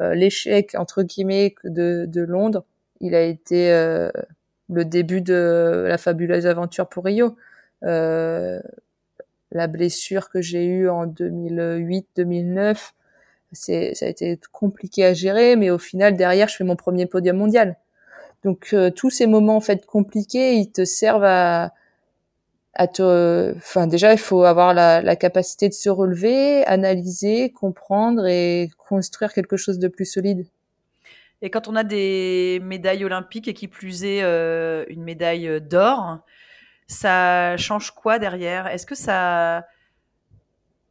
l'échec 0.00 0.74
entre 0.76 1.02
guillemets 1.02 1.54
de, 1.64 2.04
de 2.06 2.20
Londres, 2.20 2.64
il 3.00 3.14
a 3.14 3.22
été 3.22 3.70
euh, 3.72 4.10
le 4.70 4.84
début 4.84 5.20
de 5.20 5.84
la 5.88 5.98
fabuleuse 5.98 6.46
aventure 6.46 6.88
pour 6.88 7.04
Rio. 7.04 7.36
Euh, 9.54 9.58
la 9.58 9.66
blessure 9.66 10.30
que 10.30 10.40
j'ai 10.40 10.64
eue 10.64 10.88
en 10.88 11.06
2008-2009, 11.06 12.92
c'est 13.52 13.94
ça 13.94 14.06
a 14.06 14.08
été 14.08 14.38
compliqué 14.52 15.04
à 15.04 15.14
gérer, 15.14 15.56
mais 15.56 15.70
au 15.70 15.78
final 15.78 16.16
derrière 16.16 16.48
je 16.48 16.56
fais 16.56 16.64
mon 16.64 16.76
premier 16.76 17.06
podium 17.06 17.36
mondial. 17.36 17.76
Donc 18.44 18.70
euh, 18.72 18.90
tous 18.90 19.10
ces 19.10 19.26
moments 19.26 19.56
en 19.56 19.60
fait 19.60 19.86
compliqués, 19.86 20.54
ils 20.54 20.70
te 20.70 20.84
servent 20.84 21.24
à 21.24 21.72
à 22.76 22.88
te, 22.88 23.54
enfin 23.56 23.86
déjà 23.86 24.12
il 24.12 24.18
faut 24.18 24.42
avoir 24.42 24.74
la, 24.74 25.00
la, 25.00 25.14
capacité 25.14 25.68
de 25.68 25.74
se 25.74 25.88
relever, 25.88 26.64
analyser, 26.66 27.50
comprendre 27.50 28.26
et 28.26 28.68
construire 28.88 29.32
quelque 29.32 29.56
chose 29.56 29.78
de 29.78 29.86
plus 29.86 30.06
solide. 30.06 30.44
Et 31.40 31.50
quand 31.50 31.68
on 31.68 31.76
a 31.76 31.84
des 31.84 32.60
médailles 32.64 33.04
olympiques 33.04 33.46
et 33.46 33.54
qui 33.54 33.68
plus 33.68 34.02
est 34.04 34.22
une 34.88 35.04
médaille 35.04 35.60
d'or, 35.60 36.18
ça 36.86 37.56
change 37.56 37.90
quoi 37.90 38.18
derrière? 38.18 38.66
Est-ce 38.66 38.86
que 38.86 38.94
ça, 38.94 39.66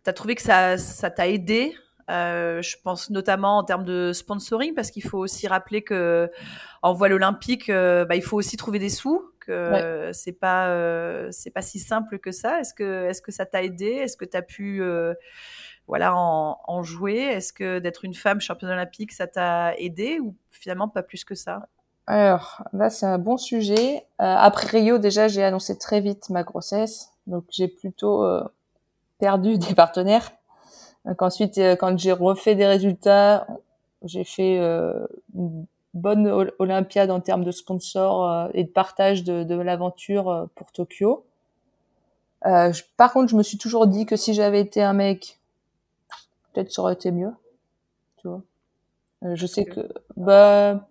t'as 0.03 0.13
trouvé 0.13 0.35
que 0.35 0.41
ça, 0.41 0.77
ça 0.77 1.09
t'a 1.09 1.27
aidé? 1.27 1.75
Euh, 2.09 2.61
je 2.61 2.75
pense 2.83 3.09
notamment 3.09 3.57
en 3.57 3.63
termes 3.63 3.85
de 3.85 4.11
sponsoring, 4.11 4.73
parce 4.73 4.91
qu'il 4.91 5.03
faut 5.03 5.19
aussi 5.19 5.47
rappeler 5.47 5.83
que 5.83 6.29
en 6.81 6.93
voile 6.93 7.13
olympique, 7.13 7.69
euh, 7.69 8.03
bah, 8.03 8.15
il 8.15 8.23
faut 8.23 8.37
aussi 8.37 8.57
trouver 8.57 8.77
des 8.77 8.89
sous, 8.89 9.31
que 9.39 10.09
c'est 10.13 10.33
pas 10.33 10.67
euh, 10.67 11.29
c'est 11.31 11.51
pas 11.51 11.61
si 11.61 11.79
simple 11.79 12.19
que 12.19 12.31
ça. 12.31 12.59
Est-ce 12.59 12.73
que 12.73 13.05
est-ce 13.05 13.21
que 13.21 13.31
ça 13.31 13.45
t'a 13.45 13.63
aidé? 13.63 13.85
Est-ce 13.85 14.17
que 14.17 14.25
tu 14.25 14.35
as 14.35 14.41
pu 14.41 14.83
voilà 15.87 16.13
en, 16.15 16.59
en 16.65 16.83
jouer? 16.83 17.19
Est-ce 17.19 17.53
que 17.53 17.79
d'être 17.79 18.03
une 18.03 18.13
femme 18.13 18.41
championne 18.41 18.71
olympique, 18.71 19.13
ça 19.13 19.27
t'a 19.27 19.73
aidé 19.77 20.19
ou 20.19 20.35
finalement 20.51 20.89
pas 20.89 21.03
plus 21.03 21.23
que 21.23 21.35
ça? 21.35 21.69
Alors 22.06 22.64
là, 22.74 22.89
c'est 22.89 23.06
un 23.06 23.18
bon 23.18 23.38
sujet. 23.38 24.06
après 24.20 24.68
Rio, 24.68 24.97
déjà, 24.97 25.28
j'ai 25.28 25.43
annoncé 25.43 25.78
très 25.78 26.01
vite 26.01 26.30
ma 26.30 26.43
grossesse, 26.43 27.12
donc 27.28 27.45
j'ai 27.49 27.68
plutôt 27.68 28.26
perdu 29.24 29.58
des 29.58 29.74
partenaires. 29.74 30.32
Donc 31.06 31.22
ensuite, 31.22 31.58
euh, 31.58 31.76
quand 31.76 31.97
j'ai 31.97 32.12
refait 32.12 32.56
des 32.56 32.66
résultats, 32.66 33.47
j'ai 34.04 34.24
fait 34.24 34.60
euh, 34.60 35.06
une 35.36 35.66
bonne 35.93 36.28
Olympiade 36.60 37.12
en 37.12 37.20
termes 37.20 37.43
de 37.43 37.51
sponsors 37.51 38.30
euh, 38.30 38.47
et 38.54 38.64
de 38.64 38.70
partage 38.70 39.24
de, 39.24 39.43
de 39.43 39.56
l'aventure 39.56 40.47
pour 40.56 40.72
Tokyo. 40.72 41.26
Euh, 42.45 42.74
par 42.97 43.14
contre, 43.14 43.30
je 43.30 43.38
me 43.38 43.43
suis 43.43 43.58
toujours 43.58 43.88
dit 43.88 44.06
que 44.06 44.16
si 44.16 44.34
j'avais 44.34 44.60
été 44.60 44.82
un 44.82 44.93
mec, 44.93 45.39
peut-être 46.51 46.72
ça 46.72 46.82
aurait 46.82 46.93
été 46.93 47.12
mieux. 47.12 47.32
Tu 48.18 48.28
vois? 48.28 48.41
je 49.22 49.45
sais 49.45 49.64
que, 49.64 49.88
bah, 50.18 50.86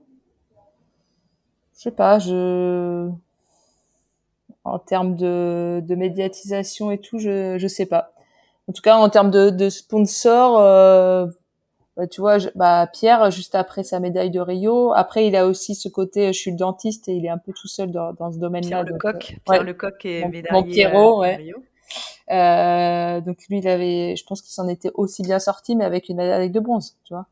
je 1.83 1.89
sais 1.89 1.97
pas, 1.97 2.21
je, 2.21 3.09
en 4.63 4.79
termes 4.79 5.17
de, 5.17 5.83
de 5.85 5.95
médiatisation 5.97 6.93
et 6.93 6.99
tout, 6.99 7.19
je, 7.19 7.59
je 7.59 7.67
sais 7.67 7.87
pas. 7.87 8.13
En 8.69 8.73
tout 8.73 8.83
cas 8.83 8.95
en 8.95 9.09
termes 9.09 9.33
de, 9.33 9.51
de 9.51 9.69
sponsors 9.69 10.61
euh, 10.61 11.27
bah, 11.97 12.07
tu 12.07 12.21
vois 12.21 12.39
bah 12.55 12.87
Pierre 12.93 13.33
juste 13.33 13.57
après 13.57 13.83
sa 13.83 13.99
médaille 13.99 14.31
de 14.31 14.39
Rio. 14.39 14.93
Après 14.93 15.27
il 15.27 15.35
a 15.35 15.49
aussi 15.49 15.75
ce 15.75 15.89
côté 15.89 16.33
je 16.33 16.39
suis 16.39 16.53
le 16.53 16.57
dentiste 16.57 17.09
et 17.09 17.15
il 17.15 17.27
est 17.27 17.31
un 17.31 17.39
peu 17.39 17.53
tout 17.53 17.67
seul 17.67 17.91
dans, 17.91 18.13
dans 18.13 18.31
ce 18.31 18.39
domaine-là 18.39 18.85
Pierre 18.85 18.95
Lecoq. 18.95 19.33
euh, 19.33 19.37
Pierre 19.45 19.65
Lecoq 19.65 20.05
est 20.05 20.29
médaillé 20.29 20.53
mon 20.53 20.63
Pierrot, 20.63 21.21
ouais. 21.21 21.35
Rio. 21.35 21.57
Euh, 22.31 23.21
donc 23.23 23.39
lui 23.49 23.59
il 23.59 23.67
avait 23.67 24.15
je 24.15 24.25
pense 24.25 24.41
qu'il 24.41 24.53
s'en 24.53 24.69
était 24.69 24.93
aussi 24.95 25.25
bien 25.25 25.41
sorti 25.41 25.75
mais 25.75 25.85
avec 25.85 26.09
une 26.09 26.19
médaille 26.19 26.51
de 26.51 26.61
bronze 26.61 26.95
tu 27.03 27.15
vois 27.15 27.27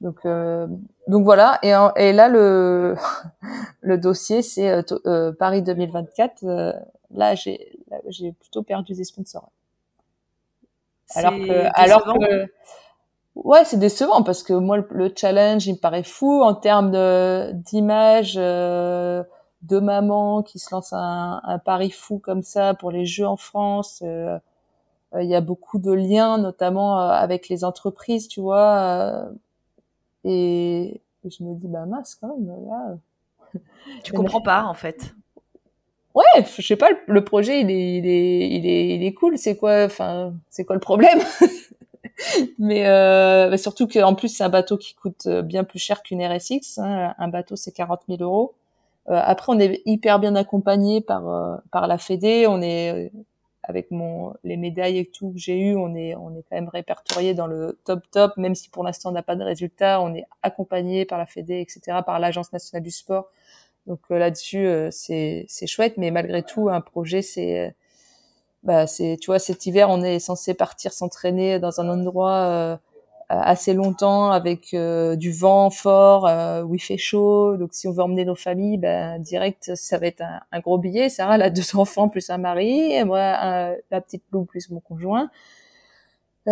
donc 0.00 0.18
euh, 0.24 0.66
donc 1.08 1.24
voilà 1.24 1.58
et, 1.62 1.72
et 1.96 2.12
là 2.12 2.28
le 2.28 2.96
le 3.80 3.98
dossier 3.98 4.42
c'est 4.42 4.70
euh, 4.70 4.82
euh 5.06 5.32
Paris 5.32 5.62
2024 5.62 6.44
là 7.12 7.34
j'ai 7.34 7.78
j'ai 8.08 8.32
plutôt 8.32 8.62
perdu 8.62 8.94
des 8.94 9.04
sponsors 9.04 9.50
alors 11.14 11.32
que, 11.32 11.80
alors 11.80 12.04
que, 12.04 12.46
ouais, 13.36 13.64
c'est 13.64 13.78
décevant 13.78 14.22
parce 14.22 14.42
que 14.42 14.52
moi, 14.52 14.78
le, 14.90 15.12
challenge, 15.14 15.66
il 15.66 15.74
me 15.74 15.78
paraît 15.78 16.02
fou 16.02 16.42
en 16.42 16.54
termes 16.54 16.90
de 16.90 17.52
d'image 17.52 18.34
euh, 18.36 19.22
de 19.62 19.78
maman 19.78 20.42
qui 20.42 20.58
se 20.58 20.74
lance 20.74 20.92
un, 20.92 21.40
un 21.44 21.58
pari 21.58 21.90
fou 21.90 22.18
comme 22.18 22.42
ça 22.42 22.74
pour 22.74 22.90
les 22.90 23.04
jeux 23.04 23.26
en 23.26 23.36
France. 23.36 24.02
Euh, 24.04 24.38
euh, 25.14 25.22
il 25.22 25.28
y 25.30 25.34
a 25.36 25.40
beaucoup 25.40 25.78
de 25.78 25.92
liens, 25.92 26.38
notamment 26.38 26.98
avec 26.98 27.48
les 27.48 27.64
entreprises, 27.64 28.28
tu 28.28 28.40
vois. 28.40 29.28
Et, 30.26 31.00
je 31.24 31.42
me 31.42 31.54
dis, 31.54 31.68
bah 31.68 31.86
mince, 31.86 32.16
quand 32.20 32.36
même, 32.36 32.68
là. 32.68 33.60
Tu 34.02 34.12
comprends 34.14 34.40
pas, 34.40 34.64
en 34.64 34.74
fait 34.74 35.14
ouais, 36.16 36.44
je 36.56 36.62
sais 36.62 36.76
pas, 36.76 36.88
le, 37.06 37.24
projet 37.24 37.60
il 37.60 37.70
est, 37.70 37.98
il 37.98 38.06
est, 38.06 38.48
il 38.48 38.66
est, 38.66 38.94
il 38.96 39.04
est 39.04 39.12
cool. 39.12 39.38
C'est 39.38 39.56
quoi, 39.56 39.84
enfin, 39.84 40.32
c'est 40.50 40.64
quoi 40.64 40.74
le 40.74 40.80
problème 40.80 41.20
Mais 42.58 42.86
euh, 42.86 43.50
bah, 43.50 43.58
surtout 43.58 43.86
qu'en 43.86 44.14
plus 44.14 44.28
c'est 44.28 44.42
un 44.42 44.48
bateau 44.48 44.78
qui 44.78 44.94
coûte 44.94 45.26
euh, 45.26 45.42
bien 45.42 45.64
plus 45.64 45.78
cher 45.78 46.02
qu'une 46.02 46.24
RSX. 46.24 46.78
Hein. 46.78 47.14
Un 47.18 47.28
bateau 47.28 47.56
c'est 47.56 47.72
40 47.72 48.00
000 48.08 48.22
euros. 48.22 48.54
Euh, 49.08 49.20
après 49.22 49.52
on 49.52 49.58
est 49.60 49.82
hyper 49.84 50.18
bien 50.18 50.34
accompagné 50.34 51.00
par 51.02 51.28
euh, 51.28 51.56
par 51.70 51.86
la 51.86 51.98
Fédé. 51.98 52.46
On 52.48 52.62
est 52.62 53.12
avec 53.66 53.90
mon 53.90 54.34
les 54.44 54.56
médailles 54.56 54.98
et 54.98 55.06
tout 55.06 55.32
que 55.32 55.38
j'ai 55.38 55.58
eu, 55.58 55.76
on 55.76 55.94
est 55.94 56.14
on 56.16 56.30
est 56.36 56.42
quand 56.48 56.56
même 56.56 56.68
répertorié 56.68 57.34
dans 57.34 57.46
le 57.46 57.78
top 57.84 58.00
top. 58.10 58.36
Même 58.36 58.54
si 58.54 58.70
pour 58.70 58.84
l'instant 58.84 59.10
on 59.10 59.12
n'a 59.12 59.22
pas 59.22 59.36
de 59.36 59.44
résultats, 59.44 60.00
on 60.00 60.14
est 60.14 60.24
accompagné 60.42 61.04
par 61.04 61.18
la 61.18 61.26
Fédé, 61.26 61.60
etc. 61.60 61.98
Par 62.04 62.18
l'Agence 62.20 62.52
nationale 62.52 62.82
du 62.82 62.90
sport 62.90 63.30
donc 63.86 64.00
euh, 64.10 64.18
là-dessus, 64.18 64.66
euh, 64.66 64.90
c'est 64.90 65.46
c'est 65.48 65.66
chouette, 65.66 65.96
mais 65.96 66.10
malgré 66.10 66.42
tout, 66.42 66.68
un 66.68 66.80
projet, 66.80 67.22
c'est 67.22 67.74
bah 68.62 68.86
c'est 68.86 69.16
tu 69.20 69.26
vois 69.26 69.38
cet 69.38 69.66
hiver, 69.66 69.88
on 69.90 70.02
est 70.02 70.18
censé 70.18 70.54
partir 70.54 70.92
s'entraîner 70.92 71.60
dans 71.60 71.80
un 71.80 71.88
endroit 71.88 72.32
euh, 72.32 72.76
assez 73.28 73.74
longtemps 73.74 74.30
avec 74.30 74.74
du 74.74 75.32
vent 75.32 75.70
fort 75.70 76.24
où 76.66 76.74
il 76.74 76.80
fait 76.80 76.96
chaud. 76.96 77.56
Donc 77.56 77.70
si 77.72 77.88
on 77.88 77.92
veut 77.92 78.02
emmener 78.02 78.24
nos 78.24 78.34
familles, 78.34 78.78
ben 78.78 79.18
direct 79.20 79.74
ça 79.74 79.98
va 79.98 80.06
être 80.06 80.22
un, 80.52 80.60
gros 80.60 80.78
billet. 80.78 81.08
Sarah 81.08 81.36
elle 81.36 81.42
a 81.42 81.50
deux 81.50 81.74
enfants 81.76 82.08
plus 82.08 82.30
un 82.30 82.38
mari, 82.38 82.92
et 82.92 83.04
moi 83.04 83.74
la 83.90 84.00
petite 84.00 84.24
Lou 84.32 84.44
plus 84.44 84.70
mon 84.70 84.80
conjoint. 84.80 85.30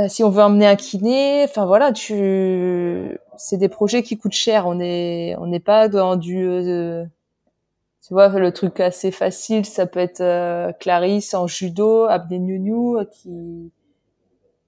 si 0.09 0.25
on 0.25 0.31
veut 0.31 0.43
emmener 0.43 0.67
un 0.67 0.77
kiné, 0.77 1.45
enfin 1.45 1.67
voilà, 1.67 1.93
tu 1.93 3.19
c'est 3.37 3.59
des 3.59 3.69
projets 3.69 4.03
qui 4.03 4.19
coûtent 4.19 4.33
cher. 4.33 4.67
On 4.67 4.81
est 4.81 5.37
on 5.39 5.47
n'est 5.47 5.61
pas 5.61 5.89
dans 5.89 6.17
du 6.17 6.49
tu 8.07 8.13
vois 8.13 8.29
le 8.29 8.53
truc 8.53 8.81
assez 8.81 9.11
facile 9.11 9.65
ça 9.65 9.87
peut 9.87 10.01
être 10.01 10.21
euh, 10.21 10.73
Clarisse 10.73 11.33
en 11.33 11.47
judo 11.47 12.05
Abdé 12.05 12.39
euh, 12.39 13.05
qui 13.05 13.73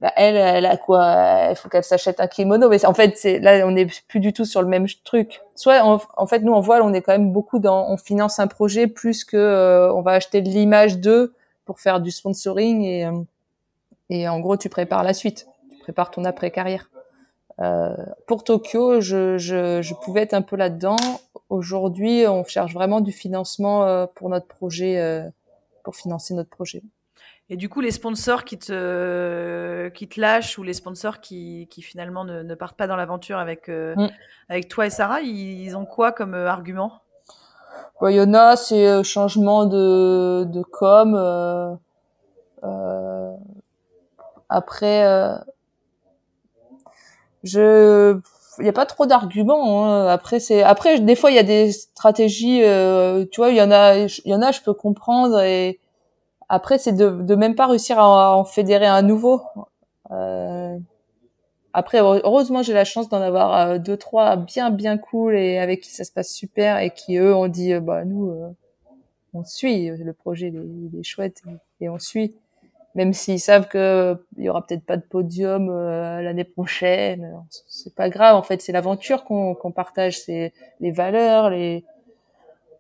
bah, 0.00 0.12
elle 0.16 0.36
elle 0.36 0.66
a 0.66 0.76
quoi? 0.76 1.48
Il 1.50 1.56
faut 1.56 1.68
qu'elle 1.68 1.84
s'achète 1.84 2.20
un 2.20 2.26
kimono 2.26 2.68
mais 2.68 2.84
en 2.84 2.94
fait 2.94 3.16
c'est 3.16 3.38
là 3.38 3.66
on 3.66 3.72
n'est 3.72 3.86
plus 4.08 4.20
du 4.20 4.32
tout 4.32 4.44
sur 4.44 4.62
le 4.62 4.68
même 4.68 4.86
truc. 5.04 5.40
Soit 5.54 5.82
en, 5.82 6.26
fait 6.26 6.40
nous 6.40 6.52
en 6.52 6.60
voile 6.60 6.82
on 6.82 6.92
est 6.92 7.02
quand 7.02 7.12
même 7.12 7.32
beaucoup 7.32 7.58
dans 7.58 7.88
on 7.88 7.96
finance 7.96 8.38
un 8.38 8.46
projet 8.46 8.86
plus 8.86 9.24
que 9.24 9.36
euh, 9.36 9.92
on 9.92 10.02
va 10.02 10.12
acheter 10.12 10.42
de 10.42 10.48
l'image 10.48 10.98
d'eux 10.98 11.34
pour 11.64 11.80
faire 11.80 12.00
du 12.00 12.10
sponsoring 12.10 12.82
et 12.82 13.08
et 14.10 14.28
en 14.28 14.40
gros 14.40 14.56
tu 14.56 14.68
prépares 14.68 15.02
la 15.02 15.14
suite. 15.14 15.46
Tu 15.70 15.78
prépares 15.78 16.10
ton 16.10 16.24
après 16.24 16.50
carrière 16.50 16.90
pour 18.26 18.44
Tokyo 18.44 19.00
je, 19.00 19.38
je 19.38 19.80
je 19.80 19.94
pouvais 19.94 20.22
être 20.22 20.34
un 20.34 20.42
peu 20.42 20.56
là-dedans. 20.56 20.96
Aujourd'hui, 21.48 22.26
on 22.26 22.44
cherche 22.44 22.74
vraiment 22.74 23.00
du 23.00 23.12
financement 23.12 23.84
euh, 23.84 24.06
pour 24.14 24.28
notre 24.28 24.46
projet, 24.46 24.98
euh, 24.98 25.28
pour 25.84 25.94
financer 25.94 26.34
notre 26.34 26.50
projet. 26.50 26.82
Et 27.48 27.56
du 27.56 27.68
coup, 27.68 27.80
les 27.80 27.92
sponsors 27.92 28.44
qui 28.44 28.58
te, 28.58 29.88
qui 29.90 30.08
te 30.08 30.20
lâchent 30.20 30.58
ou 30.58 30.64
les 30.64 30.74
sponsors 30.74 31.20
qui, 31.20 31.68
qui 31.70 31.80
finalement 31.80 32.24
ne, 32.24 32.42
ne 32.42 32.54
partent 32.54 32.76
pas 32.76 32.88
dans 32.88 32.96
l'aventure 32.96 33.38
avec, 33.38 33.68
euh, 33.68 33.94
mm. 33.96 34.10
avec 34.48 34.68
toi 34.68 34.86
et 34.86 34.90
Sarah, 34.90 35.20
ils, 35.20 35.76
ont 35.76 35.84
quoi 35.84 36.10
comme 36.12 36.34
argument? 36.34 37.02
Bah, 38.00 38.10
Il 38.10 38.16
y 38.16 38.20
en 38.20 38.34
a, 38.34 38.56
c'est 38.56 39.04
changement 39.04 39.66
de, 39.66 40.44
de 40.44 40.62
com. 40.62 41.14
après, 44.48 45.04
je 47.44 48.20
il 48.58 48.62
n'y 48.62 48.68
a 48.68 48.72
pas 48.72 48.86
trop 48.86 49.06
d'arguments. 49.06 49.86
Hein. 49.86 50.06
Après, 50.08 50.40
c'est 50.40 50.62
après 50.62 51.00
des 51.00 51.16
fois 51.16 51.30
il 51.30 51.34
y 51.34 51.38
a 51.38 51.42
des 51.42 51.72
stratégies. 51.72 52.62
Euh, 52.62 53.24
tu 53.30 53.40
vois, 53.40 53.50
il 53.50 53.56
y 53.56 53.62
en 53.62 53.70
a, 53.70 53.96
il 53.96 54.08
y 54.24 54.34
en 54.34 54.42
a, 54.42 54.52
je 54.52 54.60
peux 54.62 54.74
comprendre. 54.74 55.40
Et 55.40 55.78
après, 56.48 56.78
c'est 56.78 56.92
de, 56.92 57.10
de 57.10 57.34
même 57.34 57.54
pas 57.54 57.66
réussir 57.66 57.98
à, 57.98 58.36
en 58.36 58.44
fédérer 58.44 58.86
un 58.86 59.02
nouveau. 59.02 59.42
Euh, 60.10 60.78
après, 61.72 61.98
heureusement, 61.98 62.62
j'ai 62.62 62.72
la 62.72 62.84
chance 62.84 63.08
d'en 63.08 63.20
avoir 63.20 63.54
euh, 63.54 63.78
deux, 63.78 63.96
trois 63.96 64.36
bien, 64.36 64.70
bien 64.70 64.96
cool 64.96 65.36
et 65.36 65.58
avec 65.58 65.82
qui 65.82 65.90
ça 65.90 66.04
se 66.04 66.12
passe 66.12 66.32
super 66.32 66.78
et 66.78 66.90
qui 66.90 67.16
eux 67.16 67.34
ont 67.34 67.48
dit, 67.48 67.74
bah 67.80 68.04
nous, 68.04 68.32
on 69.34 69.44
suit 69.44 69.88
le 69.88 70.12
projet, 70.12 70.48
il 70.48 70.98
est, 70.98 71.02
chouette 71.02 71.42
et 71.80 71.88
on 71.88 71.98
suit 71.98 72.36
même 72.96 73.12
s'ils 73.12 73.40
savent 73.40 73.68
que 73.68 74.16
il 74.38 74.44
y 74.44 74.48
aura 74.48 74.66
peut-être 74.66 74.84
pas 74.84 74.96
de 74.96 75.02
podium 75.02 75.68
euh, 75.68 76.22
l'année 76.22 76.44
prochaine, 76.44 77.44
c'est 77.68 77.94
pas 77.94 78.08
grave. 78.08 78.34
En 78.36 78.42
fait, 78.42 78.62
c'est 78.62 78.72
l'aventure 78.72 79.24
qu'on 79.24 79.72
partage, 79.72 80.18
c'est 80.18 80.54
les 80.80 80.90
valeurs, 80.90 81.50
les 81.50 81.84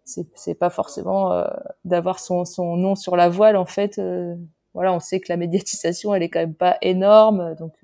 c'est 0.06 0.54
pas 0.54 0.70
forcément 0.70 1.32
euh, 1.32 1.44
d'avoir 1.84 2.18
son 2.20 2.44
son 2.44 2.76
nom 2.76 2.94
sur 2.94 3.16
la 3.16 3.28
voile. 3.28 3.56
En 3.56 3.66
fait, 3.66 3.98
euh, 3.98 4.34
voilà, 4.72 4.92
on 4.92 5.00
sait 5.00 5.20
que 5.20 5.26
la 5.28 5.36
médiatisation, 5.36 6.14
elle 6.14 6.22
est 6.22 6.30
quand 6.30 6.40
même 6.40 6.54
pas 6.54 6.78
énorme, 6.82 7.54
donc 7.56 7.74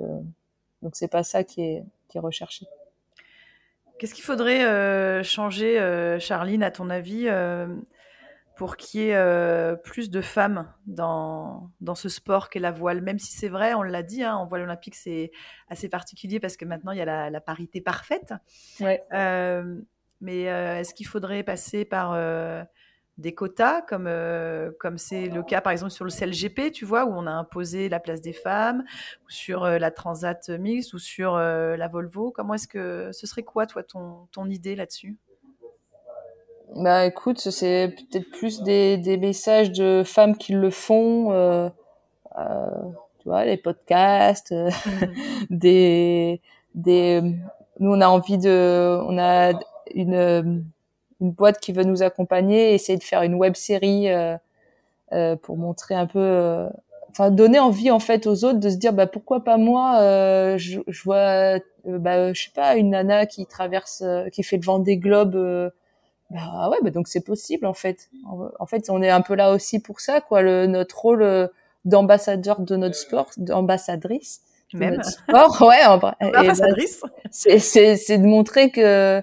donc 0.82 0.94
c'est 0.94 1.08
pas 1.08 1.24
ça 1.24 1.44
qui 1.44 1.62
est 1.62 1.84
qui 2.08 2.18
est 2.18 2.20
recherché. 2.20 2.66
Qu'est-ce 3.98 4.14
qu'il 4.14 4.24
faudrait 4.24 5.22
changer, 5.22 6.16
Charline, 6.18 6.62
à 6.62 6.70
ton 6.70 6.90
avis? 6.90 7.28
pour 8.62 8.76
qu'il 8.76 9.00
y 9.00 9.04
ait 9.08 9.14
euh, 9.16 9.74
plus 9.74 10.10
de 10.10 10.20
femmes 10.20 10.72
dans, 10.86 11.70
dans 11.80 11.94
ce 11.94 12.08
sport 12.08 12.50
qu'est 12.50 12.60
la 12.60 12.70
voile? 12.70 13.00
Même 13.00 13.18
si 13.18 13.32
c'est 13.32 13.48
vrai, 13.48 13.74
on 13.74 13.82
l'a 13.82 14.02
dit, 14.02 14.22
hein, 14.22 14.36
en 14.36 14.46
voile 14.46 14.62
olympique, 14.62 14.94
c'est 14.94 15.32
assez 15.68 15.88
particulier 15.88 16.38
parce 16.38 16.56
que 16.56 16.64
maintenant, 16.64 16.92
il 16.92 16.98
y 16.98 17.00
a 17.00 17.30
la, 17.30 17.40
parité 17.40 17.80
parfaite. 17.80 18.34
Euh, 19.12 19.80
mais 20.22 20.48
euh, 20.48 20.78
est-ce 20.78 20.94
qu'il 20.94 21.06
faudrait 21.06 21.42
passer 21.42 21.84
par 21.84 22.16
des 23.18 23.34
quotas, 23.34 23.82
comme 23.82 24.08
comme 24.80 24.96
c'est 24.96 25.26
le 25.26 25.42
cas 25.42 25.60
par 25.60 25.72
exemple 25.72 25.92
sur 25.92 26.06
le 26.06 26.10
CLGP, 26.10 26.72
tu 26.72 26.86
vois, 26.86 27.04
où 27.04 27.12
on 27.12 27.26
a 27.26 27.32
imposé 27.32 27.90
la 27.90 28.00
place 28.00 28.22
des 28.22 28.32
femmes, 28.32 28.84
ou 29.26 29.30
sur 29.30 29.66
la 29.66 29.90
Transat 29.90 30.48
mixte, 30.48 30.94
ou 30.94 30.98
sur 30.98 31.36
la 31.36 31.88
Volvo? 31.88 32.30
Comment 32.30 32.54
est-ce 32.54 32.68
que 32.68 33.10
ce 33.12 33.26
serait 33.26 33.42
quoi, 33.42 33.66
toi, 33.66 33.82
ton, 33.82 34.28
ton 34.32 34.48
idée 34.48 34.76
là-dessus? 34.76 35.18
Bah 36.74 37.04
écoute, 37.04 37.38
c'est 37.38 37.94
peut-être 37.94 38.30
plus 38.30 38.62
des, 38.62 38.96
des 38.96 39.18
messages 39.18 39.72
de 39.72 40.02
femmes 40.04 40.36
qui 40.36 40.52
le 40.54 40.70
font, 40.70 41.30
euh, 41.32 41.68
euh, 42.38 42.66
tu 43.18 43.28
vois, 43.28 43.44
les 43.44 43.58
podcasts, 43.58 44.52
euh, 44.52 44.70
mm. 44.70 45.06
des, 45.50 46.40
des. 46.74 47.20
Nous, 47.78 47.90
on 47.92 48.00
a 48.00 48.08
envie 48.08 48.38
de, 48.38 48.98
on 49.06 49.18
a 49.18 49.52
une 49.94 50.64
une 51.20 51.30
boîte 51.30 51.60
qui 51.60 51.72
veut 51.72 51.84
nous 51.84 52.02
accompagner, 52.02 52.74
essayer 52.74 52.98
de 52.98 53.04
faire 53.04 53.22
une 53.22 53.34
web 53.34 53.54
série 53.54 54.10
euh, 54.10 54.36
euh, 55.12 55.36
pour 55.36 55.56
montrer 55.56 55.94
un 55.94 56.06
peu, 56.06 56.18
euh, 56.18 56.68
enfin 57.10 57.30
donner 57.30 57.60
envie 57.60 57.92
en 57.92 58.00
fait 58.00 58.26
aux 58.26 58.44
autres 58.44 58.58
de 58.58 58.70
se 58.70 58.76
dire 58.76 58.92
bah 58.92 59.06
pourquoi 59.06 59.44
pas 59.44 59.56
moi, 59.56 59.98
je, 60.58 60.80
je 60.88 61.02
vois, 61.04 61.58
bah 61.84 62.32
je 62.32 62.42
sais 62.42 62.50
pas 62.52 62.76
une 62.76 62.90
nana 62.90 63.26
qui 63.26 63.46
traverse, 63.46 64.02
qui 64.32 64.42
fait 64.42 64.56
le 64.56 64.64
vent 64.64 64.80
des 64.80 64.96
globes 64.96 65.70
bah 66.32 66.70
ouais, 66.70 66.78
bah 66.82 66.90
donc 66.90 67.08
c'est 67.08 67.24
possible 67.24 67.66
en 67.66 67.74
fait. 67.74 68.08
En 68.58 68.66
fait, 68.66 68.88
on 68.88 69.02
est 69.02 69.10
un 69.10 69.20
peu 69.20 69.34
là 69.34 69.52
aussi 69.52 69.80
pour 69.80 70.00
ça, 70.00 70.20
quoi. 70.20 70.40
Le, 70.42 70.66
notre 70.66 70.98
rôle 70.98 71.22
euh, 71.22 71.46
d'ambassadeur 71.84 72.60
de 72.60 72.76
notre 72.76 72.96
sport, 72.96 73.30
d'ambassadrice 73.36 74.40
de 74.72 74.78
notre 74.78 75.04
sport, 75.04 75.60
ouais. 75.62 75.82
Bah, 76.00 76.16
ambassadrice. 76.22 77.02
c'est 77.30 77.58
c'est 77.58 78.18
de 78.18 78.26
montrer 78.26 78.70
que 78.70 79.22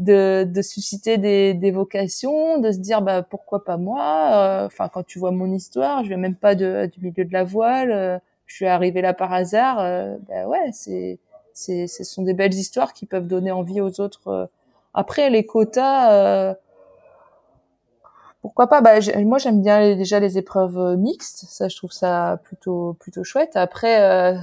de, 0.00 0.44
de 0.44 0.62
susciter 0.62 1.18
des, 1.18 1.54
des 1.54 1.70
vocations, 1.70 2.58
de 2.58 2.72
se 2.72 2.78
dire 2.78 3.02
bah 3.02 3.22
pourquoi 3.22 3.64
pas 3.64 3.76
moi. 3.76 4.30
Euh, 4.34 4.66
enfin, 4.66 4.88
quand 4.88 5.04
tu 5.04 5.18
vois 5.20 5.30
mon 5.30 5.52
histoire, 5.52 6.02
je 6.02 6.08
viens 6.08 6.16
même 6.16 6.34
pas 6.36 6.54
de, 6.56 6.90
du 6.92 7.00
milieu 7.00 7.24
de 7.24 7.32
la 7.32 7.44
voile. 7.44 7.92
Euh, 7.92 8.18
je 8.46 8.56
suis 8.56 8.66
arrivée 8.66 9.02
là 9.02 9.14
par 9.14 9.32
hasard. 9.32 9.76
bah 10.28 10.46
ouais, 10.48 10.70
c'est 10.72 11.20
c'est 11.52 11.86
ce 11.86 12.04
sont 12.04 12.22
des 12.22 12.34
belles 12.34 12.54
histoires 12.54 12.92
qui 12.92 13.06
peuvent 13.06 13.28
donner 13.28 13.52
envie 13.52 13.80
aux 13.80 14.00
autres 14.00 14.50
après, 14.94 15.30
les 15.30 15.46
quotas, 15.46 16.12
euh, 16.12 16.54
pourquoi 18.42 18.68
pas 18.68 18.80
bah, 18.80 18.94
Moi, 19.18 19.38
j'aime 19.38 19.62
bien 19.62 19.94
déjà 19.96 20.18
les 20.18 20.38
épreuves 20.38 20.78
euh, 20.78 20.96
mixtes. 20.96 21.44
Ça, 21.48 21.68
je 21.68 21.76
trouve 21.76 21.92
ça 21.92 22.40
plutôt 22.44 22.94
plutôt 22.98 23.22
chouette. 23.22 23.56
Après, 23.56 24.02
euh, 24.02 24.38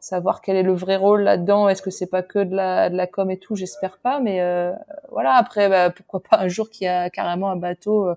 savoir 0.00 0.40
quel 0.42 0.56
est 0.56 0.62
le 0.62 0.74
vrai 0.74 0.96
rôle 0.96 1.22
là-dedans. 1.22 1.68
Est-ce 1.68 1.82
que 1.82 1.90
c'est 1.90 2.06
pas 2.06 2.22
que 2.22 2.38
de 2.40 2.54
la, 2.54 2.90
de 2.90 2.96
la 2.96 3.06
com 3.06 3.30
et 3.30 3.38
tout 3.38 3.56
J'espère 3.56 3.98
pas. 3.98 4.20
Mais 4.20 4.40
voilà. 5.10 5.34
Après, 5.34 5.68
bah, 5.68 5.90
pourquoi 5.90 6.20
pas 6.22 6.38
un 6.38 6.48
jour 6.48 6.70
qu'il 6.70 6.86
y 6.86 6.88
a 6.88 7.10
carrément 7.10 7.50
un 7.50 7.56
bateau 7.56 8.08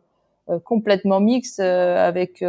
complètement 0.64 1.20
mixte 1.20 1.60
avec 1.60 2.44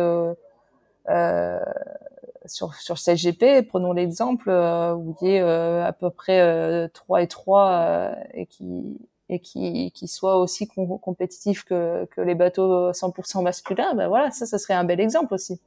sur 2.47 2.75
sur 2.75 2.99
CGP, 2.99 3.63
prenons 3.63 3.93
l'exemple 3.93 4.51
où 4.51 5.17
il 5.23 5.29
y 5.29 5.39
a 5.39 5.87
à 5.87 5.93
peu 5.93 6.11
près 6.11 6.89
3 6.91 7.23
et 7.23 7.29
3 7.29 8.17
et 8.35 8.47
qui 8.47 8.99
et 9.33 9.41
qui, 9.41 9.91
qui 9.93 10.09
soit 10.09 10.39
aussi 10.39 10.69
compétitif 10.69 11.65
que, 11.65 12.05
que 12.07 12.21
les 12.21 12.35
bateaux 12.35 12.93
100% 12.93 13.43
masculins, 13.43 13.95
ben 13.95 14.09
voilà, 14.09 14.31
ça, 14.31 14.47
ça 14.47 14.59
serait 14.59 14.75
un 14.75 14.85
bel 14.85 15.01
exemple 15.01 15.35
aussi, 15.35 15.59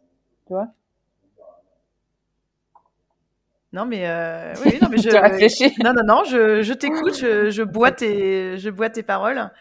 tu 0.47 0.53
vois. 0.53 0.67
Non 3.75 3.85
mais 3.85 4.07
euh, 4.07 4.53
oui, 4.65 4.79
non 4.81 4.87
mais 4.89 4.97
je 4.97 5.09
réfléchis. 5.09 5.75
Non 5.83 5.91
non 5.93 6.03
non, 6.05 6.23
je, 6.23 6.61
je 6.61 6.73
t'écoute, 6.73 7.19
je, 7.19 7.49
je 7.49 7.61
bois 7.61 7.91
tes 7.91 8.57
je 8.57 8.69
bois 8.69 8.89
tes 8.89 9.03
paroles. 9.03 9.51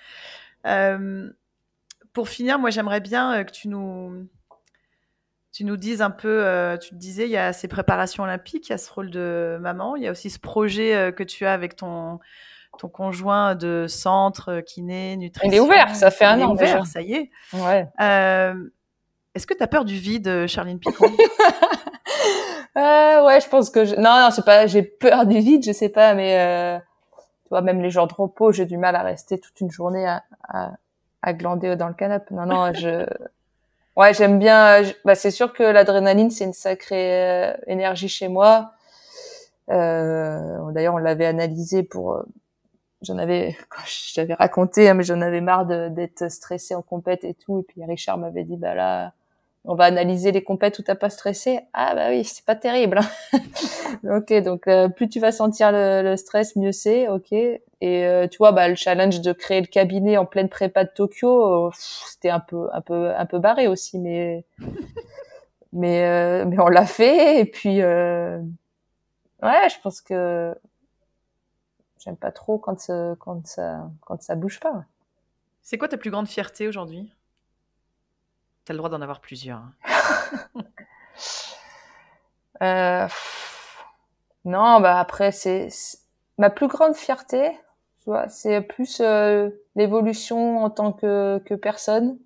Euh, 0.67 1.29
pour 2.13 2.29
finir, 2.29 2.61
moi 2.61 2.71
j'aimerais 2.71 3.01
bien 3.01 3.35
euh, 3.41 3.43
que 3.45 3.51
tu 3.51 3.67
nous 3.67 4.29
tu 5.53 5.65
nous 5.65 5.77
dises 5.77 6.01
un 6.01 6.11
peu, 6.11 6.45
euh, 6.45 6.77
tu 6.77 6.91
te 6.91 6.95
disais, 6.95 7.25
il 7.27 7.31
y 7.31 7.37
a 7.37 7.53
ces 7.53 7.67
préparations 7.69 8.23
olympiques, 8.23 8.69
il 8.69 8.71
y 8.71 8.75
a 8.75 8.79
ce 8.79 8.93
rôle 8.93 9.11
de 9.11 9.59
maman, 9.61 9.97
il 9.97 10.05
y 10.05 10.09
a 10.09 10.13
aussi 10.13 10.31
ce 10.31 10.39
projet 10.39 11.13
que 11.17 11.25
tu 11.25 11.45
as 11.45 11.53
avec 11.53 11.75
ton 11.75 12.21
ton 12.79 12.89
conjoint 12.89 13.55
de 13.57 13.87
centre, 13.89 14.61
kiné, 14.61 15.17
nutrition. 15.17 15.51
Il 15.53 15.57
est 15.57 15.61
ouvert, 15.61 15.95
ça 15.95 16.11
fait 16.13 16.25
un 16.25 16.41
an. 16.41 16.53
ouvert, 16.53 16.87
ça 16.87 17.03
y 17.03 17.15
est. 17.15 17.31
Ouais. 17.53 17.89
Est-ce 19.35 19.49
que 19.49 19.55
tu 19.55 19.63
as 19.63 19.67
peur 19.67 19.85
du 19.85 19.97
vide, 19.97 20.47
Charline 20.47 20.79
Picon? 20.79 21.11
euh, 22.77 23.25
Ouais, 23.25 23.41
je 23.41 23.49
pense 23.49 23.71
que 23.71 23.85
je... 23.85 23.95
non, 23.97 24.19
non, 24.21 24.31
c'est 24.31 24.45
pas. 24.45 24.67
J'ai 24.67 24.83
peur 24.83 25.27
du 25.27 25.39
vide, 25.39 25.65
je 25.65 25.73
sais 25.73 25.89
pas, 25.89 26.15
mais 26.15 26.39
euh, 26.39 26.79
tu 27.45 27.49
vois, 27.51 27.63
même 27.63 27.81
les 27.81 27.91
jours 27.91 28.07
de 28.07 28.15
repos, 28.15 28.53
j'ai 28.53 28.67
du 28.67 28.79
mal 28.79 28.97
à 28.97 29.03
rester 29.03 29.39
toute 29.39 29.61
une 29.61 29.71
journée 29.71 30.07
à, 30.07 30.23
à, 30.49 30.73
à 31.23 31.33
glander 31.33 31.77
dans 31.77 31.89
le 31.89 31.95
canapé. 31.95 32.35
Non, 32.35 32.47
non, 32.47 32.73
je. 32.73 33.07
Ouais, 33.97 34.13
j'aime 34.13 34.41
bien. 34.41 34.83
Bah, 35.05 35.15
c'est 35.15 35.31
sûr 35.31 35.53
que 35.53 35.63
l'adrénaline, 35.63 36.29
c'est 36.29 36.43
une 36.43 36.53
sacrée 36.53 37.53
euh, 37.53 37.57
énergie 37.69 38.09
chez 38.09 38.27
moi. 38.27 38.73
Euh, 39.71 40.73
D'ailleurs, 40.73 40.95
on 40.95 40.99
l'avait 40.99 41.27
analysé 41.27 41.85
pour 41.85 42.25
j'en 43.05 43.19
avais, 43.19 43.57
j'avais 44.15 44.35
raconté, 44.35 44.89
hein, 44.89 44.95
mais 44.95 45.05
j'en 45.05 45.21
avais 45.21 45.41
marre 45.41 45.67
d'être 45.67 46.31
stressée 46.31 46.75
en 46.75 46.83
compète 46.83 47.25
et 47.25 47.35
tout. 47.35 47.61
Et 47.61 47.63
puis 47.63 47.85
Richard 47.85 48.19
m'avait 48.19 48.45
dit, 48.45 48.57
bah 48.57 48.75
là, 48.75 49.13
on 49.67 49.75
va 49.75 49.85
analyser 49.85 50.31
les 50.31 50.45
compètes 50.45 50.79
où 50.79 50.83
t'as 50.83 50.95
pas 50.95 51.09
stressé. 51.09 51.61
Ah 51.73 51.95
bah 51.95 52.11
oui, 52.11 52.25
c'est 52.25 52.45
pas 52.45 52.55
terrible. 52.55 52.99
Hein. 52.99 53.39
ok, 54.19 54.33
donc 54.43 54.69
euh, 54.69 54.89
plus 54.89 55.09
tu 55.09 55.21
vas 55.21 55.33
sentir 55.33 55.71
le, 55.73 56.17
stress, 56.17 56.55
mieux 56.57 56.73
c'est. 56.73 57.09
Ok. 57.09 57.33
Et 57.33 57.61
euh, 57.83 58.29
tu 58.29 58.39
vois, 58.39 58.53
bah 58.53 58.69
le 58.69 58.75
challenge 58.75 59.21
de 59.21 59.33
créer 59.33 59.61
le 59.61 59.67
cabinet 59.67 60.17
en 60.19 60.27
pleine 60.27 60.49
prépa 60.51 60.85
de 60.85 60.91
Tokyo, 60.95 61.69
euh, 61.69 61.71
c'était 61.77 62.31
un 62.31 62.41
peu, 62.41 62.69
un 62.73 62.81
peu, 62.83 63.15
un 63.15 63.27
peu 63.27 63.39
barré 63.39 63.67
aussi, 63.67 63.99
mais 63.99 64.45
mais 65.73 66.45
mais 66.45 66.61
on 66.61 66.69
l'a 66.69 66.87
fait. 66.87 67.41
Et 67.41 67.45
puis 67.47 67.83
ouais, 67.83 68.41
je 69.43 69.81
pense 69.83 70.03
que 70.03 70.55
j'aime 72.05 72.17
pas 72.17 72.33
trop 72.33 72.59
quand 72.59 72.79
ça, 72.79 73.15
quand 73.19 73.47
ça, 73.47 73.89
quand 74.03 74.23
ça 74.23 74.35
bouge 74.35 74.61
pas. 74.61 74.85
C'est 75.63 75.79
quoi 75.79 75.89
ta 75.89 75.97
plus 75.97 76.11
grande 76.11 76.29
fierté 76.29 76.69
aujourd'hui? 76.69 77.11
Tu 78.65 78.73
as 78.73 78.75
le 78.75 78.79
droit 78.79 78.91
d'en 78.91 79.03
avoir 79.03 79.21
plusieurs. 79.21 79.59
Hein. 79.59 79.73
euh, 82.63 83.09
non, 84.45 84.81
bah 84.81 84.99
après 84.99 85.33
c'est 85.33 85.69
ma 86.39 86.51
plus 86.51 86.69
grande 86.69 86.95
fierté, 86.95 87.51
tu 88.05 88.11
vois, 88.11 88.29
c'est 88.29 88.61
plus 88.61 89.01
euh, 89.01 89.49
l'évolution 89.77 90.63
en 90.63 90.71
tant 90.71 90.93
que, 90.93 91.39
personne, 91.55 92.19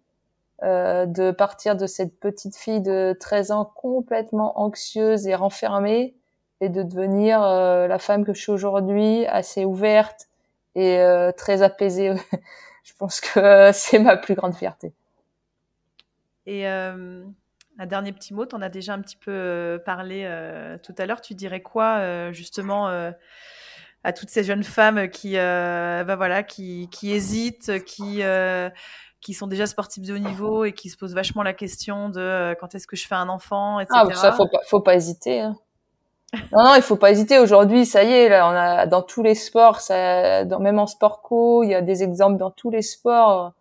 euh, 0.65 1.07
de 1.07 1.31
partir 1.31 1.77
de 1.77 1.87
cette 1.87 2.19
petite 2.19 2.57
fille 2.57 2.81
de 2.81 3.17
13 3.21 3.53
ans 3.53 3.65
complètement 3.77 4.61
anxieuse 4.61 5.29
et 5.29 5.37
renfermée 5.37 6.17
et 6.61 6.69
de 6.69 6.83
devenir 6.83 7.43
euh, 7.45 7.87
la 7.87 8.01
femme 8.01 8.25
que 8.25 8.35
je 8.35 8.41
suis 8.41 8.51
aujourd'hui, 8.51 9.25
assez 9.27 9.65
ouverte 9.65 10.27
et 10.75 11.01
très 11.37 11.63
apaisée. 11.63 12.13
je 12.85 12.93
pense 12.99 13.21
que 13.21 13.71
c'est 13.73 13.99
ma 13.99 14.17
plus 14.17 14.35
grande 14.35 14.55
fierté. 14.55 14.93
Et 16.49 16.67
euh, 16.67 17.23
un 17.79 17.87
dernier 17.87 18.13
petit 18.13 18.33
mot, 18.33 18.47
tu 18.47 18.57
en 18.57 18.63
as 18.63 18.71
déjà 18.71 18.95
un 18.95 19.03
petit 19.03 19.17
peu 19.17 19.81
parlé 19.85 20.27
tout 20.83 20.95
à 20.97 21.05
l'heure. 21.05 21.21
Tu 21.21 21.35
dirais 21.35 21.61
quoi 21.61 22.33
justement 22.33 22.89
à 22.89 24.13
toutes 24.15 24.31
ces 24.31 24.45
jeunes 24.45 24.65
femmes 24.65 25.11
qui, 25.11 25.35
bah 25.35 26.17
voilà, 26.17 26.43
qui, 26.43 26.89
qui 26.91 27.13
hésitent, 27.13 27.85
qui 27.85 28.23
qui 29.21 29.35
sont 29.35 29.47
déjà 29.47 29.67
sportives 29.67 30.07
de 30.07 30.15
haut 30.15 30.19
niveau 30.19 30.65
et 30.65 30.73
qui 30.73 30.91
se 30.91 30.97
posent 30.97 31.15
vachement 31.15 31.43
la 31.43 31.53
question 31.53 32.09
de 32.09 32.57
quand 32.61 32.75
est-ce 32.75 32.87
que 32.87 32.97
je 32.97 33.07
fais 33.07 33.17
un 33.17 33.29
enfant, 33.29 33.81
etc. 33.81 34.01
Ah, 34.09 34.15
ça 34.15 34.33
faut 34.33 34.47
pas, 34.47 34.61
faut 34.65 34.81
pas 34.81 34.95
hésiter. 34.95 35.41
Hein. 35.41 35.57
Non, 36.53 36.63
non, 36.63 36.75
il 36.77 36.83
faut 36.83 36.97
pas 36.97 37.11
hésiter. 37.11 37.39
Aujourd'hui, 37.39 37.87
ça 37.87 38.05
y 38.05 38.13
est, 38.13 38.29
là, 38.29 38.47
on 38.47 38.55
a 38.55 38.87
dans 38.87 39.01
tous 39.01 39.23
les 39.23 39.35
sports, 39.35 39.81
ça, 39.81 40.45
dans, 40.45 40.61
même 40.61 40.79
en 40.79 40.87
sport 40.87 41.23
co, 41.23 41.63
il 41.63 41.71
y 41.71 41.75
a 41.75 41.81
des 41.81 42.03
exemples 42.03 42.37
dans 42.37 42.51
tous 42.51 42.71
les 42.71 42.83
sports. 42.83 43.55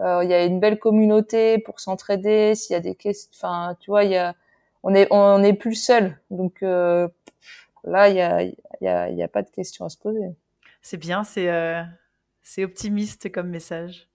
Euh, 0.00 0.24
il 0.24 0.30
y 0.30 0.34
a 0.34 0.44
une 0.44 0.60
belle 0.60 0.78
communauté 0.78 1.58
pour 1.58 1.80
s'entraider. 1.80 2.54
S'il 2.54 2.74
y 2.74 2.76
a 2.76 2.80
des 2.80 2.94
questions, 2.94 3.30
enfin, 3.34 3.76
tu 3.80 3.90
vois, 3.90 4.04
il 4.04 4.12
y 4.12 4.16
a, 4.16 4.34
on 4.82 4.94
est, 4.94 5.08
on 5.10 5.38
n'est 5.38 5.54
plus 5.54 5.74
seul. 5.74 6.18
Donc 6.30 6.62
euh, 6.62 7.08
là, 7.84 8.08
il 8.08 8.16
y 8.16 8.20
a, 8.20 8.42
il 8.42 8.56
y 8.80 8.88
a, 8.88 9.10
il 9.10 9.16
y 9.16 9.22
a 9.22 9.28
pas 9.28 9.42
de 9.42 9.50
questions 9.50 9.84
à 9.84 9.88
se 9.88 9.98
poser. 9.98 10.34
C'est 10.82 10.96
bien, 10.96 11.24
c'est, 11.24 11.50
euh, 11.50 11.82
c'est 12.42 12.64
optimiste 12.64 13.30
comme 13.32 13.48
message. 13.48 14.09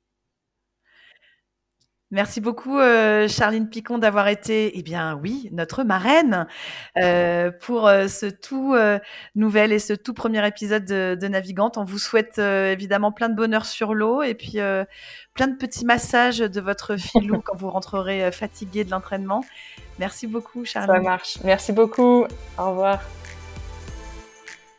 Merci 2.11 2.39
beaucoup, 2.39 2.77
euh, 2.77 3.27
Charline 3.27 3.67
Picon, 3.67 3.97
d'avoir 3.97 4.27
été, 4.27 4.77
eh 4.77 4.83
bien 4.83 5.19
oui, 5.21 5.49
notre 5.51 5.83
marraine 5.83 6.45
euh, 6.97 7.51
pour 7.61 7.87
euh, 7.87 8.07
ce 8.07 8.27
tout 8.27 8.75
nouvel 9.33 9.71
et 9.71 9.79
ce 9.79 9.93
tout 9.93 10.13
premier 10.13 10.45
épisode 10.47 10.85
de, 10.85 11.27
Navigante. 11.27 11.77
On 11.77 11.83
vous 11.83 11.97
souhaite 11.97 12.37
évidemment 12.37 13.11
plein 13.11 13.29
de 13.29 13.35
bonheur 13.35 13.65
sur 13.65 13.95
l'eau 13.95 14.21
et 14.21 14.35
puis 14.35 14.59
plein 15.33 15.47
de 15.47 15.55
petits 15.57 15.85
massages 15.85 16.37
de 16.37 16.61
votre 16.61 16.95
filou 16.95 17.41
quand 17.43 17.55
vous 17.55 17.71
rentrerez 17.71 18.31
fatigué 18.31 18.83
de 18.83 18.91
l'entraînement. 18.91 19.43
Merci 19.97 20.27
beaucoup, 20.27 20.63
Charline. 20.63 20.95
Ça 20.95 21.01
marche. 21.01 21.37
Merci 21.43 21.71
beaucoup. 21.71 22.25
Au 22.57 22.69
revoir. 22.69 23.01